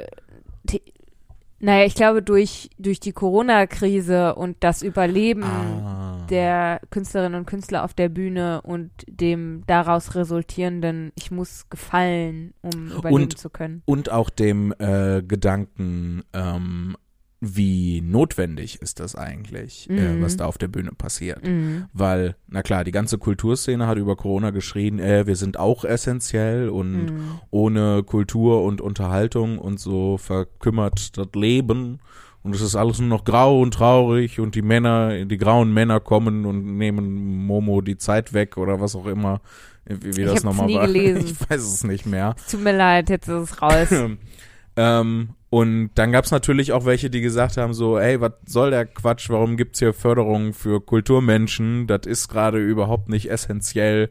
naja, 1.58 1.84
ich 1.84 1.94
glaube, 1.94 2.22
durch, 2.22 2.70
durch 2.78 3.00
die 3.00 3.12
Corona-Krise 3.12 4.34
und 4.34 4.58
das 4.60 4.82
Überleben 4.82 5.44
ah. 5.44 6.26
der 6.30 6.80
Künstlerinnen 6.90 7.38
und 7.40 7.46
Künstler 7.46 7.84
auf 7.84 7.92
der 7.94 8.08
Bühne 8.08 8.60
und 8.62 8.90
dem 9.08 9.62
daraus 9.66 10.14
resultierenden, 10.14 11.12
ich 11.16 11.30
muss 11.30 11.68
gefallen, 11.68 12.54
um 12.62 12.88
überleben 12.92 13.22
Und- 13.24 13.38
zu 13.38 13.50
können. 13.50 13.82
Und 13.84 14.10
auch 14.10 14.30
dem 14.30 14.72
äh, 14.78 15.22
Gedanken, 15.22 16.22
ähm, 16.32 16.96
wie 17.40 18.02
notwendig 18.02 18.82
ist 18.82 19.00
das 19.00 19.14
eigentlich, 19.16 19.88
äh, 19.88 20.14
Mhm. 20.14 20.22
was 20.22 20.36
da 20.36 20.44
auf 20.44 20.58
der 20.58 20.68
Bühne 20.68 20.90
passiert. 20.92 21.46
Mhm. 21.46 21.86
Weil, 21.94 22.36
na 22.48 22.62
klar, 22.62 22.84
die 22.84 22.90
ganze 22.92 23.16
Kulturszene 23.16 23.86
hat 23.86 23.96
über 23.96 24.14
Corona 24.16 24.50
geschrien, 24.50 24.98
äh, 24.98 25.26
wir 25.26 25.36
sind 25.36 25.58
auch 25.58 25.84
essentiell 25.84 26.68
und 26.68 27.06
Mhm. 27.06 27.40
ohne 27.50 28.02
Kultur 28.02 28.62
und 28.64 28.82
Unterhaltung 28.82 29.58
und 29.58 29.80
so 29.80 30.18
verkümmert 30.18 31.16
das 31.16 31.28
Leben. 31.34 32.00
Und 32.42 32.54
es 32.54 32.60
ist 32.62 32.74
alles 32.76 32.98
nur 32.98 33.08
noch 33.08 33.24
grau 33.24 33.60
und 33.60 33.72
traurig 33.74 34.38
und 34.40 34.54
die 34.54 34.62
Männer, 34.62 35.24
die 35.24 35.36
grauen 35.38 35.72
Männer 35.74 36.00
kommen 36.00 36.46
und 36.46 36.76
nehmen 36.76 37.44
Momo 37.46 37.80
die 37.82 37.96
Zeit 37.98 38.32
weg 38.34 38.56
oder 38.58 38.80
was 38.80 38.96
auch 38.96 39.06
immer, 39.06 39.40
wie, 39.86 40.16
wie 40.16 40.22
Ich 40.22 40.26
das 40.32 40.44
nochmal 40.44 40.66
nie 40.66 40.74
war. 40.76 40.86
gelesen. 40.86 41.24
Ich 41.26 41.50
weiß 41.50 41.60
es 41.62 41.84
nicht 41.84 42.04
mehr. 42.06 42.34
Es 42.38 42.52
Tut 42.52 42.62
mir 42.62 42.76
leid, 42.76 43.08
jetzt 43.10 43.28
ist 43.28 43.50
es 43.52 43.62
raus. 43.62 43.88
ähm, 44.76 45.30
und 45.50 45.90
dann 45.96 46.12
gab's 46.12 46.30
natürlich 46.30 46.72
auch 46.72 46.84
welche, 46.84 47.10
die 47.10 47.20
gesagt 47.20 47.56
haben 47.56 47.74
so, 47.74 47.98
ey, 47.98 48.20
was 48.20 48.32
soll 48.46 48.70
der 48.70 48.86
Quatsch, 48.86 49.28
warum 49.30 49.56
gibt's 49.56 49.80
hier 49.80 49.92
Förderung 49.92 50.54
für 50.54 50.80
Kulturmenschen? 50.80 51.88
Das 51.88 52.06
ist 52.06 52.28
gerade 52.28 52.58
überhaupt 52.58 53.08
nicht 53.08 53.28
essentiell 53.28 54.10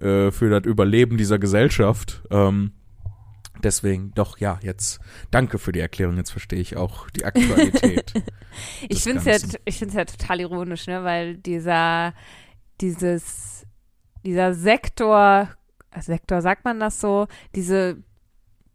äh, 0.00 0.32
für 0.32 0.50
das 0.50 0.64
Überleben 0.64 1.16
dieser 1.16 1.38
Gesellschaft. 1.38 2.22
Ähm, 2.32 2.72
deswegen, 3.62 4.12
doch, 4.14 4.38
ja, 4.38 4.58
jetzt 4.62 4.98
danke 5.30 5.60
für 5.60 5.70
die 5.70 5.78
Erklärung, 5.78 6.16
jetzt 6.16 6.32
verstehe 6.32 6.60
ich 6.60 6.76
auch 6.76 7.08
die 7.10 7.24
Aktualität. 7.24 8.12
Ich 8.88 9.04
finde 9.04 9.20
es 9.20 9.42
ja, 9.42 9.58
ich 9.64 9.78
find's 9.78 9.94
ja 9.94 10.04
total 10.04 10.40
ironisch, 10.40 10.88
ne, 10.88 11.04
weil 11.04 11.36
dieser, 11.36 12.14
dieses, 12.80 13.64
dieser 14.24 14.54
Sektor, 14.54 15.48
Sektor 16.00 16.42
sagt 16.42 16.64
man 16.64 16.80
das 16.80 17.00
so, 17.00 17.28
diese 17.54 18.02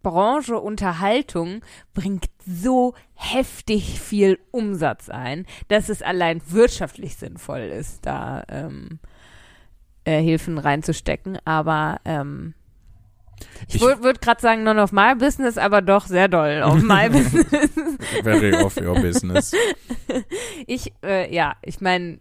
Branche 0.05 0.59
Unterhaltung 0.59 1.61
bringt 1.95 2.27
so 2.45 2.93
heftig 3.15 3.99
viel 3.99 4.37
Umsatz 4.51 5.09
ein, 5.09 5.47
dass 5.67 5.89
es 5.89 6.03
allein 6.03 6.41
wirtschaftlich 6.49 7.15
sinnvoll 7.15 7.61
ist, 7.61 8.05
da 8.05 8.43
ähm, 8.49 8.99
äh, 10.03 10.21
Hilfen 10.21 10.59
reinzustecken. 10.59 11.39
Aber 11.43 11.99
ähm, 12.05 12.53
ich, 13.67 13.75
Ich- 13.75 13.81
würde 13.81 14.03
würd 14.03 14.21
gerade 14.21 14.39
sagen, 14.41 14.61
none 14.63 14.79
of 14.79 14.91
my 14.91 15.15
business, 15.15 15.57
aber 15.57 15.81
doch 15.81 16.05
sehr 16.05 16.27
doll 16.27 16.61
auf 16.61 16.81
my 16.83 17.09
business. 17.11 17.71
Very 18.23 18.53
off 18.63 18.77
your 18.77 18.93
business. 19.01 19.51
Ich, 20.67 20.93
äh, 21.03 21.33
ja, 21.33 21.55
ich 21.63 21.81
meine, 21.81 22.19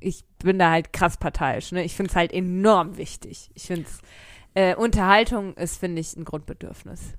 ich 0.00 0.24
bin 0.42 0.58
da 0.58 0.72
halt 0.72 0.92
krass 0.92 1.16
parteiisch, 1.16 1.70
ne? 1.72 1.84
Ich 1.84 1.94
finde 1.94 2.10
es 2.10 2.16
halt 2.16 2.32
enorm 2.32 2.96
wichtig. 2.96 3.50
Ich 3.54 3.62
finde 3.68 3.84
es, 3.88 4.00
äh, 4.54 4.74
Unterhaltung 4.74 5.54
ist, 5.54 5.78
finde 5.78 6.00
ich, 6.00 6.16
ein 6.16 6.24
Grundbedürfnis. 6.24 7.14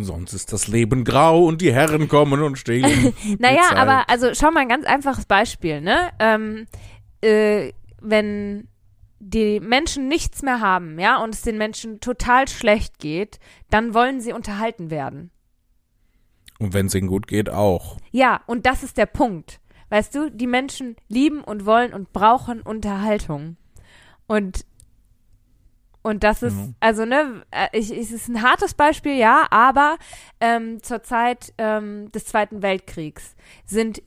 Sonst 0.00 0.32
ist 0.32 0.52
das 0.52 0.68
Leben 0.68 1.02
grau 1.02 1.44
und 1.44 1.60
die 1.60 1.72
Herren 1.72 2.08
kommen 2.08 2.40
und 2.40 2.56
stehlen. 2.56 3.12
Naja, 3.38 3.74
aber 3.74 4.08
also 4.08 4.32
schau 4.32 4.52
mal 4.52 4.60
ein 4.60 4.68
ganz 4.68 4.86
einfaches 4.86 5.26
Beispiel, 5.26 5.80
ne? 5.80 6.10
Ähm, 6.20 6.66
äh, 7.20 7.72
wenn 8.00 8.68
die 9.18 9.58
Menschen 9.58 10.06
nichts 10.06 10.42
mehr 10.42 10.60
haben, 10.60 11.00
ja, 11.00 11.20
und 11.22 11.34
es 11.34 11.42
den 11.42 11.58
Menschen 11.58 11.98
total 11.98 12.46
schlecht 12.46 13.00
geht, 13.00 13.40
dann 13.70 13.92
wollen 13.92 14.20
sie 14.20 14.32
unterhalten 14.32 14.90
werden. 14.90 15.32
Und 16.60 16.74
wenn 16.74 16.86
es 16.86 16.94
ihnen 16.94 17.08
gut 17.08 17.26
geht, 17.26 17.50
auch. 17.50 17.96
Ja, 18.12 18.40
und 18.46 18.66
das 18.66 18.84
ist 18.84 18.98
der 18.98 19.06
Punkt. 19.06 19.60
Weißt 19.90 20.14
du, 20.14 20.30
die 20.30 20.46
Menschen 20.46 20.96
lieben 21.08 21.42
und 21.42 21.66
wollen 21.66 21.92
und 21.92 22.12
brauchen 22.12 22.60
Unterhaltung. 22.60 23.56
Und 24.26 24.66
und 26.08 26.24
das 26.24 26.42
ist, 26.42 26.56
Mhm. 26.56 26.74
also 26.80 27.04
ne, 27.04 27.42
äh, 27.50 27.68
ich, 27.72 27.90
es 27.90 28.10
ist 28.10 28.28
ein 28.28 28.42
hartes 28.42 28.74
Beispiel, 28.74 29.16
ja, 29.16 29.46
aber 29.50 29.96
ähm, 30.40 30.82
zur 30.82 31.02
Zeit 31.02 31.52
ähm, 31.58 32.10
des 32.12 32.24
Zweiten 32.24 32.62
Weltkriegs 32.62 33.36
sind 33.66 34.02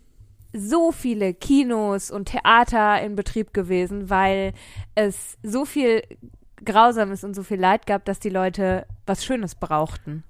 so 0.53 0.91
viele 0.91 1.33
Kinos 1.33 2.11
und 2.11 2.25
Theater 2.25 3.01
in 3.01 3.15
Betrieb 3.15 3.53
gewesen, 3.53 4.09
weil 4.09 4.53
es 4.95 5.37
so 5.43 5.63
viel 5.65 6.01
Grausames 6.65 7.23
und 7.23 7.33
so 7.35 7.43
viel 7.43 7.59
Leid 7.59 7.87
gab, 7.87 8.03
dass 8.05 8.19
die 8.19 8.29
Leute 8.29 8.85
was 9.05 9.23
Schönes 9.23 9.55
brauchten. 9.55 10.23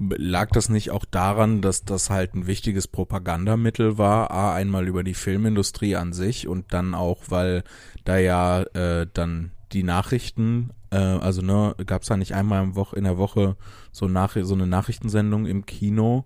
Lag 0.00 0.50
das 0.50 0.68
nicht 0.68 0.92
auch 0.92 1.04
daran, 1.04 1.60
dass 1.60 1.84
das 1.84 2.08
halt 2.08 2.34
ein 2.34 2.46
wichtiges 2.46 2.86
Propagandamittel 2.86 3.98
war? 3.98 4.30
A, 4.30 4.54
einmal 4.54 4.86
über 4.86 5.02
die 5.02 5.14
Filmindustrie 5.14 5.96
an 5.96 6.12
sich 6.12 6.46
und 6.46 6.72
dann 6.72 6.94
auch, 6.94 7.24
weil 7.28 7.64
da 8.04 8.16
ja 8.16 8.62
äh, 8.74 9.08
dann 9.12 9.50
die 9.72 9.82
Nachrichten, 9.82 10.70
äh, 10.90 10.96
also 10.96 11.42
ne, 11.42 11.74
gab 11.86 12.02
es 12.02 12.08
da 12.08 12.16
nicht 12.16 12.34
einmal 12.34 12.72
in 12.92 13.04
der 13.04 13.18
Woche 13.18 13.56
so, 13.92 14.08
nach, 14.08 14.36
so 14.40 14.54
eine 14.54 14.66
Nachrichtensendung 14.66 15.46
im 15.46 15.66
Kino, 15.66 16.24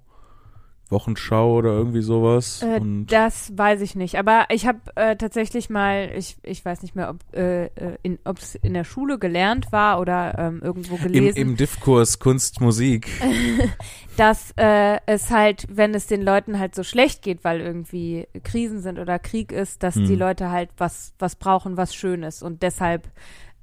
Wochenschau 0.92 1.56
oder 1.56 1.70
irgendwie 1.70 2.02
sowas? 2.02 2.62
Äh, 2.62 2.80
das 3.06 3.52
weiß 3.56 3.80
ich 3.80 3.96
nicht. 3.96 4.18
Aber 4.18 4.46
ich 4.50 4.66
habe 4.66 4.78
äh, 4.94 5.16
tatsächlich 5.16 5.70
mal, 5.70 6.12
ich, 6.16 6.36
ich 6.42 6.64
weiß 6.64 6.82
nicht 6.82 6.94
mehr, 6.94 7.10
ob 7.10 7.16
äh, 7.34 7.64
äh, 7.66 7.96
in, 8.02 8.18
es 8.24 8.54
in 8.54 8.74
der 8.74 8.84
Schule 8.84 9.18
gelernt 9.18 9.72
war 9.72 9.98
oder 10.00 10.38
ähm, 10.38 10.60
irgendwo 10.62 10.96
im, 10.96 11.02
gelesen, 11.02 11.38
im 11.38 11.56
Diff-Kurs 11.56 12.18
Kunst, 12.18 12.60
Musik. 12.60 13.08
dass 14.16 14.52
äh, 14.56 14.98
es 15.06 15.30
halt, 15.30 15.66
wenn 15.70 15.94
es 15.94 16.06
den 16.06 16.22
Leuten 16.22 16.58
halt 16.58 16.74
so 16.74 16.82
schlecht 16.82 17.22
geht, 17.22 17.44
weil 17.44 17.60
irgendwie 17.60 18.28
Krisen 18.44 18.80
sind 18.80 18.98
oder 18.98 19.18
Krieg 19.18 19.50
ist, 19.52 19.82
dass 19.82 19.96
Hm. 19.96 20.06
die 20.06 20.16
Leute 20.16 20.50
halt 20.50 20.70
was, 20.76 21.14
was 21.18 21.36
brauchen, 21.36 21.76
was 21.76 21.94
Schönes. 21.94 22.42
Und 22.42 22.62
deshalb 22.62 23.08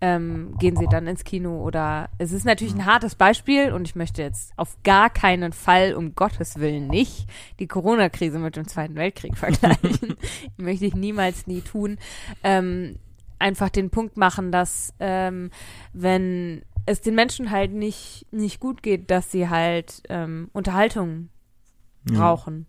ähm, 0.01 0.55
gehen 0.59 0.77
sie 0.77 0.87
dann 0.87 1.07
ins 1.07 1.23
Kino 1.23 1.61
oder 1.61 2.09
es 2.17 2.31
ist 2.31 2.45
natürlich 2.45 2.73
ein 2.73 2.85
hartes 2.85 3.15
Beispiel 3.15 3.73
und 3.73 3.87
ich 3.87 3.95
möchte 3.95 4.21
jetzt 4.21 4.53
auf 4.55 4.77
gar 4.83 5.09
keinen 5.09 5.51
Fall, 5.51 5.93
um 5.93 6.15
Gottes 6.15 6.59
Willen 6.59 6.87
nicht, 6.87 7.27
die 7.59 7.67
Corona-Krise 7.67 8.39
mit 8.39 8.55
dem 8.55 8.67
Zweiten 8.67 8.95
Weltkrieg 8.95 9.37
vergleichen. 9.37 10.15
möchte 10.57 10.85
ich 10.85 10.95
niemals 10.95 11.47
nie 11.47 11.61
tun. 11.61 11.97
Ähm, 12.43 12.97
einfach 13.39 13.69
den 13.69 13.89
Punkt 13.89 14.17
machen, 14.17 14.51
dass 14.51 14.93
ähm, 14.99 15.49
wenn 15.93 16.63
es 16.85 17.01
den 17.01 17.15
Menschen 17.15 17.51
halt 17.51 17.71
nicht, 17.71 18.25
nicht 18.31 18.59
gut 18.59 18.83
geht, 18.83 19.11
dass 19.11 19.31
sie 19.31 19.49
halt 19.49 20.01
ähm, 20.09 20.49
Unterhaltung 20.53 21.29
brauchen. 22.03 22.65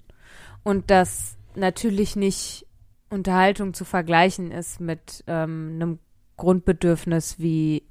Und 0.62 0.90
dass 0.90 1.38
natürlich 1.54 2.16
nicht 2.16 2.66
Unterhaltung 3.08 3.74
zu 3.74 3.84
vergleichen 3.84 4.50
ist 4.50 4.80
mit 4.80 5.24
ähm, 5.26 5.72
einem 5.74 5.98
Grundbedürfnis 6.40 7.38
wie 7.38 7.84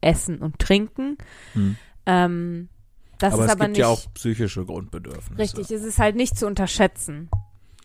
Essen 0.00 0.38
und 0.38 0.58
Trinken. 0.58 1.16
Hm. 1.54 1.76
Ähm, 2.06 2.68
das 3.18 3.32
aber 3.32 3.44
ist 3.44 3.48
es 3.48 3.52
aber 3.52 3.64
gibt 3.64 3.76
nicht 3.76 3.80
ja 3.80 3.88
auch 3.88 4.14
psychische 4.14 4.64
Grundbedürfnisse. 4.64 5.38
richtig. 5.38 5.70
Es 5.70 5.82
ist 5.82 5.98
halt 5.98 6.14
nicht 6.14 6.38
zu 6.38 6.46
unterschätzen. 6.46 7.30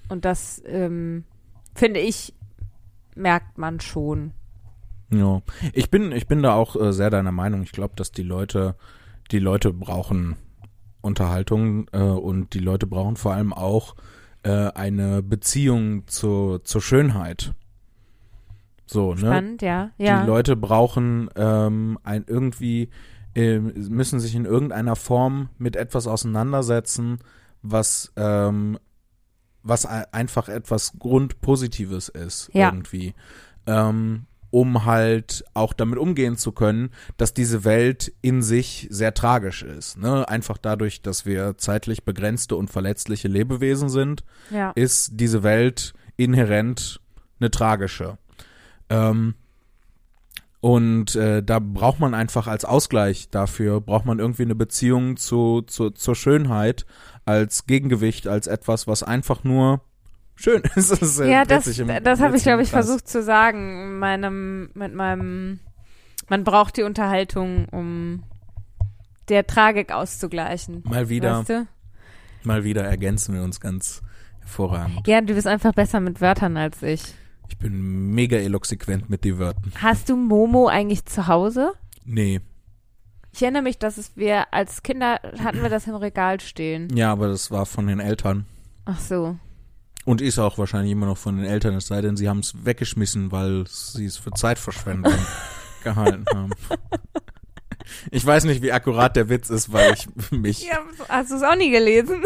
Und 0.10 0.26
das 0.26 0.62
ähm, 0.66 1.24
finde 1.74 2.02
ich 2.02 2.34
merkt 3.16 3.58
man 3.58 3.80
schon. 3.80 4.34
Ja, 5.12 5.42
ich 5.74 5.90
bin, 5.90 6.12
ich 6.12 6.28
bin 6.28 6.44
da 6.44 6.54
auch 6.54 6.76
äh, 6.76 6.94
sehr 6.94 7.10
deiner 7.10 7.32
Meinung. 7.32 7.64
Ich 7.64 7.72
glaube, 7.72 7.94
dass 7.96 8.12
die 8.12 8.24
Leute, 8.24 8.76
die 9.32 9.40
Leute 9.40 9.74
brauchen 9.74 10.36
Unterhaltung 11.02 11.88
äh, 11.92 12.00
und 12.00 12.54
die 12.54 12.60
Leute 12.60 12.86
brauchen 12.86 13.16
vor 13.16 13.34
allem 13.34 13.54
auch 13.54 13.96
äh, 14.44 14.52
eine 14.72 15.24
Beziehung 15.24 16.08
zur, 16.08 16.64
zur 16.64 16.82
Schönheit. 16.82 17.54
So, 18.92 19.14
ne? 19.14 19.20
Spannend, 19.20 19.62
ja. 19.62 19.92
Ja. 19.98 20.22
Die 20.22 20.28
Leute 20.28 20.56
brauchen 20.56 21.30
ähm, 21.36 22.00
ein 22.04 22.26
irgendwie 22.28 22.90
äh, 23.36 23.60
müssen 23.60 24.20
sich 24.20 24.34
in 24.34 24.46
irgendeiner 24.46 24.96
Form 24.96 25.50
mit 25.60 25.76
etwas 25.76 26.08
auseinandersetzen, 26.08 27.20
was 27.62 28.12
ähm, 28.16 28.80
was 29.62 29.86
ei- 29.86 30.06
einfach 30.12 30.50
etwas 30.50 30.94
Grundpositives 30.98 32.10
ist 32.10 32.50
Ja. 32.54 32.70
irgendwie, 32.70 33.14
ähm, 33.68 34.26
um 34.52 34.86
halt 34.86 35.44
auch 35.54 35.74
damit 35.74 36.00
umgehen 36.00 36.38
zu 36.38 36.52
können, 36.54 36.90
dass 37.18 37.36
diese 37.36 37.64
Welt 37.66 38.12
in 38.24 38.42
sich 38.42 38.88
sehr 38.90 39.14
tragisch 39.14 39.62
ist. 39.62 39.98
Ne? 40.00 40.28
Einfach 40.28 40.58
dadurch, 40.58 41.04
dass 41.04 41.26
wir 41.28 41.58
zeitlich 41.58 42.04
begrenzte 42.06 42.56
und 42.56 42.70
verletzliche 42.72 43.28
Lebewesen 43.28 43.90
sind, 43.90 44.24
ja. 44.50 44.72
ist 44.72 45.12
diese 45.14 45.44
Welt 45.44 45.94
inhärent 46.18 47.00
eine 47.40 47.52
tragische. 47.52 48.18
Ähm, 48.90 49.36
und 50.62 51.16
äh, 51.16 51.42
da 51.42 51.60
braucht 51.60 52.00
man 52.00 52.14
einfach 52.14 52.48
als 52.48 52.66
Ausgleich 52.66 53.30
dafür, 53.30 53.80
braucht 53.80 54.06
man 54.06 54.20
irgendwie 54.20 54.44
eine 54.44 54.56
Beziehung 54.56 55.16
zu, 55.16 55.62
zu, 55.62 55.90
zur 55.92 56.16
Schönheit 56.16 56.86
als 57.26 57.66
Gegengewicht, 57.66 58.28
als 58.28 58.48
etwas, 58.48 58.86
was 58.86 59.02
einfach 59.04 59.44
nur 59.46 59.82
schön 60.36 60.62
ist. 60.76 60.92
Das 60.92 61.02
ist 61.02 61.20
äh, 61.20 61.32
Ja, 61.32 61.46
das, 61.46 61.66
im- 61.80 61.88
das 62.04 62.20
habe 62.20 62.36
ich, 62.36 62.44
glaube 62.44 62.62
ich, 62.64 62.72
Kreis. 62.72 62.86
versucht 62.88 63.08
zu 63.08 63.24
sagen. 63.24 63.84
in 63.94 64.00
Meinem, 64.00 64.70
mit 64.74 64.94
meinem, 64.94 65.60
man 66.28 66.44
braucht 66.44 66.76
die 66.76 66.84
Unterhaltung, 66.84 67.70
um 67.70 68.24
der 69.30 69.48
Tragik 69.48 69.94
auszugleichen. 69.94 70.84
Mal 70.86 71.08
wieder, 71.08 71.40
Weißt 71.40 71.50
du? 71.50 71.68
mal 72.44 72.64
wieder 72.66 72.84
ergänzen 72.84 73.34
wir 73.36 73.44
uns 73.44 73.62
ganz 73.62 74.02
hervorragend. 74.42 75.08
Ja, 75.08 75.22
du 75.22 75.34
bist 75.36 75.48
einfach 75.48 75.74
besser 75.74 76.00
mit 76.02 76.20
Wörtern 76.20 76.58
als 76.58 76.82
ich. 76.84 77.02
Ich 77.50 77.58
bin 77.58 78.12
mega 78.14 78.38
eloquent 78.38 79.10
mit 79.10 79.26
den 79.26 79.40
Wörtern. 79.40 79.74
Hast 79.82 80.08
du 80.08 80.16
Momo 80.16 80.68
eigentlich 80.68 81.06
zu 81.06 81.28
Hause? 81.28 81.74
Nee. 82.06 82.42
Ich 83.34 83.42
erinnere 83.42 83.64
mich, 83.64 83.78
dass 83.78 83.98
es 83.98 84.16
wir 84.16 84.54
als 84.54 84.84
Kinder 84.84 85.20
hatten 85.44 85.62
wir 85.62 85.70
das 85.70 85.88
im 85.88 85.96
Regal 85.96 86.40
stehen. 86.40 86.96
Ja, 86.96 87.12
aber 87.12 87.28
das 87.28 87.52
war 87.52 87.66
von 87.66 87.88
den 87.88 88.00
Eltern. 88.00 88.46
Ach 88.86 89.00
so. 89.00 89.36
Und 90.06 90.22
ist 90.22 90.40
auch 90.40 90.58
wahrscheinlich 90.58 90.92
immer 90.92 91.06
noch 91.08 91.18
von 91.18 91.38
den 91.38 91.46
Eltern, 91.46 91.76
es 91.76 91.88
sei 91.88 92.02
denn, 92.02 92.18
sie 92.18 92.30
haben 92.30 92.40
es 92.40 92.66
weggeschmissen, 92.66 93.32
weil 93.32 93.66
sie 93.68 94.06
es 94.06 94.18
für 94.18 94.32
Zeitverschwendung 94.32 95.14
gehalten 95.84 96.26
haben. 96.34 96.52
Ich 98.12 98.26
weiß 98.26 98.44
nicht, 98.46 98.62
wie 98.62 98.72
akkurat 98.72 99.16
der 99.16 99.30
Witz 99.30 99.50
ist, 99.50 99.72
weil 99.74 99.94
ich 99.94 100.08
mich. 100.32 100.66
Ja, 100.68 100.80
hast 101.08 101.32
du 101.32 101.36
es 101.36 101.44
auch 101.44 101.56
nie 101.56 101.72
gelesen? 101.72 102.22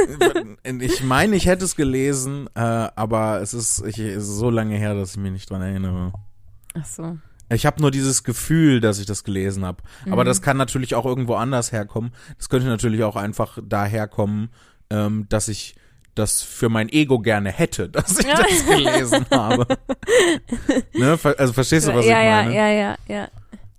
Ich 0.82 1.04
meine, 1.04 1.36
ich 1.36 1.46
hätte 1.46 1.66
es 1.66 1.76
gelesen, 1.76 2.48
äh, 2.56 2.60
aber 2.60 3.42
es 3.42 3.54
ist, 3.54 3.84
ich, 3.86 4.00
es 4.00 4.24
ist 4.24 4.38
so 4.38 4.50
lange 4.50 4.78
her, 4.78 4.94
dass 4.96 5.12
ich 5.12 5.18
mich 5.18 5.32
nicht 5.32 5.50
dran 5.50 5.62
erinnere. 5.62 6.14
Ach 6.80 6.86
so. 6.86 7.18
Ich 7.50 7.66
habe 7.66 7.82
nur 7.82 7.92
dieses 7.92 8.24
Gefühl, 8.24 8.80
dass 8.80 8.98
ich 9.00 9.06
das 9.06 9.24
gelesen 9.24 9.64
habe. 9.66 9.84
Aber 10.10 10.24
Mhm. 10.24 10.28
das 10.28 10.42
kann 10.42 10.58
natürlich 10.58 10.96
auch 10.96 11.06
irgendwo 11.06 11.36
anders 11.36 11.72
herkommen. 11.72 12.12
Das 12.38 12.50
könnte 12.50 12.68
natürlich 12.68 13.04
auch 13.04 13.16
einfach 13.16 13.60
daherkommen, 13.64 14.50
ähm, 14.90 15.28
dass 15.30 15.50
ich 15.50 15.76
das 16.16 16.42
für 16.42 16.70
mein 16.70 16.90
Ego 16.90 17.20
gerne 17.20 17.52
hätte, 17.52 17.90
dass 17.90 18.18
ich 18.18 18.26
das 18.36 18.66
gelesen 18.66 19.26
habe. 19.32 19.68
ne? 20.94 21.20
Also 21.38 21.54
verstehst 21.54 21.88
du, 21.88 21.94
was 21.94 22.06
ja, 22.06 22.20
ich 22.20 22.26
ja, 22.28 22.44
meine? 22.44 22.56
ja, 22.56 22.70
ja, 22.70 22.96
ja. 23.08 23.28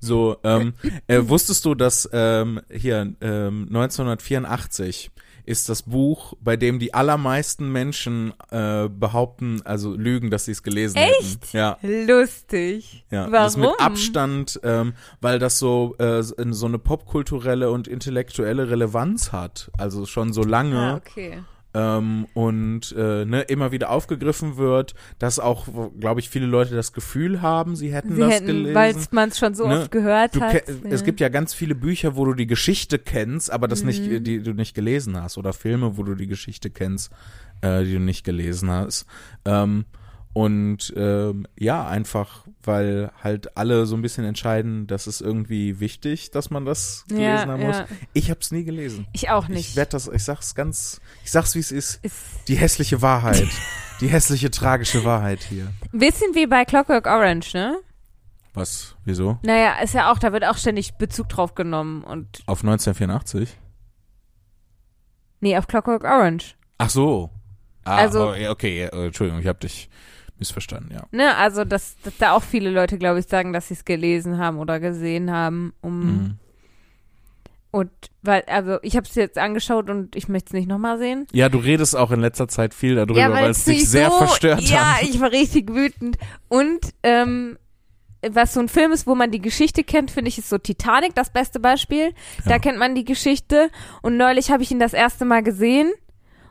So, 0.04 0.36
ähm, 0.44 0.74
äh, 1.06 1.20
wusstest 1.22 1.64
du, 1.64 1.74
dass 1.74 2.08
ähm, 2.12 2.60
hier 2.70 3.14
ähm, 3.20 3.66
1984 3.68 5.10
ist 5.46 5.68
das 5.68 5.82
Buch, 5.82 6.34
bei 6.40 6.56
dem 6.56 6.78
die 6.78 6.94
allermeisten 6.94 7.70
Menschen 7.70 8.32
äh, 8.50 8.88
behaupten, 8.88 9.60
also 9.64 9.94
lügen, 9.94 10.30
dass 10.30 10.46
sie 10.46 10.52
es 10.52 10.62
gelesen 10.62 10.96
Echt? 10.96 11.52
hätten. 11.52 11.56
Ja. 11.56 11.78
Lustig. 11.82 13.04
Ja, 13.10 13.22
Warum? 13.30 13.32
das 13.32 13.56
mit 13.56 13.70
Abstand, 13.78 14.60
ähm, 14.62 14.94
weil 15.20 15.38
das 15.38 15.58
so 15.58 15.96
äh, 15.98 16.22
so 16.22 16.66
eine 16.66 16.78
popkulturelle 16.78 17.70
und 17.70 17.88
intellektuelle 17.88 18.70
Relevanz 18.70 19.32
hat, 19.32 19.70
also 19.76 20.06
schon 20.06 20.32
so 20.32 20.42
lange 20.42 20.78
Ah, 20.78 20.96
okay. 20.96 21.42
Ähm, 21.74 22.26
und 22.34 22.92
äh, 22.96 23.24
ne, 23.24 23.42
immer 23.42 23.72
wieder 23.72 23.90
aufgegriffen 23.90 24.56
wird, 24.56 24.94
dass 25.18 25.38
auch, 25.38 25.66
glaube 25.98 26.20
ich, 26.20 26.28
viele 26.30 26.46
Leute 26.46 26.74
das 26.74 26.92
Gefühl 26.92 27.42
haben, 27.42 27.74
sie 27.76 27.92
hätten 27.92 28.14
Sie 28.14 28.20
das 28.20 28.30
hätten, 28.32 28.46
gelesen. 28.46 28.74
weil 28.74 28.94
man 29.10 29.28
es 29.30 29.38
schon 29.38 29.54
so 29.54 29.66
Ne? 29.66 29.80
oft 29.80 29.90
gehört 29.90 30.36
Du 30.36 30.40
hat. 30.40 30.52
ke- 30.64 30.72
Es 30.88 31.02
gibt 31.04 31.20
ja 31.20 31.28
ganz 31.28 31.52
viele 31.52 31.74
Bücher, 31.74 32.16
wo 32.16 32.24
du 32.24 32.34
die 32.34 32.46
Geschichte 32.46 32.98
kennst, 32.98 33.50
aber 33.52 33.66
das 33.68 33.82
nicht, 33.82 34.08
Mhm. 34.08 34.22
die 34.24 34.42
du 34.42 34.52
nicht 34.52 34.74
gelesen 34.74 35.20
hast. 35.20 35.36
Oder 35.36 35.52
Filme, 35.52 35.96
wo 35.96 36.02
du 36.04 36.14
die 36.14 36.26
Geschichte 36.28 36.70
kennst, 36.70 37.10
äh, 37.60 37.84
die 37.84 37.94
du 37.94 38.00
nicht 38.00 38.24
gelesen 38.24 38.70
hast. 38.70 39.06
Ähm, 39.44 39.84
und 40.34 40.92
ähm, 40.96 41.46
ja, 41.58 41.86
einfach, 41.86 42.46
weil 42.62 43.10
halt 43.22 43.56
alle 43.56 43.86
so 43.86 43.94
ein 43.96 44.02
bisschen 44.02 44.24
entscheiden, 44.24 44.86
das 44.86 45.06
ist 45.06 45.20
irgendwie 45.22 45.80
wichtig, 45.80 46.30
dass 46.32 46.50
man 46.50 46.64
das 46.66 47.04
gelesen 47.08 47.24
ja, 47.24 47.46
haben 47.46 47.62
muss. 47.62 47.76
ja. 47.78 47.86
Ich 48.12 48.30
hab's 48.30 48.50
nie 48.50 48.64
gelesen. 48.64 49.06
Ich 49.12 49.30
auch 49.30 49.44
Ich 49.44 49.54
nicht. 49.54 49.76
werde 49.76 49.92
das, 49.92 50.08
ich 50.08 50.22
sag's 50.24 50.54
ganz, 50.54 51.00
ich 51.24 51.30
sag's 51.30 51.54
wie 51.54 51.60
es 51.60 51.72
ist. 51.72 52.04
ist 52.04 52.16
Die 52.48 52.56
hässliche 52.56 53.00
Wahrheit. 53.00 53.46
die 54.00 54.08
hässliche, 54.08 54.50
tragische 54.50 55.04
Wahrheit 55.04 55.40
hier. 55.44 55.72
ein 55.92 55.98
bisschen 56.00 56.34
wie 56.34 56.46
bei 56.46 56.64
Clockwork 56.66 57.06
Orange, 57.06 57.54
ne? 57.54 57.78
Was? 58.54 58.96
Wieso? 59.04 59.38
Naja, 59.42 59.78
ist 59.82 59.94
ja 59.94 60.12
auch, 60.12 60.18
da 60.18 60.32
wird 60.32 60.44
auch 60.44 60.56
ständig 60.58 60.94
Bezug 60.94 61.28
drauf 61.28 61.54
genommen 61.54 62.02
und 62.04 62.42
Auf 62.46 62.60
1984? 62.64 63.56
nee, 65.40 65.56
auf 65.56 65.66
Clockwork 65.66 66.04
Orange. 66.04 66.54
Ach 66.78 66.90
so. 66.90 67.30
Ah, 67.84 67.96
Also- 67.96 68.30
okay, 68.48 68.82
äh, 68.84 69.06
Entschuldigung, 69.06 69.40
ich 69.40 69.46
habe 69.46 69.58
dich 69.60 69.90
missverstanden, 70.44 70.92
ja. 70.94 71.02
Ne, 71.10 71.36
also 71.36 71.64
dass, 71.64 71.96
dass 72.02 72.16
da 72.18 72.32
auch 72.32 72.42
viele 72.42 72.70
Leute, 72.70 72.98
glaube 72.98 73.18
ich, 73.20 73.26
sagen, 73.26 73.52
dass 73.52 73.68
sie 73.68 73.74
es 73.74 73.84
gelesen 73.84 74.38
haben 74.38 74.58
oder 74.58 74.78
gesehen 74.80 75.30
haben, 75.30 75.72
um 75.80 76.00
Mhm. 76.06 76.38
und 77.70 77.90
weil, 78.22 78.42
also 78.46 78.78
ich 78.82 78.96
habe 78.96 79.06
es 79.08 79.14
jetzt 79.16 79.36
angeschaut 79.38 79.90
und 79.90 80.14
ich 80.16 80.28
möchte 80.28 80.48
es 80.48 80.52
nicht 80.52 80.68
nochmal 80.68 80.98
sehen. 80.98 81.26
Ja, 81.32 81.48
du 81.48 81.58
redest 81.58 81.96
auch 81.96 82.10
in 82.12 82.20
letzter 82.20 82.46
Zeit 82.48 82.72
viel 82.74 82.94
darüber, 82.94 83.32
weil 83.32 83.50
es 83.50 83.64
dich 83.64 83.88
sehr 83.88 84.10
so, 84.10 84.18
verstört 84.18 84.60
Ja, 84.62 84.96
hat. 84.96 85.02
ich 85.02 85.20
war 85.20 85.32
richtig 85.32 85.70
wütend. 85.74 86.16
Und 86.48 86.80
ähm, 87.02 87.58
was 88.30 88.54
so 88.54 88.60
ein 88.60 88.68
Film 88.68 88.92
ist, 88.92 89.06
wo 89.06 89.14
man 89.14 89.30
die 89.30 89.40
Geschichte 89.40 89.84
kennt, 89.84 90.10
finde 90.10 90.28
ich, 90.28 90.38
ist 90.38 90.48
so 90.48 90.56
Titanic 90.56 91.14
das 91.14 91.30
beste 91.30 91.60
Beispiel. 91.60 92.14
Da 92.44 92.52
Ja. 92.52 92.58
kennt 92.58 92.78
man 92.78 92.94
die 92.94 93.04
Geschichte. 93.04 93.70
Und 94.02 94.16
neulich 94.16 94.50
habe 94.50 94.62
ich 94.62 94.70
ihn 94.70 94.78
das 94.78 94.94
erste 94.94 95.24
Mal 95.24 95.42
gesehen 95.42 95.92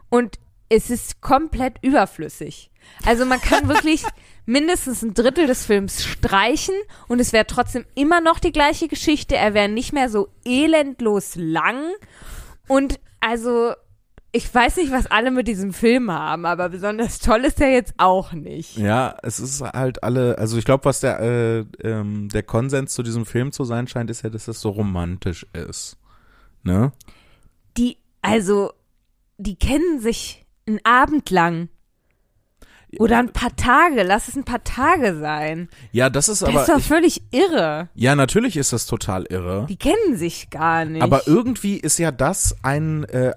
und 0.10 0.38
es 0.74 0.89
ist 0.89 1.21
komplett 1.21 1.78
überflüssig. 1.84 2.71
Also 3.05 3.26
man 3.26 3.39
kann 3.39 3.67
wirklich 3.67 4.03
mindestens 4.45 5.03
ein 5.03 5.13
Drittel 5.13 5.45
des 5.47 5.65
Films 5.65 6.03
streichen 6.03 6.76
und 7.07 7.19
es 7.19 7.32
wäre 7.32 7.45
trotzdem 7.45 7.86
immer 7.95 8.21
noch 8.21 8.39
die 8.39 8.51
gleiche 8.51 8.88
Geschichte. 8.88 9.36
Er 9.36 9.53
wäre 9.53 9.69
nicht 9.69 9.93
mehr 9.93 10.09
so 10.09 10.30
elendlos 10.43 11.36
lang. 11.36 11.80
Und 12.67 12.99
also, 13.19 13.74
ich 14.32 14.53
weiß 14.53 14.78
nicht, 14.78 14.91
was 14.91 15.05
alle 15.05 15.30
mit 15.30 15.47
diesem 15.47 15.74
Film 15.74 16.11
haben, 16.11 16.45
aber 16.45 16.69
besonders 16.69 17.19
toll 17.19 17.45
ist 17.45 17.61
er 17.61 17.71
jetzt 17.71 17.93
auch 17.97 18.34
nicht. 18.34 18.76
Ja, 18.76 19.15
es 19.21 19.39
ist 19.39 19.61
halt 19.61 20.03
alle, 20.03 20.39
also 20.39 20.57
ich 20.57 20.65
glaube, 20.65 20.86
was 20.86 21.01
der, 21.01 21.19
äh, 21.19 21.59
ähm, 21.84 22.30
der 22.30 22.43
Konsens 22.43 22.95
zu 22.95 23.03
diesem 23.03 23.28
Film 23.28 23.51
zu 23.51 23.63
sein 23.63 23.88
scheint, 23.88 24.09
ist 24.09 24.24
ja, 24.24 24.30
dass 24.32 24.47
es 24.47 24.59
so 24.59 24.71
romantisch 24.71 25.45
ist. 25.53 25.97
Ne? 26.63 26.91
Die, 27.78 27.97
also, 28.21 28.74
die 29.38 29.55
kennen 29.55 29.99
sich 29.99 30.43
einen 30.68 30.80
Abend 30.84 31.30
lang. 31.30 31.70
Oder 32.99 33.18
ein 33.18 33.34
paar 33.34 33.55
Tage, 33.55 34.03
lass 34.03 34.28
es 34.28 34.36
ein 34.36 34.43
paar 34.43 34.64
Tage 34.64 35.18
sein. 35.18 35.68
Ja, 35.93 36.11
das 36.11 36.30
ist 36.30 36.43
Das 36.43 36.49
aber. 36.49 36.61
ist 36.61 36.70
doch 36.70 36.78
ich, 36.78 36.86
völlig 36.86 37.24
irre. 37.32 37.89
ja, 37.95 38.16
natürlich 38.16 38.55
ist 38.55 38.72
das 38.72 38.86
total 38.86 39.26
irre. 39.32 39.66
Die 39.68 39.78
kennen 39.78 40.16
sich 40.16 40.51
gar 40.51 40.86
nicht. 40.86 41.01
Aber 41.01 41.28
irgendwie 41.28 41.78
ist 41.78 41.97
ja 41.97 42.11
das 42.11 42.55
ein, 42.61 43.03
äh, 43.05 43.32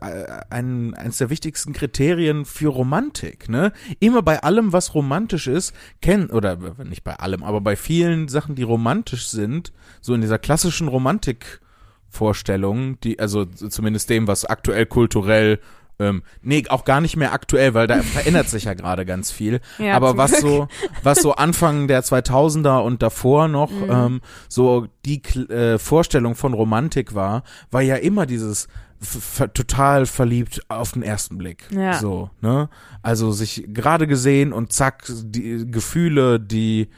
ein 0.51 0.93
eines 0.93 1.16
der 1.16 1.31
wichtigsten 1.31 1.72
Kriterien 1.72 2.45
für 2.45 2.68
Romantik, 2.68 3.49
ne? 3.49 3.72
Immer 3.99 4.20
bei 4.20 4.43
allem, 4.43 4.74
was 4.74 4.95
romantisch 4.95 5.47
ist, 5.47 5.72
kennen 6.03 6.29
oder 6.29 6.59
äh, 6.79 6.85
nicht 6.85 7.03
bei 7.03 7.14
allem, 7.14 7.43
aber 7.43 7.62
bei 7.62 7.77
vielen 7.77 8.29
Sachen, 8.29 8.57
die 8.57 8.62
romantisch 8.62 9.29
sind, 9.29 9.72
so 10.03 10.12
in 10.12 10.20
dieser 10.20 10.39
klassischen 10.39 10.89
Romantikvorstellung, 10.89 13.01
die 13.01 13.18
also 13.18 13.47
zumindest 13.47 14.11
dem, 14.11 14.29
was 14.29 14.45
aktuell 14.45 14.85
kulturell 14.85 15.61
ähm, 15.99 16.22
nee, 16.42 16.64
auch 16.68 16.84
gar 16.84 17.01
nicht 17.01 17.16
mehr 17.16 17.32
aktuell, 17.32 17.72
weil 17.74 17.86
da 17.86 18.03
verändert 18.03 18.49
sich 18.49 18.64
ja 18.64 18.74
gerade 18.74 19.07
ganz 19.07 19.30
viel. 19.30 19.61
Ja, 19.78 19.94
Aber 19.94 20.16
was 20.16 20.30
Glück. 20.32 20.40
so, 20.42 20.68
was 21.03 21.22
so 21.22 21.34
Anfang 21.34 21.88
der 21.88 22.03
2000er 22.05 22.80
und 22.82 23.03
davor 23.03 23.49
noch 23.49 23.70
Mhm. 23.70 23.90
ähm, 23.90 24.20
so 24.49 24.86
die 25.05 25.22
äh, 25.51 25.78
Vorstellung 25.78 26.34
von 26.34 26.53
Romantik 26.55 27.14
war, 27.14 27.42
war 27.70 27.82
ja 27.82 27.97
immer 27.97 28.26
dieses 28.26 28.68
ver- 29.01 29.53
total 29.53 30.07
verliebt 30.07 30.61
auf 30.68 30.92
den 30.92 31.03
ersten 31.03 31.36
Blick. 31.38 31.64
Ja. 31.70 31.94
So, 31.94 32.30
ne? 32.40 32.68
Also 33.03 33.32
sich 33.32 33.64
gerade 33.68 34.07
gesehen 34.07 34.53
und 34.53 34.72
zack, 34.72 35.05
die 35.09 35.70
Gefühle, 35.70 36.40
die 36.40 36.88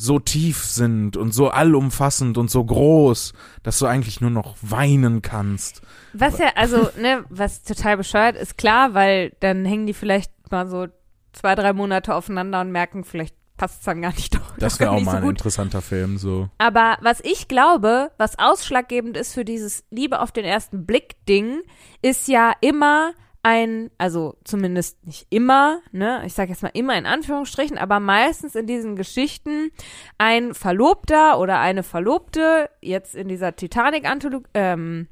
so 0.00 0.18
tief 0.18 0.64
sind 0.64 1.16
und 1.16 1.32
so 1.32 1.48
allumfassend 1.48 2.38
und 2.38 2.50
so 2.50 2.64
groß, 2.64 3.34
dass 3.62 3.78
du 3.78 3.86
eigentlich 3.86 4.20
nur 4.20 4.30
noch 4.30 4.56
weinen 4.62 5.20
kannst. 5.20 5.82
Was 6.14 6.38
ja, 6.38 6.52
also, 6.54 6.88
ne, 6.98 7.24
was 7.28 7.62
total 7.62 7.98
bescheuert 7.98 8.36
ist, 8.36 8.56
klar, 8.56 8.94
weil 8.94 9.32
dann 9.40 9.64
hängen 9.64 9.86
die 9.86 9.94
vielleicht 9.94 10.32
mal 10.50 10.68
so 10.68 10.86
zwei, 11.32 11.54
drei 11.54 11.72
Monate 11.72 12.14
aufeinander 12.14 12.60
und 12.62 12.72
merken, 12.72 13.04
vielleicht 13.04 13.34
passt 13.58 13.80
es 13.80 13.84
dann 13.84 14.00
gar 14.00 14.12
nicht 14.12 14.34
doch. 14.34 14.56
Das 14.58 14.80
wäre 14.80 14.92
auch 14.92 15.00
mal 15.00 15.10
so 15.10 15.16
ein 15.18 15.22
gut. 15.22 15.32
interessanter 15.32 15.82
Film, 15.82 16.16
so. 16.16 16.48
Aber 16.56 16.96
was 17.02 17.20
ich 17.20 17.46
glaube, 17.46 18.10
was 18.16 18.38
ausschlaggebend 18.38 19.18
ist 19.18 19.34
für 19.34 19.44
dieses 19.44 19.84
Liebe 19.90 20.20
auf 20.20 20.32
den 20.32 20.46
ersten 20.46 20.86
Blick 20.86 21.24
Ding, 21.26 21.60
ist 22.00 22.26
ja 22.26 22.52
immer 22.62 23.12
ein, 23.42 23.90
also 23.96 24.36
zumindest 24.44 25.04
nicht 25.06 25.26
immer, 25.30 25.80
ne, 25.92 26.22
ich 26.26 26.34
sage 26.34 26.50
jetzt 26.50 26.62
mal 26.62 26.70
immer 26.74 26.96
in 26.96 27.06
Anführungsstrichen, 27.06 27.78
aber 27.78 27.98
meistens 27.98 28.54
in 28.54 28.66
diesen 28.66 28.96
Geschichten 28.96 29.70
ein 30.18 30.54
Verlobter 30.54 31.38
oder 31.38 31.58
eine 31.58 31.82
Verlobte, 31.82 32.68
jetzt 32.82 33.14
in 33.14 33.28
dieser 33.28 33.56
Titanic-Analogie, 33.56 34.46
ähm, 34.54 35.08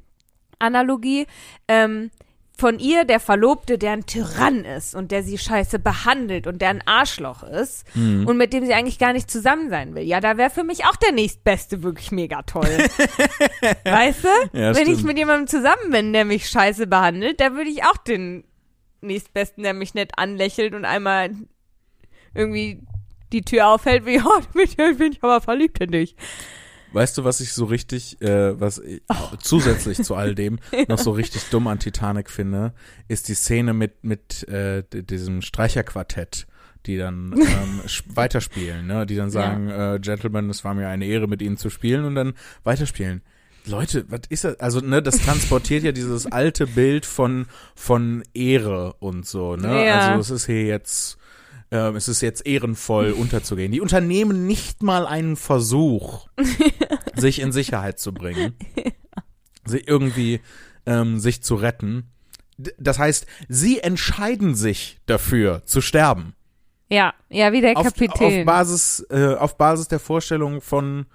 Analogie, 0.59 1.25
ähm, 1.67 2.11
von 2.59 2.77
ihr 2.79 3.05
der 3.05 3.19
Verlobte, 3.19 3.77
der 3.77 3.93
ein 3.93 4.05
Tyrann 4.05 4.65
ist 4.65 4.93
und 4.95 5.11
der 5.11 5.23
sie 5.23 5.37
scheiße 5.37 5.79
behandelt 5.79 6.45
und 6.47 6.61
der 6.61 6.69
ein 6.69 6.83
Arschloch 6.85 7.43
ist 7.43 7.85
Mhm. 7.95 8.27
und 8.27 8.37
mit 8.37 8.53
dem 8.53 8.65
sie 8.65 8.73
eigentlich 8.73 8.99
gar 8.99 9.13
nicht 9.13 9.31
zusammen 9.31 9.69
sein 9.69 9.95
will. 9.95 10.03
Ja, 10.03 10.19
da 10.19 10.37
wäre 10.37 10.49
für 10.49 10.63
mich 10.63 10.85
auch 10.85 10.95
der 10.97 11.11
nächstbeste 11.13 11.81
wirklich 11.83 12.11
mega 12.11 12.41
toll. 12.43 12.65
weißt 13.85 14.23
du? 14.23 14.57
Ja, 14.57 14.75
Wenn 14.75 14.83
ich 14.83 14.93
stimmt. 14.95 15.05
mit 15.05 15.17
jemandem 15.17 15.47
zusammen 15.47 15.91
bin, 15.91 16.13
der 16.13 16.25
mich 16.25 16.49
scheiße 16.49 16.87
behandelt, 16.87 17.39
da 17.39 17.53
würde 17.53 17.69
ich 17.69 17.83
auch 17.83 17.97
den 17.97 18.43
nächstbesten, 19.01 19.63
der 19.63 19.73
mich 19.73 19.93
nett 19.93 20.11
anlächelt 20.17 20.73
und 20.73 20.85
einmal 20.85 21.31
irgendwie 22.35 22.81
die 23.31 23.41
Tür 23.43 23.67
aufhält, 23.67 24.05
wie, 24.05 24.19
oh, 24.25 24.39
ich, 24.61 24.75
bin 24.77 25.11
ich 25.13 25.23
aber 25.23 25.41
verliebt 25.41 25.79
in 25.79 25.91
dich. 25.91 26.15
Weißt 26.91 27.17
du, 27.17 27.23
was 27.23 27.39
ich 27.39 27.53
so 27.53 27.65
richtig, 27.65 28.21
äh, 28.21 28.59
was 28.59 28.79
ich, 28.79 29.01
zusätzlich 29.41 30.01
zu 30.03 30.15
all 30.15 30.33
dem 30.33 30.59
noch 30.87 30.97
so 30.97 31.11
richtig 31.11 31.43
dumm 31.49 31.67
an 31.67 31.79
Titanic 31.79 32.29
finde, 32.29 32.73
ist 33.07 33.27
die 33.27 33.35
Szene 33.35 33.73
mit 33.73 34.03
mit 34.03 34.47
äh, 34.47 34.83
diesem 34.91 35.41
Streicherquartett, 35.41 36.47
die 36.85 36.97
dann 36.97 37.33
ähm, 37.33 37.81
weiterspielen, 38.15 38.87
ne? 38.87 39.05
Die 39.05 39.15
dann 39.15 39.29
sagen, 39.29 39.69
äh, 39.69 39.99
Gentlemen, 40.01 40.49
es 40.49 40.63
war 40.63 40.73
mir 40.73 40.87
eine 40.87 41.05
Ehre, 41.05 41.27
mit 41.27 41.41
Ihnen 41.41 41.57
zu 41.57 41.69
spielen 41.69 42.05
und 42.05 42.15
dann 42.15 42.33
weiterspielen. 42.63 43.21
Leute, 43.65 44.05
was 44.09 44.21
ist 44.29 44.45
das? 44.45 44.59
Also, 44.59 44.79
ne, 44.79 45.03
das 45.03 45.17
transportiert 45.19 45.83
ja 45.83 45.91
dieses 45.91 46.25
alte 46.25 46.65
Bild 46.65 47.05
von 47.05 47.45
von 47.75 48.23
Ehre 48.33 48.93
und 48.99 49.27
so, 49.27 49.55
ne? 49.55 49.85
Ja. 49.85 50.09
Also 50.09 50.35
es 50.35 50.41
ist 50.41 50.45
hier 50.47 50.65
jetzt 50.65 51.18
ähm, 51.71 51.95
es 51.95 52.07
ist 52.07 52.21
jetzt 52.21 52.45
ehrenvoll 52.45 53.11
unterzugehen. 53.17 53.71
Die 53.71 53.81
unternehmen 53.81 54.47
nicht 54.47 54.83
mal 54.83 55.05
einen 55.07 55.35
Versuch, 55.35 56.27
sich 57.15 57.39
in 57.39 57.51
Sicherheit 57.51 57.99
zu 57.99 58.13
bringen, 58.13 58.55
sie 59.65 59.79
irgendwie 59.79 60.41
ähm, 60.85 61.19
sich 61.19 61.41
zu 61.43 61.55
retten. 61.55 62.11
D- 62.57 62.73
Das 62.77 62.97
heißt, 62.99 63.25
sie 63.47 63.79
entscheiden 63.79 64.55
sich 64.55 64.99
dafür 65.05 65.63
zu 65.65 65.81
sterben. 65.81 66.33
Ja, 66.91 67.13
ja, 67.29 67.51
wie 67.51 67.61
der 67.61 67.77
Auf, 67.77 67.85
Kapitän. 67.85 68.39
auf 68.41 68.45
Basis 68.45 69.05
äh, 69.11 69.35
auf 69.35 69.57
Basis 69.57 69.87
der 69.89 69.99
Vorstellung 69.99 70.59
von 70.61 71.05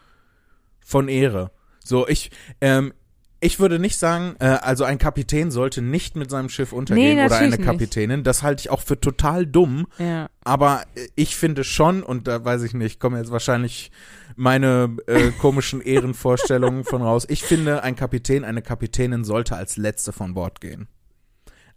von 0.81 1.09
Ehre. 1.09 1.51
So 1.83 2.07
ich 2.07 2.31
ähm, 2.61 2.93
ich 3.45 3.61
würde 3.61 3.79
nicht 3.79 3.99
sagen, 3.99 4.37
äh, 4.39 4.47
also 4.47 4.85
ein 4.85 4.97
Kapitän 4.99 5.51
sollte 5.51 5.83
nicht 5.83 6.17
mit 6.17 6.31
seinem 6.31 6.49
Schiff 6.49 6.73
untergehen 6.73 7.17
Nee, 7.17 7.25
oder 7.27 7.37
eine 7.37 7.49
natürlich 7.51 7.59
nicht. 7.59 7.67
Kapitänin. 7.67 8.25
Das 8.25 8.43
halte 8.43 8.63
ich 8.63 8.71
auch 8.71 8.81
für 8.81 8.99
total 8.99 9.47
dumm. 9.47 9.87
ja. 9.99 10.29
Aber 10.45 10.83
äh, 10.95 11.09
ich 11.15 11.37
finde 11.37 11.63
schon, 11.65 12.03
und 12.03 12.27
da 12.27 12.45
weiß 12.45 12.63
ich 12.63 12.73
nicht, 12.75 13.01
kommen 13.01 13.17
jetzt 13.19 13.31
wahrscheinlich 13.31 13.91
meine 14.37 14.97
äh, 15.07 15.31
komischen 15.41 15.81
Ehrenvorstellungen 15.81 16.85
von 16.85 17.03
raus. 17.03 17.27
Ich 17.29 17.43
finde, 17.43 17.83
ein 17.83 17.97
Kapitän, 17.97 18.45
eine 18.45 18.63
Kapitänin 18.63 19.25
sollte 19.25 19.57
als 19.57 19.77
Letzte 19.77 20.13
von 20.13 20.33
Bord 20.35 20.61
gehen. 20.61 20.89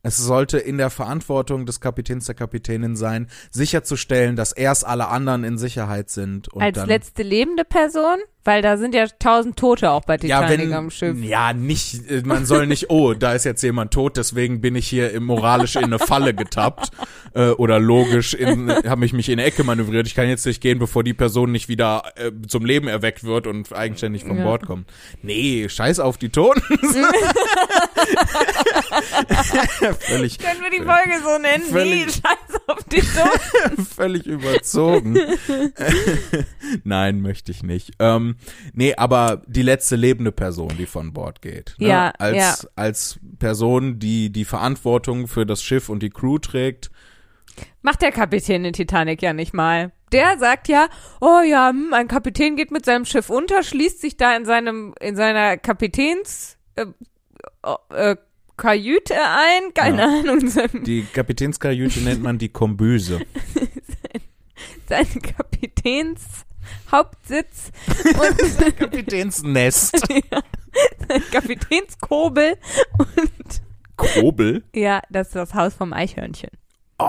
Es 0.03 0.15
sollte 0.18 0.57
in 0.57 0.78
der 0.78 0.89
Verantwortung 0.89 1.65
des 1.65 1.82
Kapitäns 1.82 2.26
der 2.28 2.36
Kapitänin 2.36 2.95
sein, 2.95 3.28
sicherzustellen, 3.51 4.36
dass 4.38 4.53
erst 4.53 4.86
alle 4.86 5.09
anderen 5.09 5.43
in 5.43 5.57
Sicherheit 5.57 6.09
sind. 6.09 6.47
Und 6.47 6.61
Als 6.61 6.86
letzte 6.86 7.24
lebende 7.24 7.65
Person? 7.65 8.20
Weil 8.47 8.61
da 8.61 8.77
sind 8.77 8.95
ja 8.95 9.05
tausend 9.19 9.59
Tote 9.59 9.91
auch 9.91 10.05
bei 10.05 10.13
ja, 10.21 10.39
Titanic 10.41 10.67
wenn, 10.69 10.73
am 10.73 10.89
Schiff. 10.89 11.17
ja, 11.21 11.51
nicht, 11.51 12.09
äh, 12.09 12.21
man 12.23 12.45
soll 12.45 12.65
nicht, 12.65 12.89
oh, 12.89 13.13
da 13.13 13.33
ist 13.33 13.43
jetzt 13.43 13.61
jemand 13.61 13.91
tot, 13.91 14.15
deswegen 14.15 14.61
bin 14.61 14.73
ich 14.77 14.87
hier 14.87 15.19
moralisch 15.19 15.75
in 15.75 15.83
eine 15.83 15.99
Falle 15.99 16.33
getappt 16.33 16.91
äh, 17.33 17.49
oder 17.49 17.77
logisch 17.81 18.33
in, 18.33 18.71
habe 18.71 19.03
ich 19.05 19.11
mich 19.11 19.27
in 19.27 19.33
eine 19.37 19.43
Ecke 19.49 19.65
manövriert. 19.65 20.07
Ich 20.07 20.15
kann 20.15 20.29
jetzt 20.29 20.45
nicht 20.45 20.61
gehen, 20.61 20.79
bevor 20.79 21.03
die 21.03 21.13
Person 21.13 21.51
nicht 21.51 21.67
wieder 21.67 22.03
äh, 22.15 22.31
zum 22.47 22.63
Leben 22.63 22.87
erweckt 22.87 23.25
wird 23.25 23.47
und 23.47 23.73
eigenständig 23.73 24.23
von 24.23 24.37
Ja. 24.37 24.45
Bord 24.45 24.65
kommt. 24.65 24.87
Nee, 25.21 25.67
scheiß 25.67 25.99
auf 25.99 26.17
die 26.17 26.29
Toten. 26.29 26.61
völlig, 29.99 30.39
Können 30.39 30.61
wir 30.61 30.69
die 30.69 30.77
Folge 30.85 31.19
so 31.21 31.37
nennen? 31.37 31.63
Völlig- 31.69 32.05
Nee, 32.05 32.11
scheiß 32.13 32.61
auf 32.67 32.83
die 32.85 33.01
Toten. 33.01 33.85
völlig 33.95 34.25
überzogen. 34.25 35.19
Nein, 36.85 37.19
möchte 37.21 37.51
ich 37.51 37.61
nicht. 37.63 37.91
Ähm, 37.99 38.36
nee, 38.73 38.93
aber 38.95 39.41
die 39.47 39.61
letzte 39.61 39.95
lebende 39.95 40.31
Person, 40.31 40.73
die 40.77 40.85
von 40.85 41.13
Bord 41.13 41.41
geht. 41.41 41.75
Ne? 41.77 41.88
Ja, 41.88 42.09
als, 42.17 42.38
ja. 42.38 42.55
als 42.75 43.19
Person, 43.39 43.99
die 43.99 44.31
die 44.31 44.45
Verantwortung 44.45 45.27
für 45.27 45.45
das 45.45 45.63
Schiff 45.63 45.89
und 45.89 46.01
die 46.03 46.09
Crew 46.09 46.38
trägt. 46.38 46.91
Macht 47.81 48.01
der 48.01 48.11
Kapitän 48.11 48.65
in 48.65 48.73
Titanic 48.73 49.21
ja 49.21 49.33
nicht 49.33 49.53
mal. 49.53 49.91
Der 50.11 50.38
sagt 50.38 50.67
ja, 50.67 50.88
oh 51.19 51.41
ja, 51.41 51.69
hm, 51.69 51.93
ein 51.93 52.07
Kapitän 52.07 52.55
geht 52.55 52.71
mit 52.71 52.85
seinem 52.85 53.05
Schiff 53.05 53.29
unter, 53.29 53.63
schließt 53.63 53.99
sich 53.99 54.15
da 54.15 54.35
in 54.35 54.45
seinem, 54.45 54.93
in 55.01 55.15
seiner 55.15 55.57
Kapitäns, 55.57 56.57
äh, 56.75 56.85
äh, 57.89 58.15
Kajüte 58.57 59.13
ein, 59.13 59.73
keine 59.73 60.01
Ja. 60.01 60.07
Ahnung, 60.07 60.83
Die 60.83 61.03
Kapitänskajüte 61.03 61.99
nennt 61.99 62.23
man 62.23 62.39
die 62.39 62.49
Kombüse. 62.49 63.19
sein 64.89 65.07
Kapitäns 65.21 66.45
Hauptsitz 66.91 67.72
und 68.05 68.78
Kapitänsnest. 68.78 69.97
sein 71.07 71.24
Kapitänskobel 71.32 72.55
und 72.97 73.61
Kobel? 73.95 74.63
ja, 74.76 75.01
das 75.09 75.28
ist 75.28 75.36
das 75.36 75.53
Haus 75.53 75.74
vom 75.74 75.93
Eichhörnchen. 75.93 76.49
Oh, 76.99 77.03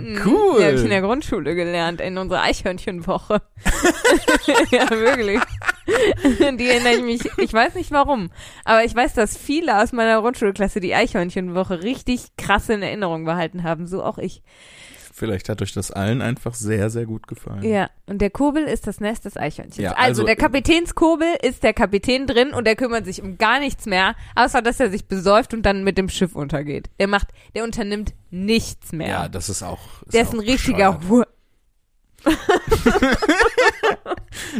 Mhm. 0.00 0.14
Die 0.58 0.64
habe 0.64 0.74
ich 0.74 0.82
in 0.82 0.90
der 0.90 1.00
cool. 1.02 1.08
Grundschule 1.08 1.54
gelernt, 1.54 2.00
in 2.00 2.18
unserer 2.18 2.42
Eichhörnchenwoche. 2.42 3.40
ja, 4.70 4.90
wirklich. 4.90 5.40
Die 5.86 6.68
erinnere 6.68 6.94
ich 6.94 7.02
mich, 7.02 7.30
ich 7.38 7.52
weiß 7.52 7.74
nicht 7.74 7.90
warum, 7.92 8.30
aber 8.64 8.84
ich 8.84 8.94
weiß, 8.94 9.14
dass 9.14 9.36
viele 9.36 9.80
aus 9.82 9.92
meiner 9.92 10.20
Grundschulklasse 10.20 10.80
die 10.80 10.94
Eichhörnchenwoche 10.94 11.82
richtig 11.82 12.36
krass 12.36 12.68
in 12.68 12.82
Erinnerung 12.82 13.24
behalten 13.24 13.62
haben, 13.62 13.86
so 13.86 14.02
auch 14.02 14.18
ich. 14.18 14.42
Vielleicht 15.18 15.48
hat 15.48 15.60
euch 15.62 15.72
das 15.72 15.90
allen 15.90 16.22
einfach 16.22 16.54
sehr, 16.54 16.90
sehr 16.90 17.04
gut 17.04 17.26
gefallen. 17.26 17.64
Ja, 17.64 17.90
und 18.06 18.18
der 18.22 18.30
Kurbel 18.30 18.62
ist 18.62 18.86
das 18.86 19.00
Nest 19.00 19.24
des 19.24 19.36
Eichhörnchens. 19.36 19.76
Ja, 19.76 19.90
also, 19.92 20.22
also- 20.22 20.24
der 20.24 20.36
Kapitänskurbel 20.36 21.26
ist 21.42 21.64
der 21.64 21.74
Kapitän 21.74 22.26
drin 22.28 22.50
und 22.54 22.66
der 22.66 22.76
kümmert 22.76 23.04
sich 23.04 23.20
um 23.20 23.36
gar 23.36 23.58
nichts 23.58 23.86
mehr, 23.86 24.14
außer 24.36 24.62
dass 24.62 24.78
er 24.78 24.90
sich 24.90 25.06
besäuft 25.06 25.54
und 25.54 25.62
dann 25.66 25.82
mit 25.82 25.98
dem 25.98 26.08
Schiff 26.08 26.36
untergeht. 26.36 26.88
Der 27.00 27.08
macht, 27.08 27.28
der 27.56 27.64
unternimmt 27.64 28.14
nichts 28.30 28.92
mehr. 28.92 29.08
Ja, 29.08 29.28
das 29.28 29.48
ist 29.48 29.64
auch. 29.64 29.80
der 30.12 30.22
ist 30.22 30.28
auch 30.28 30.34
ein 30.34 30.40
richtiger. 30.40 31.00
Hur 31.08 31.26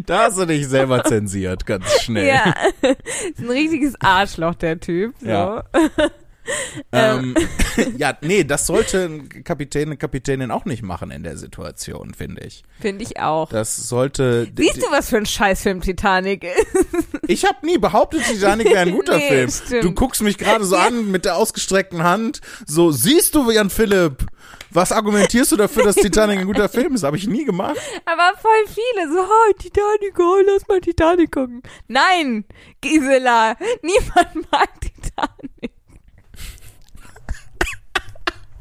Da 0.07 0.25
hast 0.25 0.39
du 0.39 0.45
dich 0.47 0.67
selber 0.69 1.05
zensiert, 1.05 1.67
ganz 1.67 1.89
schnell. 2.01 2.27
Ja, 2.27 2.53
ist 2.83 3.39
ein 3.41 3.51
richtiges 3.51 3.95
Arschloch, 4.01 4.55
der 4.57 4.81
Typ. 4.81 5.15
So. 5.21 5.29
Ja. 5.29 5.65
ähm, 6.93 7.35
ja, 7.97 8.17
nee, 8.23 8.45
das 8.45 8.67
sollte 8.67 9.05
ein 9.05 9.45
Kapitän, 9.45 9.89
eine 9.89 9.97
Kapitänin 9.97 10.51
auch 10.51 10.65
nicht 10.65 10.83
machen 10.83 11.11
in 11.11 11.23
der 11.23 11.37
Situation, 11.37 12.15
finde 12.15 12.43
ich. 12.45 12.63
Finde 12.81 13.05
ich 13.05 13.21
auch. 13.21 13.49
Das 13.51 13.77
sollte. 13.77 14.49
Siehst 14.57 14.79
du, 14.79 14.91
was 14.91 15.11
für 15.11 15.19
ein 15.19 15.27
Scheißfilm 15.27 15.81
Titanic 15.81 16.45
ist? 16.45 16.67
Ich 17.31 17.45
habe 17.45 17.59
nie 17.67 17.77
behauptet, 17.77 18.25
Titanic 18.25 18.71
wäre 18.71 18.81
ein 18.81 18.93
guter 18.93 19.19
Nee, 19.19 19.29
Film. 19.29 19.51
stimmt. 19.51 19.85
Du 19.85 19.93
guckst 19.93 20.23
mich 20.23 20.39
gerade 20.39 20.65
so 20.65 20.77
an 20.77 21.11
mit 21.11 21.27
der 21.27 21.37
ausgestreckten 21.37 22.03
Hand. 22.03 22.41
So, 22.67 22.91
siehst 22.91 23.35
du, 23.35 23.51
Jan 23.51 23.69
Philipp? 23.69 24.25
Was 24.71 24.93
argumentierst 24.93 25.53
du 25.53 25.57
dafür, 25.57 25.85
dass 25.85 25.97
Titanic 25.97 26.39
ein 26.39 26.47
guter 26.47 26.71
Film 26.71 26.95
ist? 26.95 27.03
Habe 27.03 27.19
ich 27.19 27.27
nie 27.27 27.45
gemacht. 27.45 27.77
Aber 28.07 28.33
voll 28.39 28.65
viele 28.67 29.13
so, 29.13 29.21
oh, 29.21 29.53
Titanic, 29.59 30.19
oh, 30.19 30.39
lass 30.47 30.67
mal 30.69 30.81
Titanic 30.81 31.31
gucken. 31.33 31.63
Nein, 31.87 32.47
Gisela, 32.81 33.57
niemand 33.83 34.51
mag 34.51 34.69
Titanic. 34.81 35.73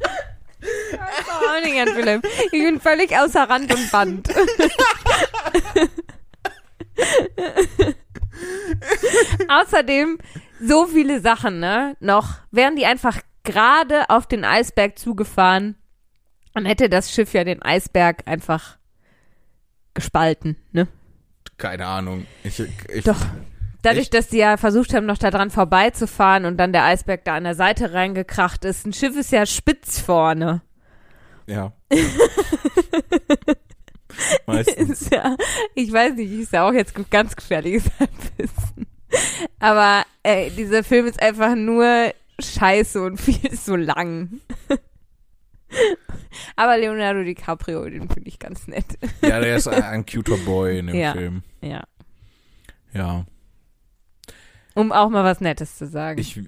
war 0.00 0.57
auch 1.48 1.60
nicht 1.64 1.80
an 1.80 1.88
Philipp. 1.88 2.26
Ich 2.52 2.62
bin 2.62 2.80
völlig 2.80 3.16
außer 3.16 3.48
Rand 3.48 3.74
und 3.74 3.90
Band. 3.90 4.28
Außerdem 9.48 10.18
so 10.60 10.86
viele 10.86 11.20
Sachen, 11.20 11.60
ne? 11.60 11.96
Noch 12.00 12.36
wären 12.50 12.76
die 12.76 12.86
einfach 12.86 13.20
gerade 13.44 14.10
auf 14.10 14.26
den 14.26 14.44
Eisberg 14.44 14.98
zugefahren, 14.98 15.76
dann 16.54 16.66
hätte 16.66 16.88
das 16.88 17.12
Schiff 17.12 17.32
ja 17.32 17.44
den 17.44 17.62
Eisberg 17.62 18.26
einfach 18.26 18.78
gespalten, 19.94 20.56
ne? 20.72 20.88
Keine 21.56 21.86
Ahnung. 21.86 22.26
Ich, 22.44 22.60
ich, 22.60 23.04
Doch. 23.04 23.16
Dadurch, 23.82 24.10
dass 24.10 24.28
die 24.28 24.38
ja 24.38 24.56
versucht 24.56 24.92
haben, 24.92 25.06
noch 25.06 25.18
da 25.18 25.30
dran 25.30 25.50
vorbeizufahren 25.50 26.44
und 26.46 26.56
dann 26.56 26.72
der 26.72 26.84
Eisberg 26.84 27.24
da 27.24 27.34
an 27.36 27.44
der 27.44 27.54
Seite 27.54 27.92
reingekracht 27.92 28.64
ist. 28.64 28.84
Ein 28.86 28.92
Schiff 28.92 29.16
ist 29.16 29.30
ja 29.30 29.46
spitz 29.46 30.00
vorne. 30.00 30.62
Ja. 31.46 31.72
Meistens. 34.46 35.02
Ist 35.02 35.12
ja, 35.14 35.36
ich 35.74 35.92
weiß 35.92 36.14
nicht, 36.14 36.32
ist 36.32 36.52
ja 36.52 36.68
auch 36.68 36.72
jetzt 36.72 36.94
ganz 37.10 37.36
gefährliches 37.36 37.84
Halbwissen. 38.00 38.86
Aber 39.60 40.04
ey, 40.22 40.50
dieser 40.50 40.82
Film 40.84 41.06
ist 41.06 41.22
einfach 41.22 41.54
nur 41.54 42.12
scheiße 42.40 43.00
und 43.02 43.16
viel 43.20 43.54
so 43.54 43.76
lang. 43.76 44.40
Aber 46.56 46.78
Leonardo 46.78 47.22
DiCaprio, 47.22 47.84
den 47.88 48.08
finde 48.08 48.28
ich 48.28 48.38
ganz 48.38 48.66
nett. 48.66 48.86
Ja, 49.22 49.40
der 49.40 49.56
ist 49.56 49.68
ein, 49.68 49.82
ein 49.82 50.06
cuter 50.06 50.36
Boy 50.38 50.78
in 50.80 50.88
dem 50.88 50.96
Ja. 50.96 51.12
Film. 51.12 51.42
Ja. 51.60 51.84
Ja. 52.92 53.24
Um 54.78 54.92
auch 54.92 55.10
mal 55.10 55.24
was 55.24 55.40
Nettes 55.40 55.76
zu 55.76 55.88
sagen. 55.88 56.20
Ich, 56.20 56.36
äh, 56.36 56.42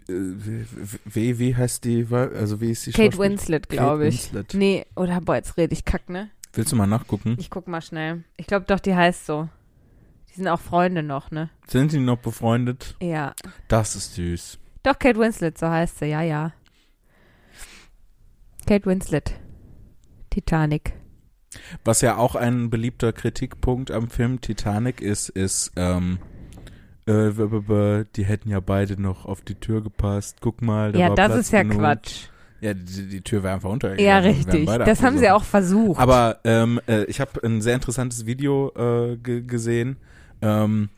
wie, 1.04 1.40
wie 1.40 1.56
heißt 1.56 1.84
die, 1.84 2.06
also 2.12 2.60
wie 2.60 2.70
ist 2.70 2.86
die 2.86 2.92
Kate 2.92 3.18
Winslet, 3.18 3.68
glaube 3.68 4.06
ich. 4.06 4.32
Winslet. 4.32 4.54
Nee, 4.54 4.86
oder 4.94 5.20
boah, 5.20 5.34
jetzt 5.34 5.56
rede 5.56 5.72
ich 5.72 5.84
kack, 5.84 6.08
ne? 6.08 6.30
Willst 6.52 6.70
du 6.70 6.76
mal 6.76 6.86
nachgucken? 6.86 7.36
Ich 7.40 7.50
guck 7.50 7.66
mal 7.66 7.82
schnell. 7.82 8.22
Ich 8.36 8.46
glaube 8.46 8.66
doch, 8.68 8.78
die 8.78 8.94
heißt 8.94 9.26
so. 9.26 9.48
Die 10.28 10.34
sind 10.34 10.46
auch 10.46 10.60
Freunde 10.60 11.02
noch, 11.02 11.32
ne? 11.32 11.50
Sind 11.66 11.90
die 11.90 11.98
noch 11.98 12.18
befreundet? 12.18 12.94
Ja. 13.02 13.34
Das 13.66 13.96
ist 13.96 14.14
süß. 14.14 14.60
Doch, 14.84 14.96
Kate 14.96 15.18
Winslet, 15.18 15.58
so 15.58 15.68
heißt 15.68 15.98
sie, 15.98 16.06
ja, 16.06 16.22
ja. 16.22 16.52
Kate 18.64 18.86
Winslet. 18.86 19.32
Titanic. 20.30 20.92
Was 21.84 22.00
ja 22.00 22.16
auch 22.16 22.36
ein 22.36 22.70
beliebter 22.70 23.12
Kritikpunkt 23.12 23.90
am 23.90 24.08
Film 24.08 24.40
Titanic 24.40 25.00
ist, 25.00 25.30
ist, 25.30 25.72
ähm, 25.74 26.20
äh, 27.06 28.04
die 28.16 28.24
hätten 28.24 28.50
ja 28.50 28.60
beide 28.60 29.00
noch 29.00 29.26
auf 29.26 29.42
die 29.42 29.54
Tür 29.54 29.82
gepasst. 29.82 30.38
Guck 30.40 30.62
mal, 30.62 30.92
da 30.92 30.98
ja, 30.98 31.08
war 31.08 31.16
das 31.16 31.26
Platz 31.26 31.40
ist 31.40 31.52
ja 31.52 31.62
genug. 31.62 31.78
Quatsch. 31.78 32.28
Ja, 32.60 32.74
die, 32.74 33.08
die 33.08 33.22
Tür 33.22 33.42
wäre 33.42 33.54
einfach 33.54 33.70
untergegangen. 33.70 34.06
Ja, 34.06 34.18
richtig. 34.18 34.66
Das 34.66 35.02
haben 35.02 35.18
sie 35.18 35.30
auch 35.30 35.44
versucht. 35.44 35.98
Aber 35.98 36.40
ähm, 36.44 36.80
äh, 36.86 37.04
ich 37.04 37.20
habe 37.20 37.42
ein 37.42 37.62
sehr 37.62 37.74
interessantes 37.74 38.26
Video 38.26 38.70
äh, 38.76 39.16
ge 39.16 39.42
gesehen, 39.42 39.96
ähm, 40.42 40.90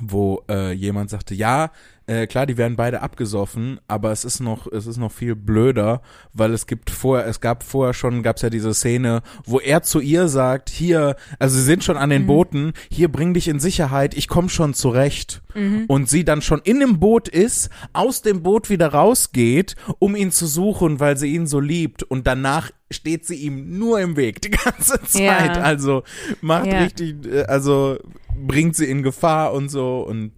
wo 0.00 0.42
äh, 0.48 0.72
jemand 0.72 1.10
sagte, 1.10 1.34
ja, 1.34 1.70
äh, 2.06 2.26
klar, 2.26 2.44
die 2.44 2.58
werden 2.58 2.76
beide 2.76 3.00
abgesoffen, 3.00 3.80
aber 3.88 4.12
es 4.12 4.24
ist 4.26 4.40
noch, 4.40 4.70
es 4.70 4.86
ist 4.86 4.98
noch 4.98 5.10
viel 5.10 5.34
blöder, 5.34 6.02
weil 6.34 6.52
es 6.52 6.66
gibt 6.66 6.90
vorher, 6.90 7.26
es 7.26 7.40
gab 7.40 7.62
vorher 7.62 7.94
schon, 7.94 8.22
gab 8.22 8.36
es 8.36 8.42
ja 8.42 8.50
diese 8.50 8.74
Szene, 8.74 9.22
wo 9.46 9.58
er 9.58 9.82
zu 9.82 10.00
ihr 10.00 10.28
sagt, 10.28 10.68
hier, 10.68 11.16
also 11.38 11.56
sie 11.56 11.62
sind 11.62 11.82
schon 11.82 11.96
an 11.96 12.10
den 12.10 12.22
Mhm. 12.22 12.26
Booten, 12.26 12.72
hier 12.90 13.10
bring 13.10 13.32
dich 13.32 13.48
in 13.48 13.58
Sicherheit, 13.58 14.14
ich 14.14 14.28
komm 14.28 14.48
schon 14.50 14.74
zurecht. 14.74 15.40
Mhm. 15.54 15.84
Und 15.88 16.10
sie 16.10 16.24
dann 16.24 16.42
schon 16.42 16.60
in 16.64 16.80
dem 16.80 16.98
Boot 17.00 17.28
ist, 17.28 17.70
aus 17.92 18.20
dem 18.22 18.42
Boot 18.42 18.68
wieder 18.70 18.88
rausgeht, 18.88 19.76
um 19.98 20.14
ihn 20.16 20.30
zu 20.32 20.46
suchen, 20.46 21.00
weil 21.00 21.16
sie 21.16 21.32
ihn 21.34 21.46
so 21.46 21.60
liebt. 21.60 22.02
Und 22.02 22.26
danach 22.26 22.70
steht 22.90 23.24
sie 23.24 23.36
ihm 23.36 23.78
nur 23.78 24.00
im 24.00 24.16
Weg 24.16 24.42
die 24.42 24.50
ganze 24.64 25.00
Zeit. 25.02 25.56
Ja. 25.56 25.62
Also 25.62 26.02
macht 26.42 26.66
Ja. 26.66 26.80
richtig, 26.82 27.24
äh, 27.26 27.44
also 27.44 27.96
bringt 28.36 28.74
sie 28.76 28.86
in 28.90 29.02
Gefahr 29.02 29.52
und 29.54 29.68
so. 29.70 30.00
Und 30.02 30.32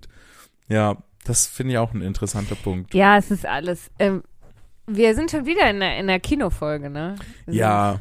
ja, 0.69 0.99
das 1.27 1.47
finde 1.47 1.73
ich 1.75 1.79
auch 1.79 1.93
ein 1.95 2.03
interessanter 2.03 2.55
Punkt. 2.55 2.95
ja, 2.95 3.17
es 3.19 3.31
ist 3.31 3.47
alles. 3.47 3.91
Ähm, 3.99 4.23
wir 4.87 5.15
sind 5.15 5.31
schon 5.31 5.47
wieder 5.47 5.69
in 5.71 5.81
der, 5.81 5.99
in 5.99 6.07
der 6.07 6.21
Kinofolge, 6.21 6.91
ne? 6.91 7.17
Ja, 7.47 8.01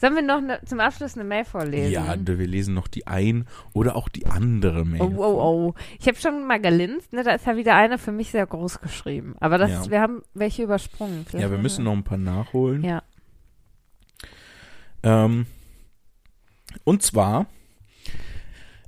Sollen 0.00 0.14
wir 0.14 0.22
noch 0.22 0.40
ne, 0.40 0.60
zum 0.64 0.78
Abschluss 0.78 1.16
eine 1.16 1.24
Mail 1.24 1.44
vorlesen? 1.44 1.90
ja, 1.90 2.14
wir 2.24 2.46
lesen 2.46 2.72
noch 2.72 2.86
die 2.86 3.08
ein 3.08 3.46
oder 3.72 3.96
auch 3.96 4.08
die 4.08 4.26
andere 4.26 4.84
Mail. 4.86 5.02
Oh, 5.02 5.12
oh, 5.16 5.42
oh. 5.42 5.74
Ich 5.98 6.06
habe 6.06 6.16
schon 6.16 6.46
mal 6.46 6.60
gelinst, 6.60 7.12
ne? 7.12 7.24
Da 7.24 7.32
ist 7.32 7.46
ja 7.46 7.56
wieder 7.56 7.74
eine 7.74 7.98
für 7.98 8.12
mich 8.12 8.30
sehr 8.30 8.46
groß 8.46 8.80
geschrieben. 8.80 9.34
Aber 9.40 9.58
das, 9.58 9.70
Ja. 9.70 9.90
wir 9.90 10.00
haben 10.00 10.22
welche 10.34 10.62
übersprungen. 10.62 11.26
Vielleicht 11.28 11.42
Ja, 11.42 11.50
wir 11.50 11.58
müssen 11.58 11.84
noch 11.84 11.94
ein 11.94 12.04
paar 12.04 12.16
nachholen. 12.16 12.84
Ja. 12.84 13.02
Ähm, 15.02 15.46
und 16.84 17.02
zwar 17.02 17.46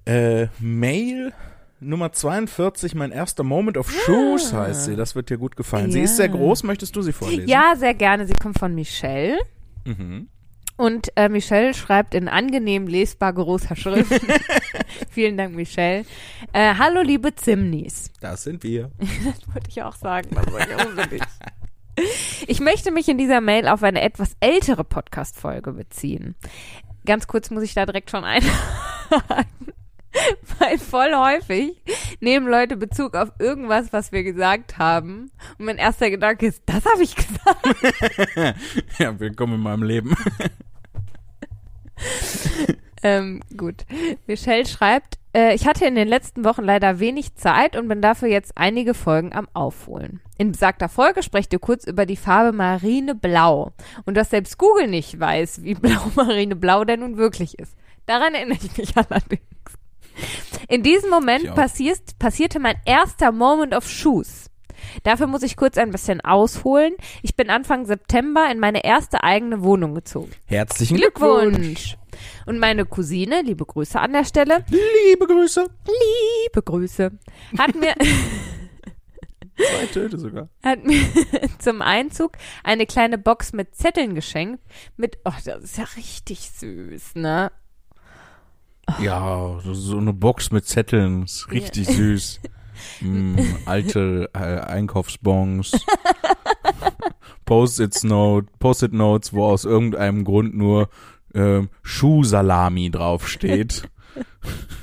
äh, 0.06 0.46
Mail 0.60 1.32
Nummer 1.80 2.12
42, 2.12 2.94
mein 2.94 3.10
erster 3.10 3.42
Moment 3.42 3.76
of 3.78 3.90
Shoes 3.90 4.52
Ah. 4.52 4.66
heißt 4.66 4.84
sie. 4.84 4.96
Das 4.96 5.14
wird 5.14 5.30
dir 5.30 5.38
gut 5.38 5.56
gefallen. 5.56 5.90
Sie 5.90 5.98
Ja. 5.98 6.04
ist 6.04 6.16
sehr 6.16 6.28
groß. 6.28 6.62
Möchtest 6.64 6.94
du 6.94 7.02
sie 7.02 7.12
vorlesen? 7.12 7.48
Ja, 7.48 7.74
sehr 7.76 7.94
gerne. 7.94 8.26
Sie 8.26 8.34
kommt 8.34 8.58
von 8.58 8.74
Michelle. 8.74 9.38
Mhm. 9.84 10.28
Und 10.76 11.08
äh, 11.16 11.28
Michelle 11.28 11.74
schreibt 11.74 12.14
in 12.14 12.26
angenehm 12.28 12.86
lesbar 12.86 13.32
großer 13.34 13.76
Schrift. 13.76 14.12
Vielen 15.10 15.36
Dank, 15.36 15.54
Michelle. 15.54 16.04
Äh, 16.52 16.74
Hallo, 16.78 17.02
liebe 17.02 17.34
Zimnis. 17.34 18.10
Das 18.20 18.44
sind 18.44 18.62
wir. 18.62 18.90
Das 19.24 19.54
wollte 19.54 19.68
ich 19.68 19.82
auch 19.82 19.96
sagen. 19.96 20.28
Das 20.34 20.50
wollte 20.52 21.16
ich. 21.16 21.22
Ich 22.46 22.60
möchte 22.60 22.90
mich 22.92 23.08
in 23.08 23.18
dieser 23.18 23.40
Mail 23.42 23.68
auf 23.68 23.82
eine 23.82 24.00
etwas 24.00 24.32
ältere 24.40 24.84
Podcast-Folge 24.84 25.72
beziehen. 25.72 26.34
Ganz 27.04 27.26
kurz 27.26 27.50
muss 27.50 27.62
ich 27.62 27.74
da 27.74 27.84
direkt 27.84 28.10
schon 28.10 28.24
einhaken. 28.24 29.46
Weil 30.58 30.78
voll 30.78 31.14
häufig 31.14 31.82
nehmen 32.20 32.48
Leute 32.48 32.76
Bezug 32.76 33.14
auf 33.14 33.32
irgendwas, 33.38 33.92
was 33.92 34.12
wir 34.12 34.22
gesagt 34.22 34.78
haben. 34.78 35.30
Und 35.58 35.66
mein 35.66 35.78
erster 35.78 36.10
Gedanke 36.10 36.46
ist, 36.46 36.62
das 36.66 36.84
habe 36.84 37.02
ich 37.02 37.14
gesagt. 37.16 38.56
ja, 38.98 39.18
willkommen 39.18 39.54
in 39.54 39.60
meinem 39.60 39.82
Leben. 39.82 40.14
Ähm, 43.02 43.40
gut. 43.56 43.86
Michelle 44.26 44.66
schreibt, 44.66 45.18
äh, 45.34 45.54
ich 45.54 45.66
hatte 45.66 45.86
in 45.86 45.94
den 45.94 46.08
letzten 46.08 46.44
Wochen 46.44 46.64
leider 46.64 47.00
wenig 47.00 47.34
Zeit 47.34 47.76
und 47.76 47.88
bin 47.88 48.02
dafür 48.02 48.28
jetzt 48.28 48.52
einige 48.56 48.92
Folgen 48.92 49.32
am 49.32 49.48
Aufholen. 49.54 50.20
In 50.36 50.52
besagter 50.52 50.88
Folge 50.88 51.22
sprecht 51.22 51.52
ihr 51.52 51.58
kurz 51.60 51.84
über 51.84 52.04
die 52.04 52.16
Farbe 52.16 52.52
Marineblau 52.52 53.72
und 54.04 54.16
dass 54.16 54.30
selbst 54.30 54.58
Google 54.58 54.88
nicht 54.88 55.18
weiß, 55.18 55.62
wie 55.62 55.74
blau 55.74 56.10
Marineblau 56.14 56.84
denn 56.84 57.00
nun 57.00 57.16
wirklich 57.16 57.58
ist. 57.58 57.74
Daran 58.06 58.34
erinnere 58.34 58.58
ich 58.62 58.76
mich 58.76 58.94
allerdings. 58.96 59.40
In 60.68 60.82
diesem 60.82 61.10
Moment 61.10 61.54
passiert, 61.54 62.00
passierte 62.18 62.58
mein 62.60 62.76
erster 62.84 63.32
Moment 63.32 63.74
of 63.74 63.88
Shoes. 63.88 64.46
Dafür 65.02 65.26
muss 65.26 65.42
ich 65.42 65.56
kurz 65.56 65.76
ein 65.78 65.90
bisschen 65.90 66.20
ausholen. 66.22 66.94
Ich 67.22 67.36
bin 67.36 67.50
Anfang 67.50 67.84
September 67.86 68.50
in 68.50 68.58
meine 68.58 68.82
erste 68.84 69.22
eigene 69.22 69.62
Wohnung 69.62 69.94
gezogen. 69.94 70.30
Herzlichen 70.46 70.96
Glückwunsch. 70.96 71.56
Glückwunsch! 71.56 71.96
Und 72.46 72.58
meine 72.58 72.86
Cousine, 72.86 73.42
liebe 73.42 73.64
Grüße 73.66 73.98
an 74.00 74.12
der 74.12 74.24
Stelle, 74.24 74.64
Liebe 74.68 75.26
Grüße. 75.26 75.66
liebe 76.46 76.62
Grüße, 76.62 77.10
hat 77.58 77.74
mir, 77.76 77.94
Zwei 79.56 79.86
Töne 79.92 80.18
sogar. 80.18 80.48
hat 80.62 80.84
mir 80.84 81.00
zum 81.58 81.82
Einzug 81.82 82.32
eine 82.64 82.86
kleine 82.86 83.18
Box 83.18 83.52
mit 83.52 83.74
Zetteln 83.76 84.14
geschenkt. 84.14 84.62
Mit, 84.96 85.18
oh, 85.24 85.32
das 85.44 85.62
ist 85.62 85.76
ja 85.78 85.84
richtig 85.96 86.50
süß, 86.50 87.16
ne? 87.16 87.52
Ja, 88.98 89.58
so, 89.64 89.98
eine 89.98 90.12
Box 90.12 90.50
mit 90.50 90.66
Zetteln. 90.66 91.24
Ist 91.24 91.50
richtig 91.50 91.86
süß. 91.88 92.40
Mm, 93.02 93.36
alte 93.66 94.30
äh, 94.32 94.38
Einkaufsbons. 94.38 95.84
Post-it 97.44 98.02
Note, 98.04 98.48
Post-it 98.58 98.94
Notes, 98.94 99.34
wo 99.34 99.44
aus 99.44 99.66
irgendeinem 99.66 100.24
Grund 100.24 100.56
nur 100.56 100.88
ähm, 101.34 101.68
Schuhsalami 101.82 102.90
draufsteht. 102.90 103.82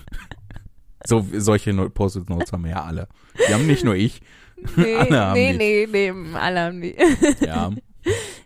so 1.07 1.25
solche 1.33 1.73
No- 1.73 1.89
Post-it 1.89 2.29
Notes 2.29 2.51
haben 2.51 2.65
wir 2.65 2.71
ja 2.71 2.83
alle. 2.83 3.07
Die 3.49 3.51
haben 3.53 3.65
nicht 3.65 3.83
nur 3.83 3.95
ich, 3.95 4.21
Nee, 4.75 4.95
Alle 5.11 5.33
nee, 5.33 5.53
nee, 5.53 5.87
nee, 5.91 6.13
alle 6.35 6.59
haben 6.61 6.81
die. 6.81 6.95
Ja. 7.45 7.71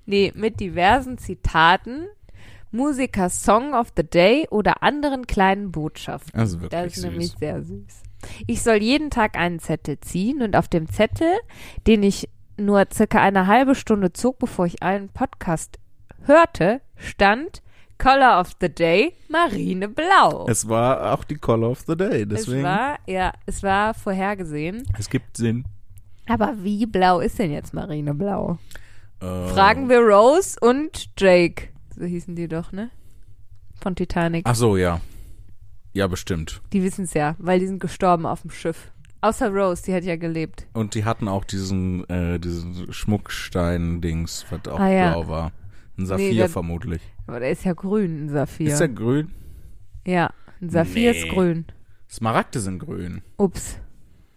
Nee, 0.06 0.32
mit 0.36 0.60
diversen 0.60 1.18
Zitaten, 1.18 2.08
Musiker 2.72 3.30
Song 3.30 3.74
of 3.74 3.90
the 3.98 4.04
Day 4.04 4.48
oder 4.50 4.82
anderen 4.84 5.28
kleinen 5.28 5.72
Botschaften. 5.72 6.32
Das 6.40 6.50
ist 6.54 6.62
wirklich 6.62 6.70
Das 6.84 6.98
ist 6.98 7.04
nämlich 7.04 7.30
süß. 7.32 7.40
sehr 7.40 7.62
süß. 7.64 8.04
Ich 8.48 8.62
soll 8.64 8.76
jeden 8.78 9.10
Tag 9.10 9.36
einen 9.38 9.60
Zettel 9.60 10.00
ziehen 10.00 10.42
und 10.42 10.56
auf 10.56 10.68
dem 10.68 10.90
Zettel, 10.90 11.34
den 11.88 12.04
ich 12.04 12.30
nur 12.58 12.86
circa 12.94 13.20
eine 13.22 13.48
halbe 13.48 13.74
Stunde 13.76 14.14
zog, 14.14 14.38
bevor 14.40 14.66
ich 14.68 14.84
einen 14.84 15.10
Podcast 15.10 15.80
hörte, 16.26 16.82
stand 16.98 17.64
Color 17.98 18.40
of 18.40 18.52
the 18.62 18.70
Day 18.70 19.14
Marineblau. 19.30 20.46
Es 20.48 20.68
war 20.70 21.14
auch 21.14 21.24
die 21.24 21.36
Call 21.38 21.64
of 21.64 21.82
the 21.88 21.96
Day, 21.96 22.22
Es 22.24 22.28
deswegen. 22.30 22.64
war, 22.64 22.98
ja, 23.08 23.34
es 23.46 23.64
war 23.64 23.94
vorhergesehen. 23.94 24.84
es 24.98 25.10
gibt 25.10 25.38
Sinn. 25.38 25.66
Aber 26.28 26.54
wie 26.64 26.86
blau 26.86 27.20
ist 27.20 27.40
denn 27.40 27.52
jetzt 27.52 27.74
Marineblau? 27.74 28.58
Äh, 29.20 29.48
Fragen 29.48 29.90
wir 29.90 30.00
Rose 30.00 30.58
und 30.62 31.10
Jake. 31.20 31.70
Hießen 32.06 32.36
die 32.36 32.48
doch, 32.48 32.72
ne? 32.72 32.90
Von 33.82 33.96
Titanic. 33.96 34.44
Ach 34.48 34.56
so, 34.56 34.78
ja. 34.78 35.02
Ja, 35.94 36.08
bestimmt. 36.08 36.62
Die 36.72 36.84
wissen 36.84 37.06
es 37.06 37.14
ja, 37.14 37.36
weil 37.40 37.60
die 37.60 37.68
sind 37.68 37.80
gestorben 37.80 38.26
auf 38.26 38.42
dem 38.42 38.52
Schiff. 38.52 38.92
Außer 39.22 39.50
Rose, 39.52 39.84
die 39.84 39.94
hat 39.94 40.04
ja 40.04 40.16
gelebt. 40.16 40.66
Und 40.74 40.96
die 40.96 41.06
hatten 41.06 41.28
auch 41.28 41.44
diesen, 41.44 42.08
äh, 42.10 42.40
diesen 42.40 42.92
Schmuckstein-Dings, 42.92 44.46
was 44.50 44.68
auch 44.74 44.80
Ah, 44.80 44.90
ja. 44.90 45.12
blau 45.12 45.28
war. 45.28 45.52
Ein 45.98 46.06
Saphir 46.06 46.34
der- 46.34 46.50
vermutlich. 46.50 47.02
Aber 47.28 47.40
der 47.40 47.52
ist 47.52 47.64
ja 47.66 47.74
grün, 47.74 48.26
ein 48.26 48.30
Saphir. 48.30 48.68
Ist 48.72 48.80
der 48.80 48.88
grün? 48.90 49.32
ja, 50.06 50.32
ein 50.62 50.70
Saphir 50.70 51.12
Nee. 51.12 51.20
ist 51.20 51.30
grün. 51.30 51.66
Smaragde 52.10 52.60
sind 52.60 52.80
grün. 52.80 53.22
Ups. 53.38 53.78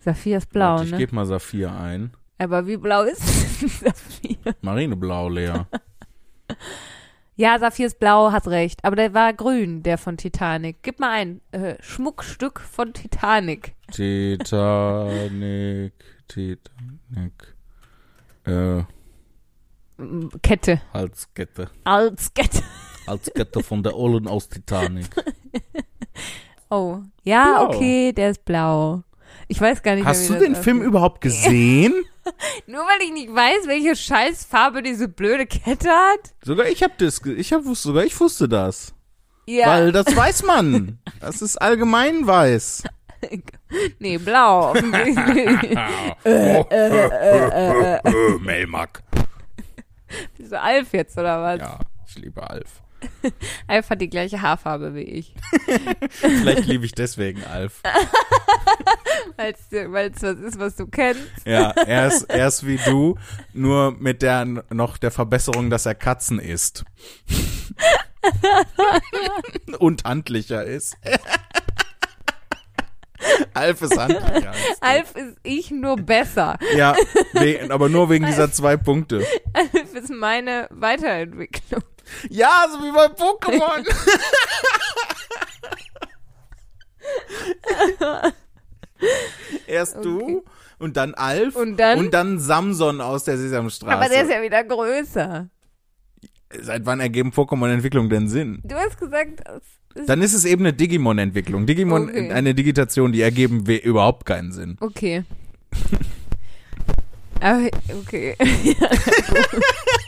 Saphir 0.01 0.37
ist 0.39 0.51
blau, 0.51 0.73
Warte, 0.75 0.85
ich 0.85 0.91
ne? 0.91 0.99
gebe 0.99 1.15
mal 1.15 1.25
Saphir 1.25 1.73
ein. 1.73 2.11
Aber 2.39 2.67
wie 2.67 2.77
blau 2.77 3.05
ist 3.05 3.23
ein 3.63 3.69
Saphir? 3.69 4.55
Marineblau, 4.61 5.29
Lea. 5.31 5.53
Ja, 7.37 7.59
Saphir 7.59 7.87
ist 7.87 7.99
blau, 7.99 8.31
hast 8.31 8.47
recht. 8.49 8.85
Aber 8.85 8.95
der 8.97 9.13
war 9.13 9.33
grün, 9.33 9.83
der 9.83 9.99
von 9.99 10.17
Titanic. 10.17 10.83
Gib 10.83 11.01
mal 11.01 11.11
ein 11.11 11.41
äh, 11.51 11.75
Schmuckstück 11.81 12.61
von 12.61 12.93
Titanic. 12.93 13.75
Titanic, 13.91 15.33
Titanic. 16.29 17.57
Äh, 18.45 18.85
Kette. 20.43 20.81
Halskette. 20.93 21.71
Als 21.85 22.33
Kette. 22.35 22.63
Halskette 23.07 23.63
von 23.63 23.83
der 23.83 23.97
Ollen 23.97 24.29
aus 24.29 24.49
Titanic. 24.49 25.07
Oh. 26.71 27.03
Ja, 27.23 27.67
Blau. 27.67 27.77
okay, 27.77 28.13
der 28.13 28.31
ist 28.31 28.45
blau. 28.45 29.03
Ich 29.47 29.61
weiß 29.61 29.83
gar 29.83 29.95
nicht 29.95 30.07
Hast 30.07 30.29
du 30.29 30.33
mehr, 30.33 30.43
den 30.43 30.57
Film 30.57 30.83
überhaupt 30.83 31.21
gesehen? 31.21 31.93
Nur 32.67 32.83
weil 32.83 33.03
ich 33.03 33.13
nicht 33.13 33.35
weiß, 33.35 33.67
welche 33.67 33.97
Scheißfarbe 33.97 34.83
diese 34.83 35.09
blöde 35.09 35.47
Kette 35.47 35.89
hat? 35.89 36.35
Sogar 36.43 36.67
ich 36.67 36.83
hab 36.83 36.99
das, 36.99 37.21
ich 37.25 37.53
hab, 37.53 37.63
sogar 37.65 38.05
ich 38.05 38.19
wusste 38.19 38.49
das. 38.49 38.95
Ja. 39.47 39.69
Weil 39.69 39.93
das 39.93 40.15
weiß 40.15 40.45
man. 40.45 40.99
Das 41.21 41.43
ist 41.43 41.61
allgemein 41.61 42.27
weiß. 42.27 42.85
nee, 43.99 44.19
blau. 44.19 44.71
offensichtlich. 44.71 45.79
Melmac. 48.41 49.03
Bist 50.37 50.53
du 50.53 50.61
Alf 50.61 50.93
jetzt, 50.93 51.19
oder 51.19 51.43
was? 51.43 51.61
Ja, 51.61 51.79
ich 52.07 52.17
liebe 52.17 52.49
Alf. 52.49 52.83
Alf 53.67 53.91
hat 53.91 54.01
die 54.01 54.09
gleiche 54.09 54.43
Haarfarbe 54.43 54.95
wie 54.95 55.03
ich. 55.03 55.35
Vielleicht 56.11 56.67
liebe 56.67 56.85
ich 56.85 56.93
deswegen 56.93 57.45
Alf. 57.45 57.83
Weil 59.37 59.53
es 59.53 60.23
was 60.23 60.39
ist, 60.39 60.59
was 60.59 60.77
du 60.77 60.87
kennst. 60.87 61.23
Ja, 61.45 61.71
er 61.71 62.09
ist, 62.09 62.23
er 62.25 62.49
ist 62.49 62.67
wie 62.67 62.79
du, 62.85 63.19
nur 63.53 63.93
mit 63.93 64.23
der 64.23 64.45
noch 64.45 64.99
der 64.99 65.11
Verbesserung, 65.11 65.71
dass 65.71 65.87
er 65.87 65.95
Katzen 65.95 66.39
isst. 66.39 66.85
Und 69.79 70.05
handlicher 70.05 70.65
ist. 70.65 70.97
Alf 73.55 73.83
ist 73.83 73.99
handlicher. 73.99 74.53
Alf 74.81 75.15
ist 75.17 75.37
ich 75.43 75.71
nur 75.71 75.97
besser. 75.97 76.59
Ja, 76.77 76.95
aber 77.71 77.89
nur 77.89 78.11
wegen 78.11 78.27
dieser 78.27 78.53
zwei 78.53 78.77
Punkte. 78.77 79.25
Alf 79.53 79.95
ist 79.95 80.11
meine 80.11 80.69
Weiterentwicklung. 80.71 81.83
Ja, 82.31 82.67
so 82.71 82.79
wie 82.83 82.93
bei 82.93 83.07
Pokémon. 83.07 83.85
Erst 89.67 89.97
du 90.05 90.45
und 90.79 90.97
dann 90.97 91.15
Alf 91.15 91.57
Und 91.57 91.77
dann- 91.77 91.99
und 91.99 92.15
dann 92.15 92.39
Samson 92.39 93.01
aus 93.01 93.25
der 93.25 93.37
Sesamstraße. 93.39 93.97
Aber 93.97 94.09
der 94.09 94.23
ist 94.25 94.31
ja 94.31 94.43
wieder 94.43 94.63
größer. 94.65 95.49
Seit 96.61 96.87
wann 96.87 97.01
ergeben 97.01 97.31
Pokémon-Entwicklungen 97.31 98.09
denn 98.11 98.29
Sinn? 98.29 98.61
Du 98.65 98.75
hast 98.77 98.99
gesagt, 98.99 99.41
es 99.95 100.01
ist 100.03 100.09
Dann 100.09 100.23
ist 100.23 100.35
es 100.35 100.45
eben 100.45 100.63
eine 100.63 100.73
Digimon-Entwicklung. 100.73 101.67
Digimon, 101.67 102.09
Okay. 102.09 102.31
eine 102.31 102.55
Digitation, 102.55 103.13
die 103.13 103.23
ergeben 103.23 103.67
überhaupt 103.67 104.25
keinen 104.27 104.53
Sinn. 104.53 104.77
okay. 104.81 105.25
Aber, 107.45 107.69
okay. 108.01 108.35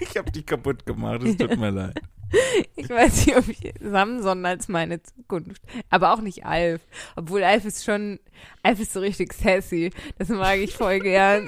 Ich 0.01 0.16
habe 0.16 0.30
dich 0.30 0.47
kaputt 0.47 0.87
gemacht, 0.87 1.22
es 1.22 1.37
tut 1.37 1.59
mir 1.59 1.70
leid. 1.70 2.01
Ich 2.74 2.89
weiß 2.89 3.26
nicht, 3.26 3.37
ob 3.37 3.47
ich 3.49 3.74
Samson 3.80 4.47
als 4.47 4.68
meine 4.68 5.03
Zukunft. 5.03 5.61
Aber 5.91 6.14
auch 6.14 6.22
nicht 6.22 6.47
Alf. 6.47 6.80
Obwohl 7.14 7.45
Alf 7.45 7.66
ist 7.66 7.84
schon, 7.84 8.18
Alf 8.62 8.80
ist 8.80 8.95
so 8.95 9.01
richtig 9.01 9.34
sassy. 9.34 9.91
Das 10.18 10.30
mag 10.30 10.59
ich 10.59 10.74
voll 10.74 11.01
gern. 11.01 11.47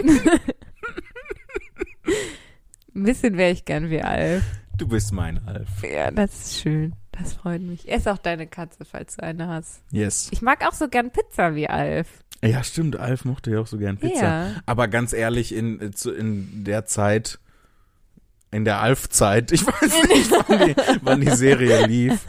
Ein 2.95 3.03
bisschen 3.03 3.39
wäre 3.39 3.53
ich 3.53 3.65
gern 3.65 3.89
wie 3.89 4.03
Alf. 4.03 4.45
Du 4.77 4.87
bist 4.87 5.13
mein 5.13 5.47
Alf. 5.49 5.69
Ja, 5.83 6.11
das 6.11 6.33
ist 6.35 6.61
schön. 6.61 6.95
Das 7.13 7.33
freut 7.33 7.63
mich. 7.63 7.89
Er 7.89 7.97
ist 7.97 8.09
auch 8.09 8.19
deine 8.19 8.47
Katze, 8.47 8.85
falls 8.85 9.17
du 9.17 9.23
eine 9.23 9.49
hast. 9.49 9.83
Yes. 9.91 10.29
Ich 10.33 10.43
mag 10.43 10.67
auch 10.67 10.75
so 10.75 10.89
gern 10.89 11.11
Pizza 11.11 11.55
wie 11.55 11.69
Alf. 11.69 12.09
Ja, 12.45 12.63
stimmt, 12.63 12.97
Alf 12.97 13.25
mochte 13.25 13.51
ja 13.51 13.61
auch 13.61 13.67
so 13.67 13.79
gern 13.79 13.97
Pizza. 13.97 14.23
Ja. 14.23 14.51
Aber 14.67 14.87
ganz 14.89 15.13
ehrlich, 15.13 15.53
in, 15.55 15.81
äh, 15.81 16.09
in 16.11 16.65
der 16.65 16.85
Zeit, 16.87 17.39
in 18.51 18.65
der 18.65 18.81
Alf-Zeit, 18.81 19.51
ich 19.53 19.67
weiß 19.67 20.09
nicht, 20.09 20.31
wann 20.49 20.67
die, 20.69 20.75
wann 21.03 21.21
die 21.21 21.31
Serie 21.31 21.87
lief, 21.87 22.25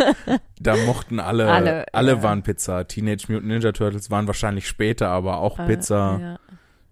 da 0.60 0.76
mochten 0.86 1.20
alle, 1.20 1.50
alle, 1.52 1.86
Alle, 1.94 2.12
ja. 2.14 2.24
waren 2.24 2.42
Pizza. 2.44 2.88
Teenage 2.88 3.26
Mutant 3.32 3.48
Ninja 3.48 3.72
Turtles 3.72 4.10
waren 4.10 4.26
wahrscheinlich 4.28 4.68
später, 4.68 5.10
aber 5.10 5.38
auch 5.38 5.60
Äh, 5.60 5.68
Pizza. 5.68 6.20
Ja. 6.20 6.40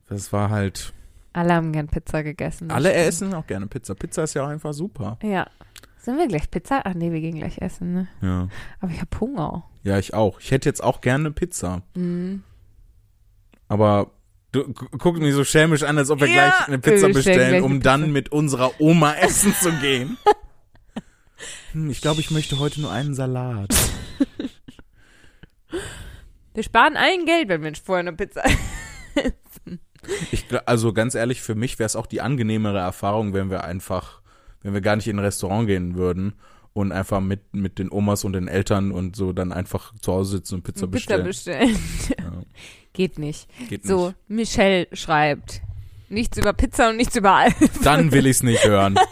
Das 0.10 0.32
war 0.32 0.50
halt, 0.52 0.94
Alle 1.34 1.54
haben 1.56 1.74
gern 1.74 1.88
Pizza 1.88 2.24
gegessen. 2.24 2.70
alle 2.72 2.90
stimmt. 2.92 3.08
essen 3.08 3.34
auch 3.34 3.48
gerne 3.48 3.68
Pizza. 3.68 3.96
Pizza 3.96 4.24
ist 4.24 4.36
ja 4.36 4.44
auch 4.46 4.50
einfach 4.50 4.74
super. 4.74 5.18
Ja. 5.24 5.48
Sollen 5.98 6.20
wir 6.20 6.28
gleich 6.28 6.50
Pizza? 6.50 6.82
Ach 6.86 6.94
nee, 6.94 7.12
wir 7.12 7.20
gehen 7.20 7.36
gleich 7.36 7.58
essen, 7.58 7.94
ne? 7.94 8.08
Ja. 8.22 8.48
Aber 8.80 8.92
ich 8.92 9.02
hab 9.02 9.20
Hunger. 9.20 9.64
Ja, 9.84 9.98
ich 10.00 10.14
auch. 10.14 10.40
Ich 10.40 10.52
hätte 10.52 10.70
jetzt 10.70 10.82
auch 10.82 11.02
gerne 11.02 11.32
Pizza. 11.32 11.82
Mhm. 11.96 12.44
Aber 13.68 14.12
du 14.52 14.74
gu- 14.74 14.88
guck 14.98 15.18
mich 15.20 15.34
so 15.34 15.44
schelmisch 15.44 15.84
an, 15.84 15.98
als 15.98 16.10
ob 16.10 16.20
wir 16.22 16.28
Ja. 16.28 16.34
gleich 16.50 16.68
eine 16.68 16.80
Pizza 16.80 17.10
bestellen 17.10 17.64
um 17.64 17.82
dann 17.82 18.12
mit 18.12 18.32
unserer 18.32 18.72
Oma 18.80 19.14
essen 19.20 19.54
zu 19.54 19.72
gehen. 19.74 20.18
Hm, 21.74 21.90
ich 21.90 22.02
glaube, 22.02 22.22
ich 22.22 22.32
möchte 22.32 22.60
heute 22.60 22.82
nur 22.82 22.92
einen 22.92 23.14
Salat. 23.14 23.74
Wir 26.54 26.64
sparen 26.64 26.96
allen 26.98 27.26
Geld, 27.26 27.50
wenn 27.50 27.62
wir 27.64 27.74
vorher 27.76 28.00
eine 28.02 28.14
Pizza 28.14 28.42
Ich, 30.32 30.46
gl- 30.46 30.62
also 30.66 30.94
ganz 30.94 31.16
ehrlich, 31.16 31.42
für 31.42 31.56
mich 31.56 31.78
wäre 31.80 31.86
es 31.86 31.96
auch 31.98 32.06
die 32.06 32.22
angenehmere 32.22 32.80
Erfahrung, 32.80 33.34
wenn 33.34 33.50
wir 33.50 33.64
einfach, 33.66 34.22
wenn 34.62 34.74
wir 34.74 34.80
gar 34.82 34.96
nicht 34.96 35.08
in 35.08 35.18
ein 35.18 35.26
Restaurant 35.26 35.68
gehen 35.68 35.96
würden 35.98 36.34
und 36.74 36.92
einfach 36.94 37.20
mit, 37.20 37.54
mit 37.54 37.78
den 37.78 37.92
Omas 37.92 38.24
und 38.24 38.34
den 38.34 38.48
Eltern 38.48 38.92
und 38.92 39.16
so 39.18 39.34
dann 39.34 39.52
einfach 39.52 39.94
zu 40.00 40.14
Hause 40.14 40.38
sitzen 40.38 40.56
und 40.56 40.64
Pizza, 40.64 40.88
Pizza 40.88 41.18
bestellen. 41.18 41.74
bestellen. 41.74 41.80
Ja, 42.20 42.32
Geht 42.98 43.20
nicht. 43.20 43.48
geht 43.70 43.86
So, 43.86 44.08
nicht. 44.08 44.18
Michelle 44.28 44.88
schreibt. 44.92 45.62
Nichts 46.10 46.38
über 46.38 46.52
Pizza 46.54 46.90
und 46.90 46.98
nichts 46.98 47.16
über 47.16 47.34
Alf. 47.34 47.54
Dann 47.84 48.12
will 48.12 48.26
ich 48.26 48.38
es 48.38 48.44
nicht 48.44 48.66
hören. 48.66 48.98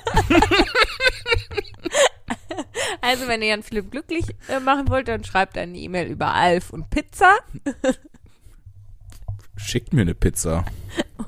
Also, 3.01 3.27
wenn 3.27 3.41
ihr 3.41 3.49
Jan 3.49 3.61
Philipp 3.63 3.91
glücklich 3.91 4.25
äh, 4.47 4.59
machen 4.59 4.89
wollt, 4.89 5.07
dann 5.07 5.23
schreibt 5.23 5.57
eine 5.57 5.77
E-Mail 5.77 6.07
über 6.07 6.33
Alf 6.33 6.71
und 6.71 6.89
Pizza 6.89 7.37
Schickt 9.57 9.93
mir 9.93 10.01
eine 10.01 10.15
Pizza. 10.15 10.65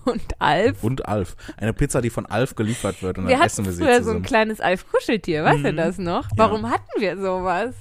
und 0.06 0.22
Alf. 0.40 0.84
Und 0.84 1.08
Alf. 1.08 1.36
Eine 1.58 1.74
Pizza, 1.74 2.02
die 2.02 2.10
von 2.10 2.26
Alf 2.26 2.56
geliefert 2.56 3.02
wird 3.04 3.18
und 3.20 3.26
wir 3.28 3.32
dann 3.36 3.40
hatten 3.40 3.48
essen 3.48 3.66
wir 3.66 3.72
sie 3.74 3.84
früher 3.84 3.96
so 3.96 4.00
zusammen. 4.00 4.18
ein 4.18 4.24
kleines 4.24 4.60
Alf-Kuscheltier, 4.60 5.44
weißt 5.44 5.64
du 5.66 5.72
Mhm. 5.72 5.78
das 5.78 5.98
noch? 5.98 6.28
Warum 6.36 6.70
hatten 6.70 6.90
wir 7.00 7.16
sowas? 7.18 7.76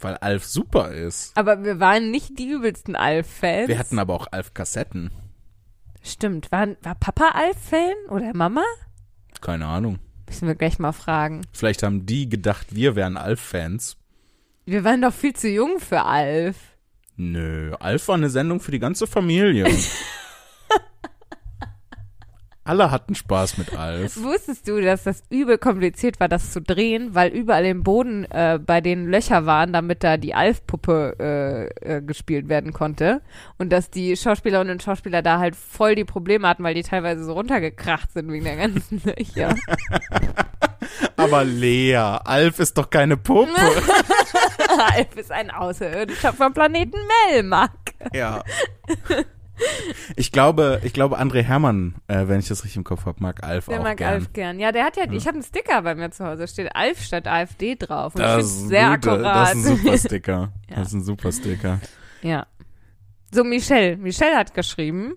Weil 0.00 0.16
Alf 0.16 0.44
super 0.44 0.92
ist. 0.92 1.36
Aber 1.36 1.62
wir 1.62 1.78
waren 1.78 2.10
nicht 2.10 2.38
die 2.38 2.48
übelsten 2.48 2.96
Alf-Fans. 2.96 3.68
Wir 3.68 3.78
hatten 3.78 3.98
aber 3.98 4.14
auch 4.14 4.28
Alf-Kassetten. 4.30 5.10
Stimmt. 6.02 6.50
War, 6.50 6.68
war 6.82 6.94
Papa 6.94 7.32
Alf-Fan 7.34 7.94
oder 8.08 8.32
Mama? 8.34 8.64
Keine 9.40 9.66
Ahnung. 9.66 9.98
Müssen 10.26 10.48
wir 10.48 10.54
gleich 10.54 10.78
mal 10.78 10.92
fragen. 10.92 11.42
Vielleicht 11.52 11.82
haben 11.82 12.06
die 12.06 12.28
gedacht, 12.28 12.74
wir 12.74 12.96
wären 12.96 13.16
Alf-Fans. 13.16 13.96
Wir 14.64 14.84
waren 14.84 15.02
doch 15.02 15.12
viel 15.12 15.34
zu 15.34 15.48
jung 15.48 15.80
für 15.80 16.02
Alf. 16.02 16.56
Nö, 17.16 17.74
Alf 17.80 18.08
war 18.08 18.14
eine 18.14 18.30
Sendung 18.30 18.60
für 18.60 18.70
die 18.70 18.78
ganze 18.78 19.06
Familie. 19.06 19.66
Alle 22.70 22.92
hatten 22.92 23.16
Spaß 23.16 23.58
mit 23.58 23.76
Alf. 23.76 24.16
Wusstest 24.22 24.68
du, 24.68 24.80
dass 24.80 25.02
das 25.02 25.24
übel 25.28 25.58
kompliziert 25.58 26.20
war, 26.20 26.28
das 26.28 26.52
zu 26.52 26.62
drehen, 26.62 27.16
weil 27.16 27.32
überall 27.32 27.64
im 27.64 27.82
Boden 27.82 28.30
äh, 28.30 28.60
bei 28.64 28.80
den 28.80 29.08
Löcher 29.08 29.44
waren, 29.44 29.72
damit 29.72 30.04
da 30.04 30.16
die 30.16 30.34
Alf-Puppe 30.34 31.72
äh, 31.82 31.96
äh, 31.96 32.00
gespielt 32.00 32.48
werden 32.48 32.72
konnte 32.72 33.22
und 33.58 33.72
dass 33.72 33.90
die 33.90 34.16
Schauspielerinnen 34.16 34.74
und 34.74 34.84
Schauspieler 34.84 35.20
da 35.20 35.40
halt 35.40 35.56
voll 35.56 35.96
die 35.96 36.04
Probleme 36.04 36.46
hatten, 36.46 36.62
weil 36.62 36.74
die 36.74 36.84
teilweise 36.84 37.24
so 37.24 37.32
runtergekracht 37.32 38.12
sind 38.12 38.30
wegen 38.30 38.44
der 38.44 38.54
ganzen 38.56 39.02
Löcher. 39.04 39.56
Aber 41.16 41.42
Lea, 41.42 41.96
Alf 41.96 42.60
ist 42.60 42.78
doch 42.78 42.88
keine 42.88 43.16
Puppe. 43.16 43.50
Alf 44.94 45.16
ist 45.16 45.32
ein 45.32 45.50
Außerirdischer 45.50 46.32
vom 46.32 46.52
Planeten 46.52 46.98
Melmark. 47.32 47.94
ja. 48.12 48.44
Ich 50.16 50.32
glaube, 50.32 50.80
ich 50.84 50.92
glaube, 50.92 51.18
André 51.20 51.42
Hermann, 51.42 51.94
äh, 52.08 52.26
wenn 52.28 52.40
ich 52.40 52.48
das 52.48 52.62
richtig 52.64 52.76
im 52.78 52.84
Kopf 52.84 53.06
habe, 53.06 53.22
mag 53.22 53.42
Alf 53.44 53.66
Der 53.66 53.80
auch 53.80 53.84
mag 53.84 53.96
gern. 53.98 54.14
Alf 54.14 54.32
gern. 54.32 54.58
Ja, 54.58 54.72
der 54.72 54.84
hat 54.84 54.96
ja, 54.96 55.04
ich 55.10 55.26
habe 55.26 55.34
einen 55.36 55.42
Sticker 55.44 55.82
bei 55.82 55.94
mir 55.94 56.10
zu 56.10 56.24
Hause, 56.24 56.42
da 56.42 56.46
steht 56.46 56.74
Alf 56.74 57.00
statt 57.02 57.26
AfD 57.26 57.76
drauf. 57.76 58.14
Und 58.14 58.20
ich 58.20 58.26
Das 58.26 58.36
finde 58.36 58.62
ist, 58.62 58.68
sehr 58.68 58.90
ein 58.90 59.00
guter, 59.00 59.12
akkurat. 59.12 59.36
das 59.36 59.54
ist 59.58 59.66
ein 59.66 59.76
super 59.76 59.98
Sticker. 59.98 60.52
Ja. 60.68 60.76
Das 60.76 60.88
ist 60.88 60.94
ein 60.94 61.02
super 61.04 61.32
Sticker. 61.32 61.80
Ja. 62.22 62.46
So, 63.32 63.44
Michelle. 63.44 63.96
Michelle 63.96 64.36
hat 64.36 64.54
geschrieben, 64.54 65.14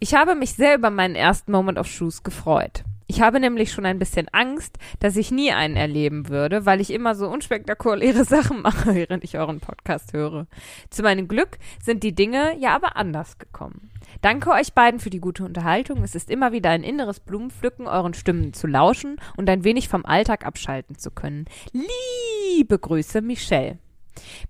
ich 0.00 0.14
habe 0.14 0.34
mich 0.34 0.54
sehr 0.54 0.74
über 0.76 0.90
meinen 0.90 1.14
ersten 1.14 1.52
Moment 1.52 1.78
of 1.78 1.86
Shoes 1.86 2.22
gefreut. 2.22 2.84
Ich 3.10 3.22
habe 3.22 3.40
nämlich 3.40 3.72
schon 3.72 3.86
ein 3.86 3.98
bisschen 3.98 4.28
Angst, 4.32 4.78
dass 5.00 5.16
ich 5.16 5.30
nie 5.30 5.50
einen 5.50 5.76
erleben 5.76 6.28
würde, 6.28 6.66
weil 6.66 6.82
ich 6.82 6.90
immer 6.90 7.14
so 7.14 7.26
unspektakuläre 7.26 8.24
Sachen 8.26 8.60
mache, 8.60 8.94
während 8.94 9.24
ich 9.24 9.38
euren 9.38 9.60
Podcast 9.60 10.12
höre. 10.12 10.46
Zu 10.90 11.02
meinem 11.02 11.26
Glück 11.26 11.58
sind 11.82 12.02
die 12.02 12.14
Dinge 12.14 12.54
ja 12.58 12.76
aber 12.76 12.96
anders 12.96 13.38
gekommen. 13.38 13.90
Danke 14.20 14.50
euch 14.50 14.74
beiden 14.74 15.00
für 15.00 15.08
die 15.08 15.20
gute 15.20 15.42
Unterhaltung. 15.42 16.02
Es 16.02 16.14
ist 16.14 16.30
immer 16.30 16.52
wieder 16.52 16.68
ein 16.68 16.82
inneres 16.82 17.20
Blumenpflücken, 17.20 17.86
euren 17.86 18.12
Stimmen 18.12 18.52
zu 18.52 18.66
lauschen 18.66 19.16
und 19.38 19.48
ein 19.48 19.64
wenig 19.64 19.88
vom 19.88 20.04
Alltag 20.04 20.44
abschalten 20.44 20.98
zu 20.98 21.10
können. 21.10 21.46
Liebe 21.72 22.78
Grüße, 22.78 23.22
Michelle. 23.22 23.78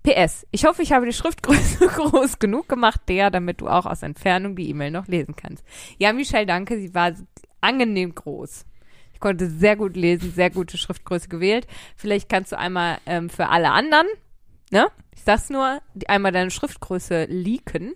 PS, 0.03 0.47
ich 0.51 0.65
hoffe, 0.65 0.83
ich 0.83 0.93
habe 0.93 1.07
die 1.07 1.13
Schriftgröße 1.13 1.87
groß 1.95 2.41
genug 2.41 2.69
gemacht, 2.69 3.03
der, 3.07 3.31
damit 3.31 3.61
du 3.61 3.69
auch 3.69 3.87
aus 3.87 4.03
Entfernung 4.03 4.57
die 4.57 4.69
E-Mail 4.71 4.91
noch 4.91 5.07
lesen 5.07 5.37
kannst. 5.37 5.65
Ja, 5.99 6.13
Michelle, 6.13 6.47
danke. 6.47 6.79
Sie 6.79 6.93
war 6.95 7.13
angenehm 7.61 8.15
groß. 8.15 8.65
Ich 9.13 9.21
konnte 9.21 9.51
sehr 9.51 9.75
gut 9.75 9.97
lesen, 9.97 10.33
sehr 10.33 10.51
gute 10.51 10.79
Schriftgröße 10.79 11.29
gewählt. 11.29 11.67
Vielleicht 11.97 12.29
kannst 12.29 12.53
du 12.53 12.59
einmal 12.59 12.99
ähm, 13.05 13.29
für 13.29 13.49
alle 13.49 13.73
anderen, 13.73 14.07
ne? 14.71 14.87
Ich 15.17 15.23
sag's 15.25 15.51
nur, 15.51 15.81
die, 15.95 16.09
einmal 16.09 16.31
deine 16.31 16.53
Schriftgröße 16.53 17.25
leaken, 17.25 17.95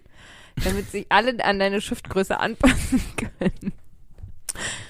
damit 0.65 0.91
sich 0.91 1.07
alle 1.11 1.43
an 1.45 1.61
deine 1.61 1.81
Schriftgröße 1.81 2.41
anpassen 2.41 3.01
können. 3.17 3.73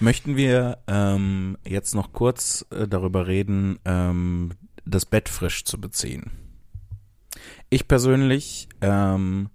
Möchten 0.00 0.36
wir 0.36 0.78
ähm, 0.86 1.58
jetzt 1.64 1.94
noch 1.94 2.12
kurz 2.12 2.66
äh, 2.70 2.88
darüber 2.88 3.26
reden, 3.26 3.78
ähm, 3.84 4.52
das 4.84 5.04
Bett 5.04 5.28
frisch 5.28 5.64
zu 5.64 5.80
beziehen? 5.80 6.30
Ich 7.68 7.88
persönlich, 7.88 8.68
ähm, 8.80 9.50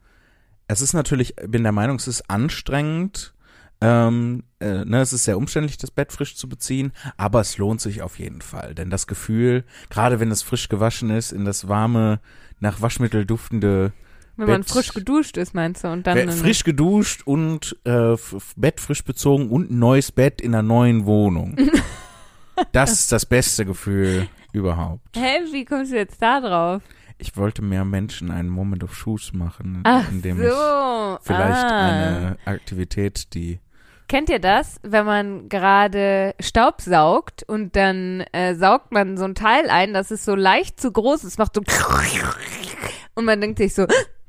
es 0.68 0.82
ist 0.82 0.94
natürlich, 0.94 1.36
bin 1.38 1.64
der 1.64 1.72
Meinung, 1.72 1.98
es 1.98 2.08
ist 2.08 2.30
anstrengend, 2.30 3.34
ähm, 3.82 4.44
äh, 4.60 4.86
ne, 4.86 5.02
es 5.02 5.14
ist 5.14 5.26
sehr 5.26 5.38
umständlich, 5.38 5.78
das 5.78 5.92
Bett 5.92 6.12
frisch 6.12 6.36
zu 6.36 6.50
beziehen, 6.50 6.92
aber 7.16 7.42
es 7.42 7.58
lohnt 7.58 7.82
sich 7.82 8.02
auf 8.02 8.18
jeden 8.20 8.42
Fall. 8.42 8.74
Denn 8.74 8.90
das 8.90 9.08
Gefühl, 9.08 9.66
gerade 9.90 10.20
wenn 10.20 10.32
es 10.32 10.42
frisch 10.42 10.70
gewaschen 10.70 11.10
ist, 11.10 11.32
in 11.32 11.46
das 11.46 11.68
warme, 11.68 12.20
nach 12.60 12.82
Waschmittel 12.82 13.26
duftende 13.26 13.94
Wenn 14.36 14.48
man 14.48 14.62
Bett- 14.62 14.70
frisch 14.70 14.94
geduscht 14.94 15.38
ist, 15.38 15.54
meinst 15.54 15.84
du? 15.84 15.90
Und 15.90 16.08
dann 16.08 16.32
frisch 16.32 16.64
geduscht 16.64 17.22
und 17.26 17.78
äh, 17.84 18.16
Bett 18.56 18.80
frisch 18.80 19.04
bezogen 19.04 19.50
und 19.50 19.70
ein 19.70 19.80
neues 19.80 20.12
Bett 20.12 20.42
in 20.42 20.56
einer 20.56 20.64
neuen 20.64 21.06
Wohnung. 21.06 21.56
das 22.72 22.94
ist 22.94 23.12
das 23.12 23.28
beste 23.28 23.66
Gefühl 23.66 24.28
überhaupt. 24.54 25.16
Hä, 25.16 25.40
wie 25.52 25.66
kommst 25.66 25.92
du 25.92 25.98
jetzt 25.98 26.20
da 26.22 26.42
drauf? 26.42 26.82
Ich 27.20 27.36
wollte 27.36 27.64
mehr 27.64 27.84
Menschen 27.84 28.30
einen 28.30 28.50
Moment 28.50 28.84
of 28.84 28.96
Shoes 28.96 29.34
machen, 29.34 29.82
Ach 29.84 30.08
indem 30.12 30.38
so. 30.38 30.44
ich 30.44 31.26
vielleicht 31.26 31.66
ah. 31.66 31.88
eine 31.88 32.38
Aktivität, 32.46 33.34
die 33.34 33.60
Kennt 34.08 34.30
ihr 34.30 34.40
das, 34.40 34.80
wenn 34.84 35.06
man 35.06 35.50
gerade 35.50 36.34
Staub 36.40 36.80
saugt 36.82 37.44
und 37.44 37.76
dann 37.76 38.22
äh, 38.32 38.56
saugt 38.56 38.94
man 38.94 39.18
so 39.18 39.26
ein 39.26 39.36
Teil 39.36 39.70
ein, 39.70 39.94
das 39.94 40.12
ist 40.12 40.24
so 40.24 40.34
leicht 40.34 40.80
zu 40.80 40.94
groß, 40.94 41.26
es 41.26 41.38
macht 41.38 41.56
so 41.56 41.62
und 43.16 43.26
man 43.26 43.42
denkt 43.42 43.58
sich 43.58 43.74
so, 43.74 43.86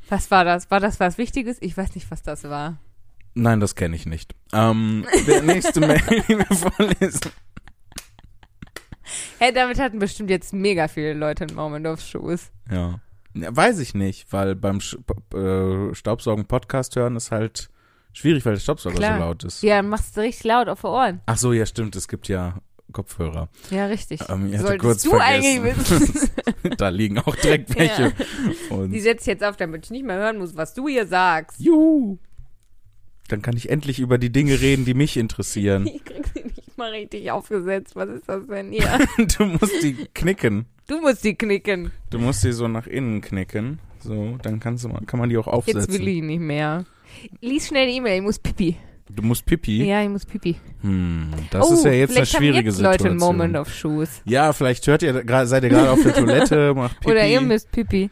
was 0.08 0.30
war 0.30 0.44
das? 0.44 0.70
War 0.70 0.80
das 0.80 0.98
was 0.98 1.18
Wichtiges? 1.18 1.58
Ich 1.60 1.76
weiß 1.76 1.94
nicht, 1.94 2.10
was 2.10 2.22
das 2.22 2.44
war. 2.44 2.78
Nein, 3.34 3.60
das 3.60 3.76
kenne 3.76 3.94
ich 3.94 4.06
nicht. 4.06 4.34
Ähm, 4.52 5.06
der 5.26 5.42
nächste 5.42 5.80
Mail, 5.80 6.00
die 6.28 6.38
wir 6.38 6.46
vorlesen. 6.46 7.30
Hey, 9.38 9.52
damit 9.52 9.78
hatten 9.78 9.98
bestimmt 9.98 10.30
jetzt 10.30 10.52
mega 10.52 10.88
viele 10.88 11.14
Leute 11.14 11.44
einen 11.44 11.54
Moment 11.54 11.86
of 11.86 12.00
Shoes. 12.00 12.50
Ja. 12.70 13.00
ja. 13.34 13.54
Weiß 13.54 13.78
ich 13.78 13.94
nicht, 13.94 14.32
weil 14.32 14.56
beim 14.56 14.80
Sch 14.80 14.96
äh, 15.34 15.94
Staubsaugen 15.94 16.46
Podcast 16.46 16.96
hören 16.96 17.14
ist 17.14 17.30
halt 17.30 17.70
schwierig, 18.18 18.44
weil 18.44 18.54
der 18.54 18.60
Staubsauger 18.60 18.96
Klar. 18.96 19.18
so 19.18 19.24
laut 19.24 19.44
ist. 19.44 19.62
Ja, 19.62 19.82
machst 19.82 20.16
du 20.16 20.20
richtig 20.20 20.44
laut 20.44 20.68
auf 20.68 20.80
die 20.80 20.86
Ohren. 20.86 21.20
Ach 21.26 21.36
so, 21.36 21.52
ja, 21.52 21.66
stimmt. 21.66 21.96
Es 21.96 22.08
gibt 22.08 22.28
ja 22.28 22.60
Kopfhörer. 22.92 23.48
Ja, 23.70 23.86
richtig. 23.86 24.20
Ähm, 24.28 24.52
ich 24.52 24.60
Solltest 24.60 24.80
kurz 24.80 25.02
du 25.02 25.10
vergessen. 25.10 25.64
eigentlich 25.64 25.76
wissen. 25.76 26.30
da 26.78 26.88
liegen 26.88 27.18
auch 27.18 27.36
direkt 27.36 27.76
welche. 27.78 28.14
Ja. 28.70 28.86
Die 28.86 29.00
setzt 29.00 29.26
jetzt 29.26 29.44
auf, 29.44 29.56
damit 29.56 29.84
ich 29.86 29.90
nicht 29.90 30.04
mehr 30.04 30.16
hören 30.16 30.38
muss, 30.38 30.56
was 30.56 30.74
du 30.74 30.88
hier 30.88 31.06
sagst. 31.06 31.60
Juhu. 31.60 32.18
Dann 33.28 33.42
kann 33.42 33.56
ich 33.58 33.68
endlich 33.68 34.00
über 34.00 34.16
die 34.16 34.30
Dinge 34.30 34.60
reden, 34.60 34.84
die 34.86 34.94
mich 34.94 35.16
interessieren. 35.16 35.86
Ich 35.94 36.04
krieg 36.04 36.24
sie 36.34 36.44
nicht 36.44 36.78
mal 36.78 36.90
richtig 36.90 37.30
aufgesetzt. 37.30 37.94
Was 37.94 38.08
ist 38.08 38.28
das 38.28 38.46
denn 38.46 38.72
hier? 38.72 38.98
Du 39.38 39.44
musst 39.44 39.82
die 39.82 39.94
knicken. 40.14 40.64
Du 40.86 41.00
musst 41.00 41.24
die 41.24 41.34
knicken. 41.34 41.92
Du 42.08 42.18
musst 42.18 42.42
die 42.42 42.52
so 42.52 42.68
nach 42.68 42.86
innen 42.86 43.20
knicken. 43.20 43.80
So, 44.00 44.38
dann 44.42 44.60
kannst 44.60 44.84
du, 44.84 44.88
kann 45.06 45.20
man 45.20 45.28
die 45.28 45.36
auch 45.36 45.46
Jetzt 45.46 45.66
will 45.66 45.76
aufsetzen. 45.76 46.08
ich 46.08 46.22
nicht 46.22 46.40
mehr. 46.40 46.86
Lies 47.40 47.68
schnell 47.68 47.86
die 47.88 47.96
E-Mail, 47.96 48.16
ich 48.18 48.22
muss 48.22 48.38
pipi. 48.38 48.76
Du 49.10 49.22
musst 49.22 49.46
Pipi. 49.46 49.84
Ja, 49.84 50.02
ich 50.02 50.08
muss 50.08 50.26
pipi. 50.26 50.56
Hm, 50.82 51.30
das 51.50 51.70
oh, 51.70 51.74
ist 51.74 51.84
ja 51.84 51.92
jetzt 51.92 52.16
eine 52.16 52.26
schwierige 52.26 52.68
jetzt 52.68 52.76
Situation. 52.76 53.12
Leute 53.14 53.24
Moment 53.24 53.56
of 53.56 53.72
Shoes. 53.72 54.20
ja, 54.26 54.52
vielleicht 54.52 54.86
hört 54.86 55.02
ihr 55.02 55.24
seid 55.46 55.62
ihr 55.62 55.70
gerade 55.70 55.90
auf 55.90 56.02
der 56.02 56.14
Toilette, 56.14 56.74
macht 56.76 57.00
Pipi. 57.00 57.12
Oder 57.12 57.26
ihr 57.26 57.40
müsst 57.40 57.70
pipi. 57.70 58.10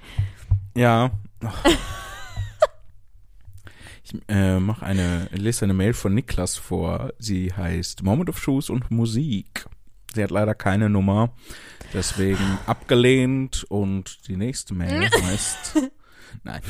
Ja. 0.74 1.10
Ich 4.08 4.14
äh, 4.28 4.60
mach 4.60 4.82
eine, 4.82 5.28
lese 5.32 5.64
eine 5.64 5.74
Mail 5.74 5.92
von 5.92 6.14
Niklas 6.14 6.56
vor. 6.56 7.12
Sie 7.18 7.52
heißt 7.52 8.04
Moment 8.04 8.28
of 8.28 8.38
Shoes 8.38 8.70
und 8.70 8.88
Musik. 8.92 9.66
Sie 10.14 10.22
hat 10.22 10.30
leider 10.30 10.54
keine 10.54 10.88
Nummer, 10.88 11.34
deswegen 11.92 12.58
abgelehnt 12.66 13.66
und 13.68 14.28
die 14.28 14.36
nächste 14.36 14.74
Mail 14.74 15.10
heißt 15.24 15.90
Nein. 16.44 16.60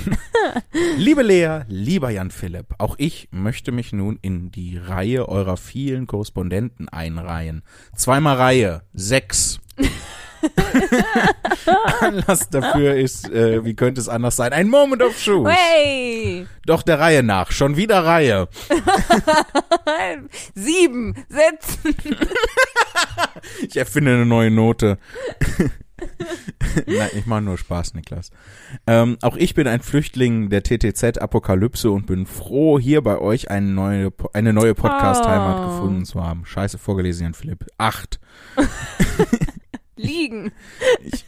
Liebe 0.97 1.23
Lea, 1.23 1.61
lieber 1.69 2.11
Jan 2.11 2.31
Philipp, 2.31 2.75
auch 2.79 2.97
ich 2.99 3.29
möchte 3.31 3.73
mich 3.73 3.93
nun 3.93 4.19
in 4.23 4.51
die 4.51 4.79
Reihe 4.79 5.29
eurer 5.29 5.57
vielen 5.57 6.07
Korrespondenten 6.07 6.89
einreihen. 6.89 7.63
Zweimal 7.95 8.37
Reihe, 8.37 8.83
sechs. 8.93 9.61
Anlass 12.01 12.51
dafür 12.51 12.95
ist, 12.95 13.29
äh, 13.31 13.65
wie 13.65 13.75
könnte 13.75 14.01
es 14.01 14.09
anders 14.09 14.37
sein, 14.37 14.53
ein 14.53 14.69
Moment 14.69 15.03
of 15.03 15.23
Truth. 15.23 15.49
Hey! 15.49 16.47
Doch 16.67 16.83
der 16.83 17.01
Reihe 17.01 17.23
nach, 17.23 17.51
schon 17.51 17.77
wieder 17.77 18.05
Reihe. 18.05 18.49
Sieben 20.55 21.15
Sätzen. 21.29 21.97
Ich 23.63 23.77
erfinde 23.77 24.13
eine 24.13 24.27
neue 24.27 24.51
Note. 24.51 24.99
Nein, 26.87 27.11
ich 27.15 27.27
mache 27.27 27.43
nur 27.43 27.59
Spaß, 27.59 27.95
Niklas. 27.95 28.31
Ähm, 28.87 29.17
auch 29.23 29.37
ich 29.37 29.55
bin 29.55 29.67
ein 29.67 29.81
Flüchtling 29.81 30.49
der 30.51 30.63
TTZ-Apokalypse 30.63 31.91
und 31.91 32.07
bin 32.07 32.27
froh, 32.27 32.79
hier 32.79 33.03
bei 33.03 33.19
euch 33.19 33.51
eine 33.51 33.67
neue, 33.67 34.13
eine 34.33 34.53
neue 34.53 34.75
Podcast-Heimat 34.75 35.61
Oh. 35.61 35.67
gefunden 35.71 36.05
zu 36.05 36.23
haben. 36.23 36.45
Scheiße 36.47 36.79
vorgelesen, 36.79 37.35
Philipp. 37.35 37.67
Acht. 37.79 38.21
Liegen. 39.97 40.53
Ich 41.03 41.25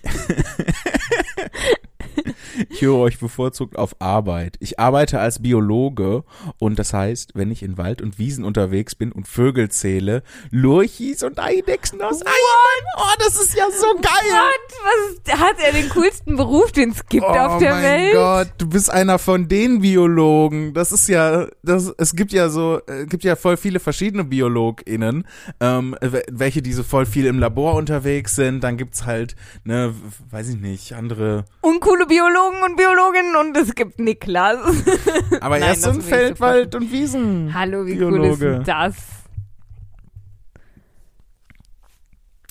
höre 2.81 2.97
euch 2.99 3.19
bevorzugt 3.19 3.77
auf 3.79 3.97
Arbeit. 4.01 4.57
Ich 4.61 4.79
arbeite 4.81 5.21
als 5.21 5.41
Biologe 5.43 6.25
und 6.59 6.79
das 6.79 6.93
heißt, 6.93 7.33
wenn 7.35 7.51
ich 7.51 7.63
in 7.63 7.79
Wald 7.79 8.03
und 8.03 8.19
Wiesen 8.19 8.45
unterwegs 8.45 8.95
bin 8.95 9.13
und 9.13 9.29
Vögel 9.29 9.69
zähle, 9.71 10.23
Lurchis 10.51 11.23
und 11.23 11.39
Eidechsen 11.39 12.01
aus 12.03 12.23
Eiern. 12.25 12.85
Oh, 12.97 13.15
das 13.19 13.41
ist 13.41 13.55
ja 13.57 13.65
so 13.71 13.87
geil. 13.97 14.31
What? 14.31 14.79
Was 14.85 15.15
ist, 15.35 15.41
hat 15.41 15.57
er 15.65 15.73
den 15.73 15.89
coolsten 15.91 16.37
Beruf, 16.37 16.73
den 16.73 16.91
es 16.91 17.07
gibt 17.07 17.25
oh 17.25 17.29
auf 17.29 17.59
der 17.59 17.73
mein 17.75 17.83
Welt? 17.83 18.15
Gott, 18.15 18.49
du 18.59 18.69
bist 18.69 18.91
einer 18.91 19.19
von 19.19 19.49
den 19.49 19.81
Biologen. 19.81 20.75
Das 20.75 20.93
ist 20.93 21.09
ja, 21.09 21.47
das, 21.63 21.93
es 21.99 22.15
gibt 22.15 22.33
ja 22.33 22.49
so, 22.49 22.81
äh, 22.87 23.07
gibt 23.07 23.25
ja 23.25 23.37
voll 23.37 23.57
viele 23.57 23.81
verschiedene 23.81 24.25
BiologInnen, 24.25 25.27
ähm, 25.61 25.97
we- 26.01 26.23
welche 26.31 26.63
die 26.63 26.73
so 26.73 26.83
voll 26.83 27.07
viel 27.07 27.27
im 27.27 27.39
Labor 27.39 27.75
unterwegs 27.75 28.35
sind. 28.35 28.63
Dann 28.65 28.77
gibt's 28.77 29.05
halt, 29.07 29.37
ne, 29.65 29.95
weiß 30.31 30.49
ich 30.51 30.57
nicht, 30.61 30.93
andere. 30.95 31.45
Uncoole 31.61 32.08
Biologen 32.09 32.63
und 32.65 32.77
Biologinnen 32.77 33.37
und 33.37 33.57
es 33.57 33.75
gibt 33.75 34.01
Niklas. 34.01 34.59
Aber 35.41 35.59
Nein, 35.59 35.69
erst 35.69 35.87
ein 35.87 36.03
Feld, 36.03 36.41
Wald 36.41 36.75
und 36.75 36.91
Wiesen. 36.91 37.55
Hallo, 37.55 37.87
wie 37.87 37.95
Biologe. 37.95 38.47
cool 38.47 38.59
ist 38.61 38.69
das? 38.69 38.95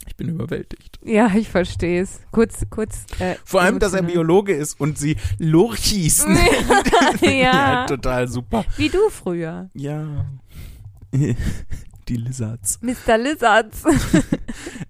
Ich 0.07 0.15
bin 0.15 0.29
überwältigt. 0.29 0.99
Ja, 1.03 1.31
ich 1.35 1.49
verstehe 1.49 2.01
es. 2.01 2.21
Kurz, 2.31 2.65
kurz. 2.69 3.05
Äh, 3.19 3.35
Vor 3.43 3.61
allem, 3.61 3.79
dass 3.79 3.93
er 3.93 4.01
Biologe 4.03 4.53
ist 4.53 4.79
und 4.79 4.97
sie 4.97 5.17
Lurchis. 5.37 6.25
ja. 7.21 7.29
ja. 7.29 7.77
Halt 7.79 7.89
total 7.89 8.27
super. 8.27 8.65
Wie 8.77 8.89
du 8.89 9.09
früher. 9.09 9.69
Ja. 9.73 10.25
Die 12.09 12.15
Lizards. 12.15 12.79
Mr. 12.81 13.17
Lizards. 13.17 13.83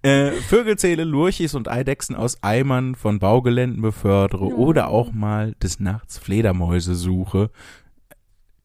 Äh, 0.04 0.32
Vögel 0.32 0.78
zähle 0.78 1.04
Lurchis 1.04 1.56
und 1.56 1.68
Eidechsen 1.68 2.16
aus 2.16 2.42
Eimern 2.44 2.94
von 2.96 3.18
Baugeländen 3.20 3.82
befördere 3.82 4.48
Ja. 4.48 4.56
oder 4.56 4.88
auch 4.90 5.12
mal 5.12 5.54
des 5.62 5.80
Nachts 5.80 6.20
Fledermäuse 6.20 6.94
suche. 6.96 7.50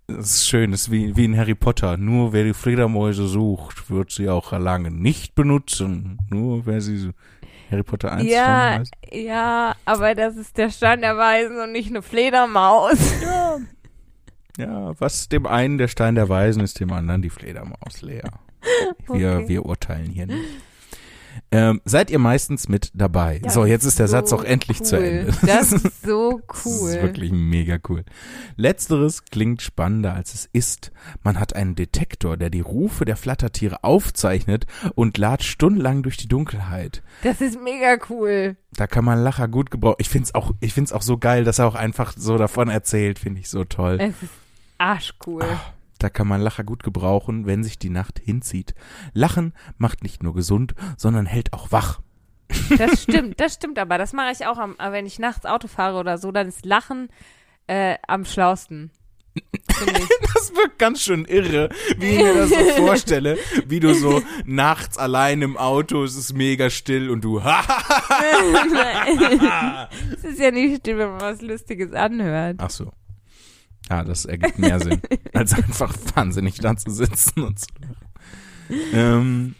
Das 0.07 0.27
ist 0.37 0.47
schön, 0.49 0.71
das 0.73 0.83
ist 0.83 0.91
wie, 0.91 1.17
wie 1.17 1.25
in 1.25 1.37
Harry 1.37 1.55
Potter. 1.55 1.97
Nur 1.97 2.33
wer 2.33 2.45
die 2.45 2.53
Fledermäuse 2.55 3.27
sucht, 3.27 3.91
wird 3.91 4.11
sie 4.13 4.29
auch 4.29 4.53
erlangen. 4.53 5.01
Nicht 5.01 5.35
benutzen. 5.35 6.19
Nur 6.29 6.67
wer 6.67 6.81
sie 6.81 6.99
so. 6.99 7.11
Harry 7.71 7.83
Potter 7.83 8.13
1 8.13 8.31
ja, 8.31 8.83
ja, 9.11 9.75
aber 9.87 10.15
das 10.15 10.37
ist 10.37 10.59
der 10.59 10.71
Stein 10.71 11.01
der 11.01 11.17
Weisen 11.17 11.59
und 11.59 11.73
nicht 11.73 11.89
eine 11.89 12.03
Fledermaus. 12.03 12.99
Ja. 13.23 13.57
Ja, 14.59 14.93
was 15.01 15.29
dem 15.29 15.47
einen 15.47 15.79
der 15.79 15.89
Stein 15.89 16.15
der 16.15 16.29
Weisen 16.29 16.63
ist, 16.63 16.79
dem 16.81 16.93
anderen 16.93 17.23
die 17.23 17.31
Fledermaus 17.31 18.03
leer. 18.03 18.25
Wir, 19.13 19.33
Okay. 19.39 19.49
wir 19.49 19.67
urteilen 19.67 20.11
hier 20.11 20.27
nicht. 20.27 20.39
Ähm, 21.51 21.81
seid 21.87 22.11
ihr 22.11 22.19
meistens 22.19 22.69
mit 22.69 22.91
dabei? 22.95 23.41
Ja, 23.43 23.51
so, 23.51 23.65
jetzt 23.65 23.85
ist 23.85 23.99
der 23.99 24.07
so 24.07 24.13
Satz 24.13 24.33
auch 24.35 24.45
endlich 24.45 24.81
cool. 24.81 24.87
zu 24.87 24.97
Ende. 24.99 25.33
Das 25.47 25.73
ist 25.73 26.03
so 26.07 26.41
Das 26.47 26.65
cool. 26.67 26.91
ist 26.91 27.03
wirklich 27.03 27.33
mega 27.33 27.79
cool. 27.89 28.05
Letzteres 28.57 29.25
klingt 29.25 29.63
spannender 29.63 30.15
als 30.15 30.35
es 30.35 30.49
ist. 30.53 30.93
Man 31.23 31.41
hat 31.41 31.57
einen 31.57 31.75
Detektor, 31.75 32.37
der 32.37 32.51
die 32.51 32.61
Rufe 32.61 33.05
der 33.07 33.17
Flattertiere 33.17 33.83
aufzeichnet 33.83 34.67
und 34.95 35.17
latscht 35.19 35.49
stundenlang 35.51 36.03
durch 36.03 36.19
die 36.19 36.29
Dunkelheit. 36.29 37.03
Das 37.23 37.41
ist 37.41 37.59
mega 37.63 37.97
cool. 38.11 38.57
Da 38.77 38.87
kann 38.87 39.05
man 39.05 39.23
Lacher 39.23 39.49
gut 39.49 39.71
gebrauchen. 39.71 39.97
Ich 39.99 40.09
find's 40.11 40.35
auch, 40.35 40.53
ich 40.61 40.73
find's 40.75 40.93
auch 40.93 41.03
so 41.03 41.17
geil, 41.19 41.45
dass 41.45 41.59
er 41.59 41.67
auch 41.67 41.75
einfach 41.75 42.13
so 42.17 42.37
davon 42.39 42.69
erzählt, 42.69 43.19
finde 43.19 43.41
ich 43.41 43.49
so 43.49 43.65
toll. 43.65 43.97
Es 44.01 44.23
ist 44.23 44.31
arschcool. 44.79 45.45
Da 45.99 46.11
kann 46.11 46.27
man 46.27 46.41
Lacher 46.41 46.65
gut 46.65 46.83
gebrauchen, 46.83 47.47
wenn 47.47 47.63
sich 47.63 47.79
die 47.79 47.91
Nacht 47.91 48.19
hinzieht. 48.19 48.75
Lachen 49.13 49.53
macht 49.79 50.03
nicht 50.03 50.23
nur 50.23 50.35
gesund, 50.35 50.75
sondern 50.97 51.27
hält 51.27 51.53
auch 51.53 51.71
wach. 51.71 52.01
Das 52.77 53.03
stimmt, 53.05 53.41
das 53.41 53.55
stimmt 53.55 53.79
aber. 53.79 53.97
Das 53.99 54.13
mache 54.13 54.33
ich 54.33 54.47
auch, 54.47 54.59
am, 54.59 54.77
äh, 54.79 54.93
wenn 54.93 55.07
ich 55.07 55.19
nachts 55.19 55.47
Auto 55.47 55.67
fahre 55.69 55.99
oder 55.99 56.19
so, 56.19 56.33
dann 56.33 56.49
ist 56.49 56.67
Lachen 56.67 57.09
äh, 57.67 57.97
am 58.07 58.25
schlausten. 58.25 58.91
Das 60.35 60.55
wirkt 60.55 60.79
ganz 60.79 61.03
schön 61.03 61.25
irre, 61.25 61.71
wie 61.97 62.07
ich 62.07 62.23
mir 62.23 62.35
das 62.35 62.51
so 62.51 62.57
vorstelle, 62.85 63.39
wie 63.67 63.81
du 63.81 63.93
so 63.95 64.23
nachts 64.45 64.99
allein 64.99 65.43
im 65.43 65.57
Auto, 65.57 66.05
es 66.05 66.15
ist 66.17 66.35
mega 66.35 66.71
still 66.71 67.11
und 67.11 67.23
du 67.23 67.39
Es 67.39 67.45
ist 70.25 70.41
ja 70.41 70.51
nicht 70.51 70.81
still, 70.81 70.99
wenn 70.99 71.13
man 71.13 71.21
was 71.21 71.41
Lustiges 71.43 71.93
anhört. 71.93 72.57
Ach 72.59 72.71
so. 72.71 72.91
Ja, 73.91 74.05
das 74.05 74.25
ergibt 74.25 74.59
mehr 74.59 74.81
Sinn, 74.81 75.01
als 75.35 75.53
einfach 75.53 75.95
wahnsinnig 76.15 76.57
da 76.57 76.77
zu 76.77 76.91
sitzen 76.91 77.43
und 77.43 77.59
zu 77.59 77.67
lachen. 77.81 77.97
Ähm, 78.93 79.55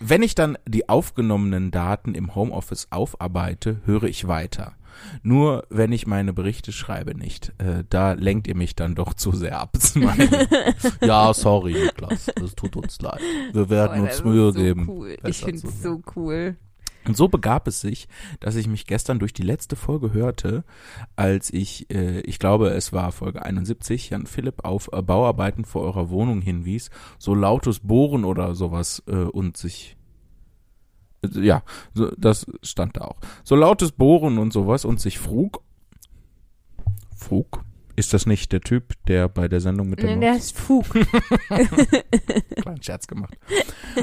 wenn 0.00 0.22
ich 0.22 0.34
dann 0.34 0.58
die 0.66 0.88
aufgenommenen 0.88 1.70
Daten 1.70 2.14
im 2.14 2.34
Homeoffice 2.34 2.88
aufarbeite, 2.90 3.80
höre 3.84 4.04
ich 4.04 4.28
weiter. 4.28 4.74
Nur 5.22 5.64
wenn 5.70 5.92
ich 5.92 6.06
meine 6.06 6.32
Berichte 6.32 6.72
schreibe 6.72 7.16
nicht. 7.16 7.52
Äh, 7.58 7.84
da 7.88 8.12
lenkt 8.12 8.46
ihr 8.48 8.56
mich 8.56 8.74
dann 8.74 8.94
doch 8.94 9.14
zu 9.14 9.32
sehr 9.32 9.60
ab. 9.60 9.70
Das 9.72 9.94
ja, 11.00 11.32
sorry, 11.34 11.72
Niklas. 11.72 12.28
Es 12.42 12.54
tut 12.54 12.76
uns 12.76 13.00
leid. 13.00 13.20
Wir 13.52 13.70
werden 13.70 13.98
Boah, 13.98 14.02
uns 14.02 14.16
das 14.16 14.24
Mühe 14.24 14.52
so 14.52 14.58
geben. 14.58 14.86
Cool. 14.88 15.16
Ich 15.24 15.38
finde 15.38 15.66
es 15.66 15.82
so 15.82 16.02
cool. 16.16 16.56
Und 17.06 17.16
so 17.16 17.28
begab 17.28 17.66
es 17.68 17.80
sich, 17.80 18.08
dass 18.40 18.56
ich 18.56 18.68
mich 18.68 18.86
gestern 18.86 19.18
durch 19.18 19.32
die 19.32 19.42
letzte 19.42 19.76
Folge 19.76 20.12
hörte, 20.12 20.64
als 21.16 21.50
ich, 21.52 21.90
äh, 21.90 22.20
ich 22.20 22.38
glaube, 22.38 22.68
es 22.70 22.92
war 22.92 23.12
Folge 23.12 23.42
71, 23.42 24.10
Jan 24.10 24.26
Philipp 24.26 24.64
auf 24.64 24.90
äh, 24.92 25.02
Bauarbeiten 25.02 25.64
vor 25.64 25.82
eurer 25.82 26.10
Wohnung 26.10 26.42
hinwies, 26.42 26.90
so 27.18 27.34
lautes 27.34 27.80
Bohren 27.80 28.24
oder 28.24 28.54
sowas 28.54 29.02
äh, 29.06 29.14
und 29.14 29.56
sich 29.56 29.96
äh, 31.22 31.40
ja, 31.40 31.62
so, 31.94 32.10
das 32.16 32.46
stand 32.62 32.96
da 32.96 33.02
auch. 33.02 33.18
So 33.42 33.56
lautes 33.56 33.92
Bohren 33.92 34.38
und 34.38 34.52
sowas 34.52 34.84
und 34.84 35.00
sich 35.00 35.18
frug. 35.18 35.62
Frug? 37.14 37.64
Ist 37.98 38.14
das 38.14 38.26
nicht 38.26 38.52
der 38.52 38.60
Typ, 38.60 38.92
der 39.08 39.28
bei 39.28 39.48
der 39.48 39.60
Sendung 39.60 39.88
mit 39.90 40.00
Nee, 40.00 40.10
dem 40.10 40.20
der 40.20 40.36
ist 40.36 40.56
Fug. 40.56 40.86
Kleinen 41.48 42.80
Scherz 42.80 43.08
gemacht. 43.08 43.34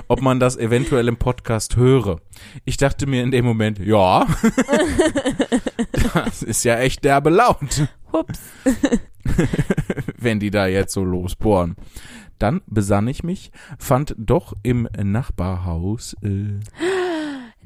Ob 0.09 0.21
man 0.21 0.41
das 0.41 0.57
eventuell 0.57 1.07
im 1.07 1.15
Podcast 1.15 1.77
höre. 1.77 2.19
Ich 2.65 2.75
dachte 2.75 3.07
mir 3.07 3.23
in 3.23 3.31
dem 3.31 3.45
Moment, 3.45 3.79
ja, 3.79 4.27
das 6.13 6.43
ist 6.43 6.65
ja 6.65 6.77
echt 6.77 7.05
derbe 7.05 7.29
laut, 7.29 7.87
Hups. 8.11 8.41
wenn 10.17 10.41
die 10.41 10.51
da 10.51 10.67
jetzt 10.67 10.91
so 10.93 11.05
losbohren. 11.05 11.77
Dann 12.37 12.59
besann 12.67 13.07
ich 13.07 13.23
mich, 13.23 13.53
fand 13.79 14.13
doch 14.17 14.51
im 14.61 14.89
Nachbarhaus, 15.01 16.17
äh, 16.21 16.59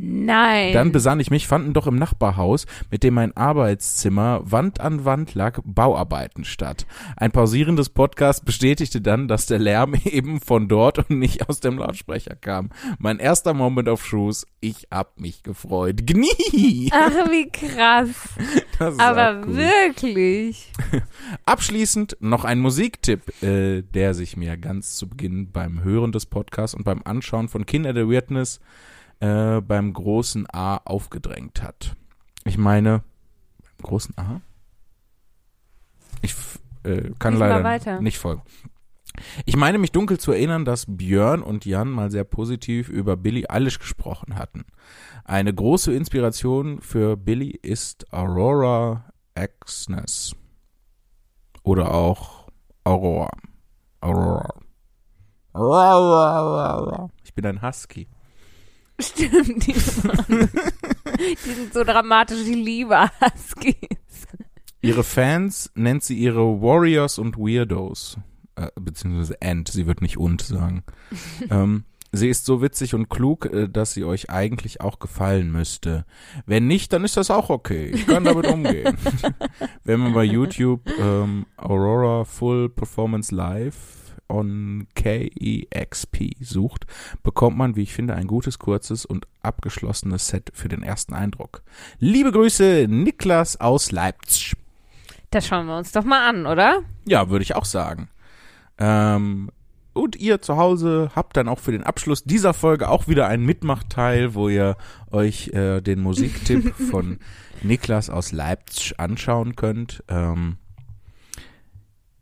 Nein. 0.02 0.72
dann 0.72 0.94
besann 0.94 1.20
ich 1.20 1.30
mich, 1.30 1.46
fanden 1.46 1.74
doch 1.74 1.86
im 1.86 1.98
Nachbarhaus, 1.98 2.66
mit 2.90 3.04
dem 3.04 3.16
mein 3.16 3.36
Arbeitszimmer 3.36 4.42
Wand 4.46 4.80
an 4.80 5.04
Wand 5.04 5.36
lag, 5.36 5.60
Bauarbeiten 5.66 6.46
statt. 6.46 6.86
Ein 7.18 7.32
pausierendes 7.32 7.90
Podcast 7.90 8.46
bestätigte 8.46 9.02
dann, 9.02 9.28
dass 9.28 9.46
der 9.46 9.60
Lärm 9.60 9.94
eben 10.06 10.40
von 10.40 10.70
dort 10.70 11.00
und 11.00 11.20
nicht 11.20 11.50
aus 11.50 11.60
dem 11.60 11.80
Lautsprecher 11.80 12.38
kam. 12.38 12.70
Mein 12.98 13.20
erster 13.20 13.54
Moment 13.54 13.90
auf 13.90 14.06
Shoes, 14.06 14.48
ich 14.62 14.88
hab 14.90 15.20
mich 15.20 15.44
gefreut. 15.44 16.08
Gnie! 16.08 16.90
Ach, 16.94 17.30
wie 17.30 17.50
krass. 17.50 18.10
Aber 18.98 19.46
wirklich. 19.48 20.72
Abschließend 21.46 22.16
noch 22.22 22.46
ein 22.46 22.60
Musiktipp, 22.60 23.44
äh, 23.44 23.82
der 23.82 24.14
sich 24.14 24.38
mir 24.38 24.56
ganz 24.56 24.96
zu 24.96 25.10
Beginn 25.10 25.52
beim 25.52 25.84
Hören 25.84 26.14
des 26.14 26.26
Podcasts 26.26 26.74
und 26.74 26.86
beim 26.86 27.02
Anschauen 27.04 27.50
von 27.50 27.66
Kinder 27.66 27.92
der 27.92 28.10
Weirdness 28.10 28.62
äh, 29.20 29.62
beim 29.62 29.94
großen 29.94 30.48
A 30.52 30.78
aufgedrängt 30.78 31.62
hat. 31.62 31.96
Ich 32.46 32.58
meine, 32.58 33.04
beim 33.62 33.88
großen 33.88 34.18
A? 34.18 34.42
Ich 36.22 36.36
äh, 36.84 37.12
kann 37.20 37.38
mal 37.38 37.50
leider 37.50 37.64
weiter. 37.64 38.02
nicht 38.02 38.18
folgen. 38.18 38.42
Ich 39.46 39.58
meine 39.58 39.78
mich 39.78 39.92
dunkel 39.92 40.20
zu 40.20 40.32
erinnern, 40.32 40.66
dass 40.66 40.86
Björn 40.88 41.42
und 41.42 41.66
Jan 41.66 41.90
mal 41.90 42.10
sehr 42.10 42.24
positiv 42.24 42.90
über 42.90 43.18
Billie 43.18 43.50
Eilish 43.50 43.80
gesprochen 43.80 44.36
hatten. 44.36 44.66
Eine 45.26 45.54
große 45.54 45.94
Inspiration 45.94 46.82
für 46.82 47.18
Billie 47.18 47.58
ist 47.62 48.12
Aurora 48.14 49.12
Exness. 49.36 50.36
Oder 51.64 51.94
auch 51.94 52.48
Aurora. 52.84 53.30
Aurora. 54.02 54.54
Aurora. 55.54 57.10
Ich 57.24 57.34
bin 57.34 57.46
ein 57.46 57.62
Husky. 57.62 58.08
Stimmt, 59.04 59.66
die, 59.68 59.76
waren- 59.76 60.50
die 61.46 61.52
sind 61.52 61.74
so 61.74 61.84
dramatisch, 61.84 62.44
die 62.46 62.54
liebe 62.56 63.10
Huskies. 63.22 63.76
Ihre 64.82 65.04
Fans 65.04 65.72
nennt 65.76 66.04
sie 66.04 66.18
ihre 66.18 66.62
Warriors 66.62 67.18
und 67.20 67.38
Weirdos. 67.38 68.18
Äh, 68.56 68.68
beziehungsweise 68.80 69.42
Ant, 69.42 69.70
sie 69.70 69.88
wird 69.88 70.02
nicht 70.02 70.18
und 70.18 70.42
sagen. 70.42 70.84
ähm, 71.50 71.84
sie 72.12 72.30
ist 72.30 72.46
so 72.46 72.62
witzig 72.62 72.94
und 72.94 73.10
klug, 73.10 73.46
äh, 73.46 73.68
dass 73.70 73.94
sie 73.94 74.04
euch 74.06 74.30
eigentlich 74.30 74.82
auch 74.82 75.00
gefallen 75.00 75.52
müsste. 75.52 76.06
Wenn 76.46 76.68
nicht, 76.68 76.92
dann 76.94 77.04
ist 77.04 77.18
das 77.18 77.30
auch 77.32 77.50
okay. 77.50 77.88
Ich 77.94 78.06
kann 78.08 78.24
damit 78.24 78.48
umgehen. 78.52 78.98
Wenn 79.84 80.00
man 80.00 80.14
bei 80.14 80.24
YouTube 80.24 80.82
ähm, 81.00 81.46
Aurora 81.58 82.24
Full 82.26 82.70
Performance 82.70 83.34
Live 83.36 84.09
on 84.30 84.88
KEXP 84.96 86.36
sucht, 86.40 86.86
bekommt 87.24 87.58
man, 87.58 87.76
wie 87.76 87.84
ich 87.84 87.94
finde, 87.94 88.16
ein 88.16 88.28
gutes, 88.28 88.60
kurzes 88.60 89.06
und 89.06 89.28
abgeschlossenes 89.42 90.28
Set 90.28 90.52
für 90.54 90.70
den 90.70 90.84
ersten 90.84 91.14
Eindruck. 91.14 91.64
Liebe 92.00 92.32
Grüße, 92.32 92.88
Niklas 92.88 93.60
aus 93.60 93.92
Leipzig. 93.92 94.56
Das 95.32 95.46
schauen 95.46 95.68
wir 95.68 95.78
uns 95.78 95.92
doch 95.92 96.04
mal 96.04 96.28
an, 96.28 96.46
oder? 96.46 96.82
Ja, 97.06 97.30
würde 97.30 97.44
ich 97.44 97.56
auch 97.56 97.66
sagen. 97.66 98.10
Ähm, 98.78 99.52
und 99.94 100.16
ihr 100.16 100.42
zu 100.42 100.58
Hause 100.58 101.12
habt 101.16 101.36
dann 101.36 101.48
auch 101.48 101.60
für 101.60 101.72
den 101.72 101.84
Abschluss 101.84 102.24
dieser 102.24 102.54
Folge 102.54 102.90
auch 102.90 103.08
wieder 103.08 103.28
einen 103.28 103.46
Mitmachteil, 103.46 104.34
wo 104.34 104.50
ihr 104.50 104.78
euch 105.12 105.50
äh, 105.50 105.82
den 105.82 106.02
Musiktipp 106.02 106.74
von 106.90 107.20
Niklas 107.62 108.10
aus 108.10 108.32
Leipzig 108.32 109.00
anschauen 109.00 109.56
könnt. 109.56 110.04
Ähm, 110.08 110.58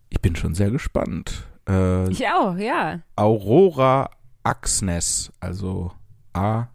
ich 0.10 0.22
bin 0.22 0.36
schon 0.36 0.56
sehr 0.56 0.72
gespannt. 0.72 1.48
Äh, 1.68 2.10
Ich 2.10 2.28
auch, 2.28 2.56
ja. 2.58 3.00
Aurora 3.16 4.10
Axnes, 4.44 5.32
also 5.40 5.92
A-U-R-O-R-A 6.34 6.68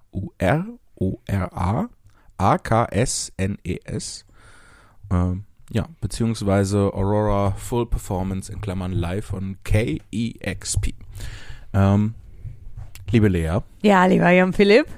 A-K-S-N-E-S. 2.38 4.24
Ähm, 5.10 5.44
ja, 5.70 5.86
beziehungsweise 6.00 6.92
Aurora 6.92 7.52
Full 7.52 7.86
Performance 7.86 8.52
in 8.52 8.60
Klammern 8.60 8.92
live 8.92 9.24
von 9.26 9.56
KEXP. 9.64 10.94
Ähm, 11.72 12.14
liebe 13.10 13.28
Lea, 13.28 13.58
Ja, 13.82 14.04
lieber 14.06 14.30
Jan 14.30 14.52
Philipp. 14.52 14.88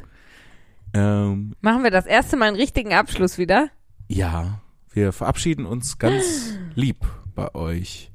Ähm, 0.94 1.54
Machen 1.60 1.82
wir 1.84 1.90
das 1.90 2.06
erste 2.06 2.36
Mal 2.36 2.48
einen 2.48 2.56
richtigen 2.56 2.92
Abschluss 2.94 3.38
wieder? 3.38 3.68
ja, 4.08 4.60
wir 4.92 5.12
verabschieden 5.12 5.66
uns 5.66 5.98
ganz 5.98 6.56
lieb 6.74 6.96
bei 7.34 7.54
euch. 7.54 8.10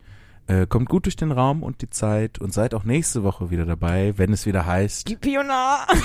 Äh, 0.50 0.66
kommt 0.66 0.90
gut 0.90 1.06
durch 1.06 1.16
den 1.16 1.32
Raum 1.32 1.62
und 1.62 1.84
die 1.84 1.92
Zeit 1.92 2.40
und 2.40 2.52
seid 2.52 2.74
auch 2.74 2.84
nächste 2.84 3.22
Woche 3.22 3.52
wieder 3.52 3.68
dabei, 3.68 4.18
wenn 4.18 4.34
es 4.34 4.48
wieder 4.48 4.66
heißt. 4.66 5.08
Die 5.08 5.16
Piona. 5.16 5.86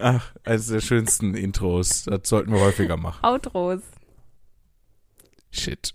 Ach, 0.00 0.34
eines 0.44 0.66
der 0.66 0.80
schönsten 0.80 1.34
Intros. 1.34 2.02
Das 2.02 2.28
sollten 2.28 2.52
wir 2.52 2.58
häufiger 2.58 2.96
machen. 2.96 3.24
Outros. 3.24 3.82
Shit. 5.52 5.94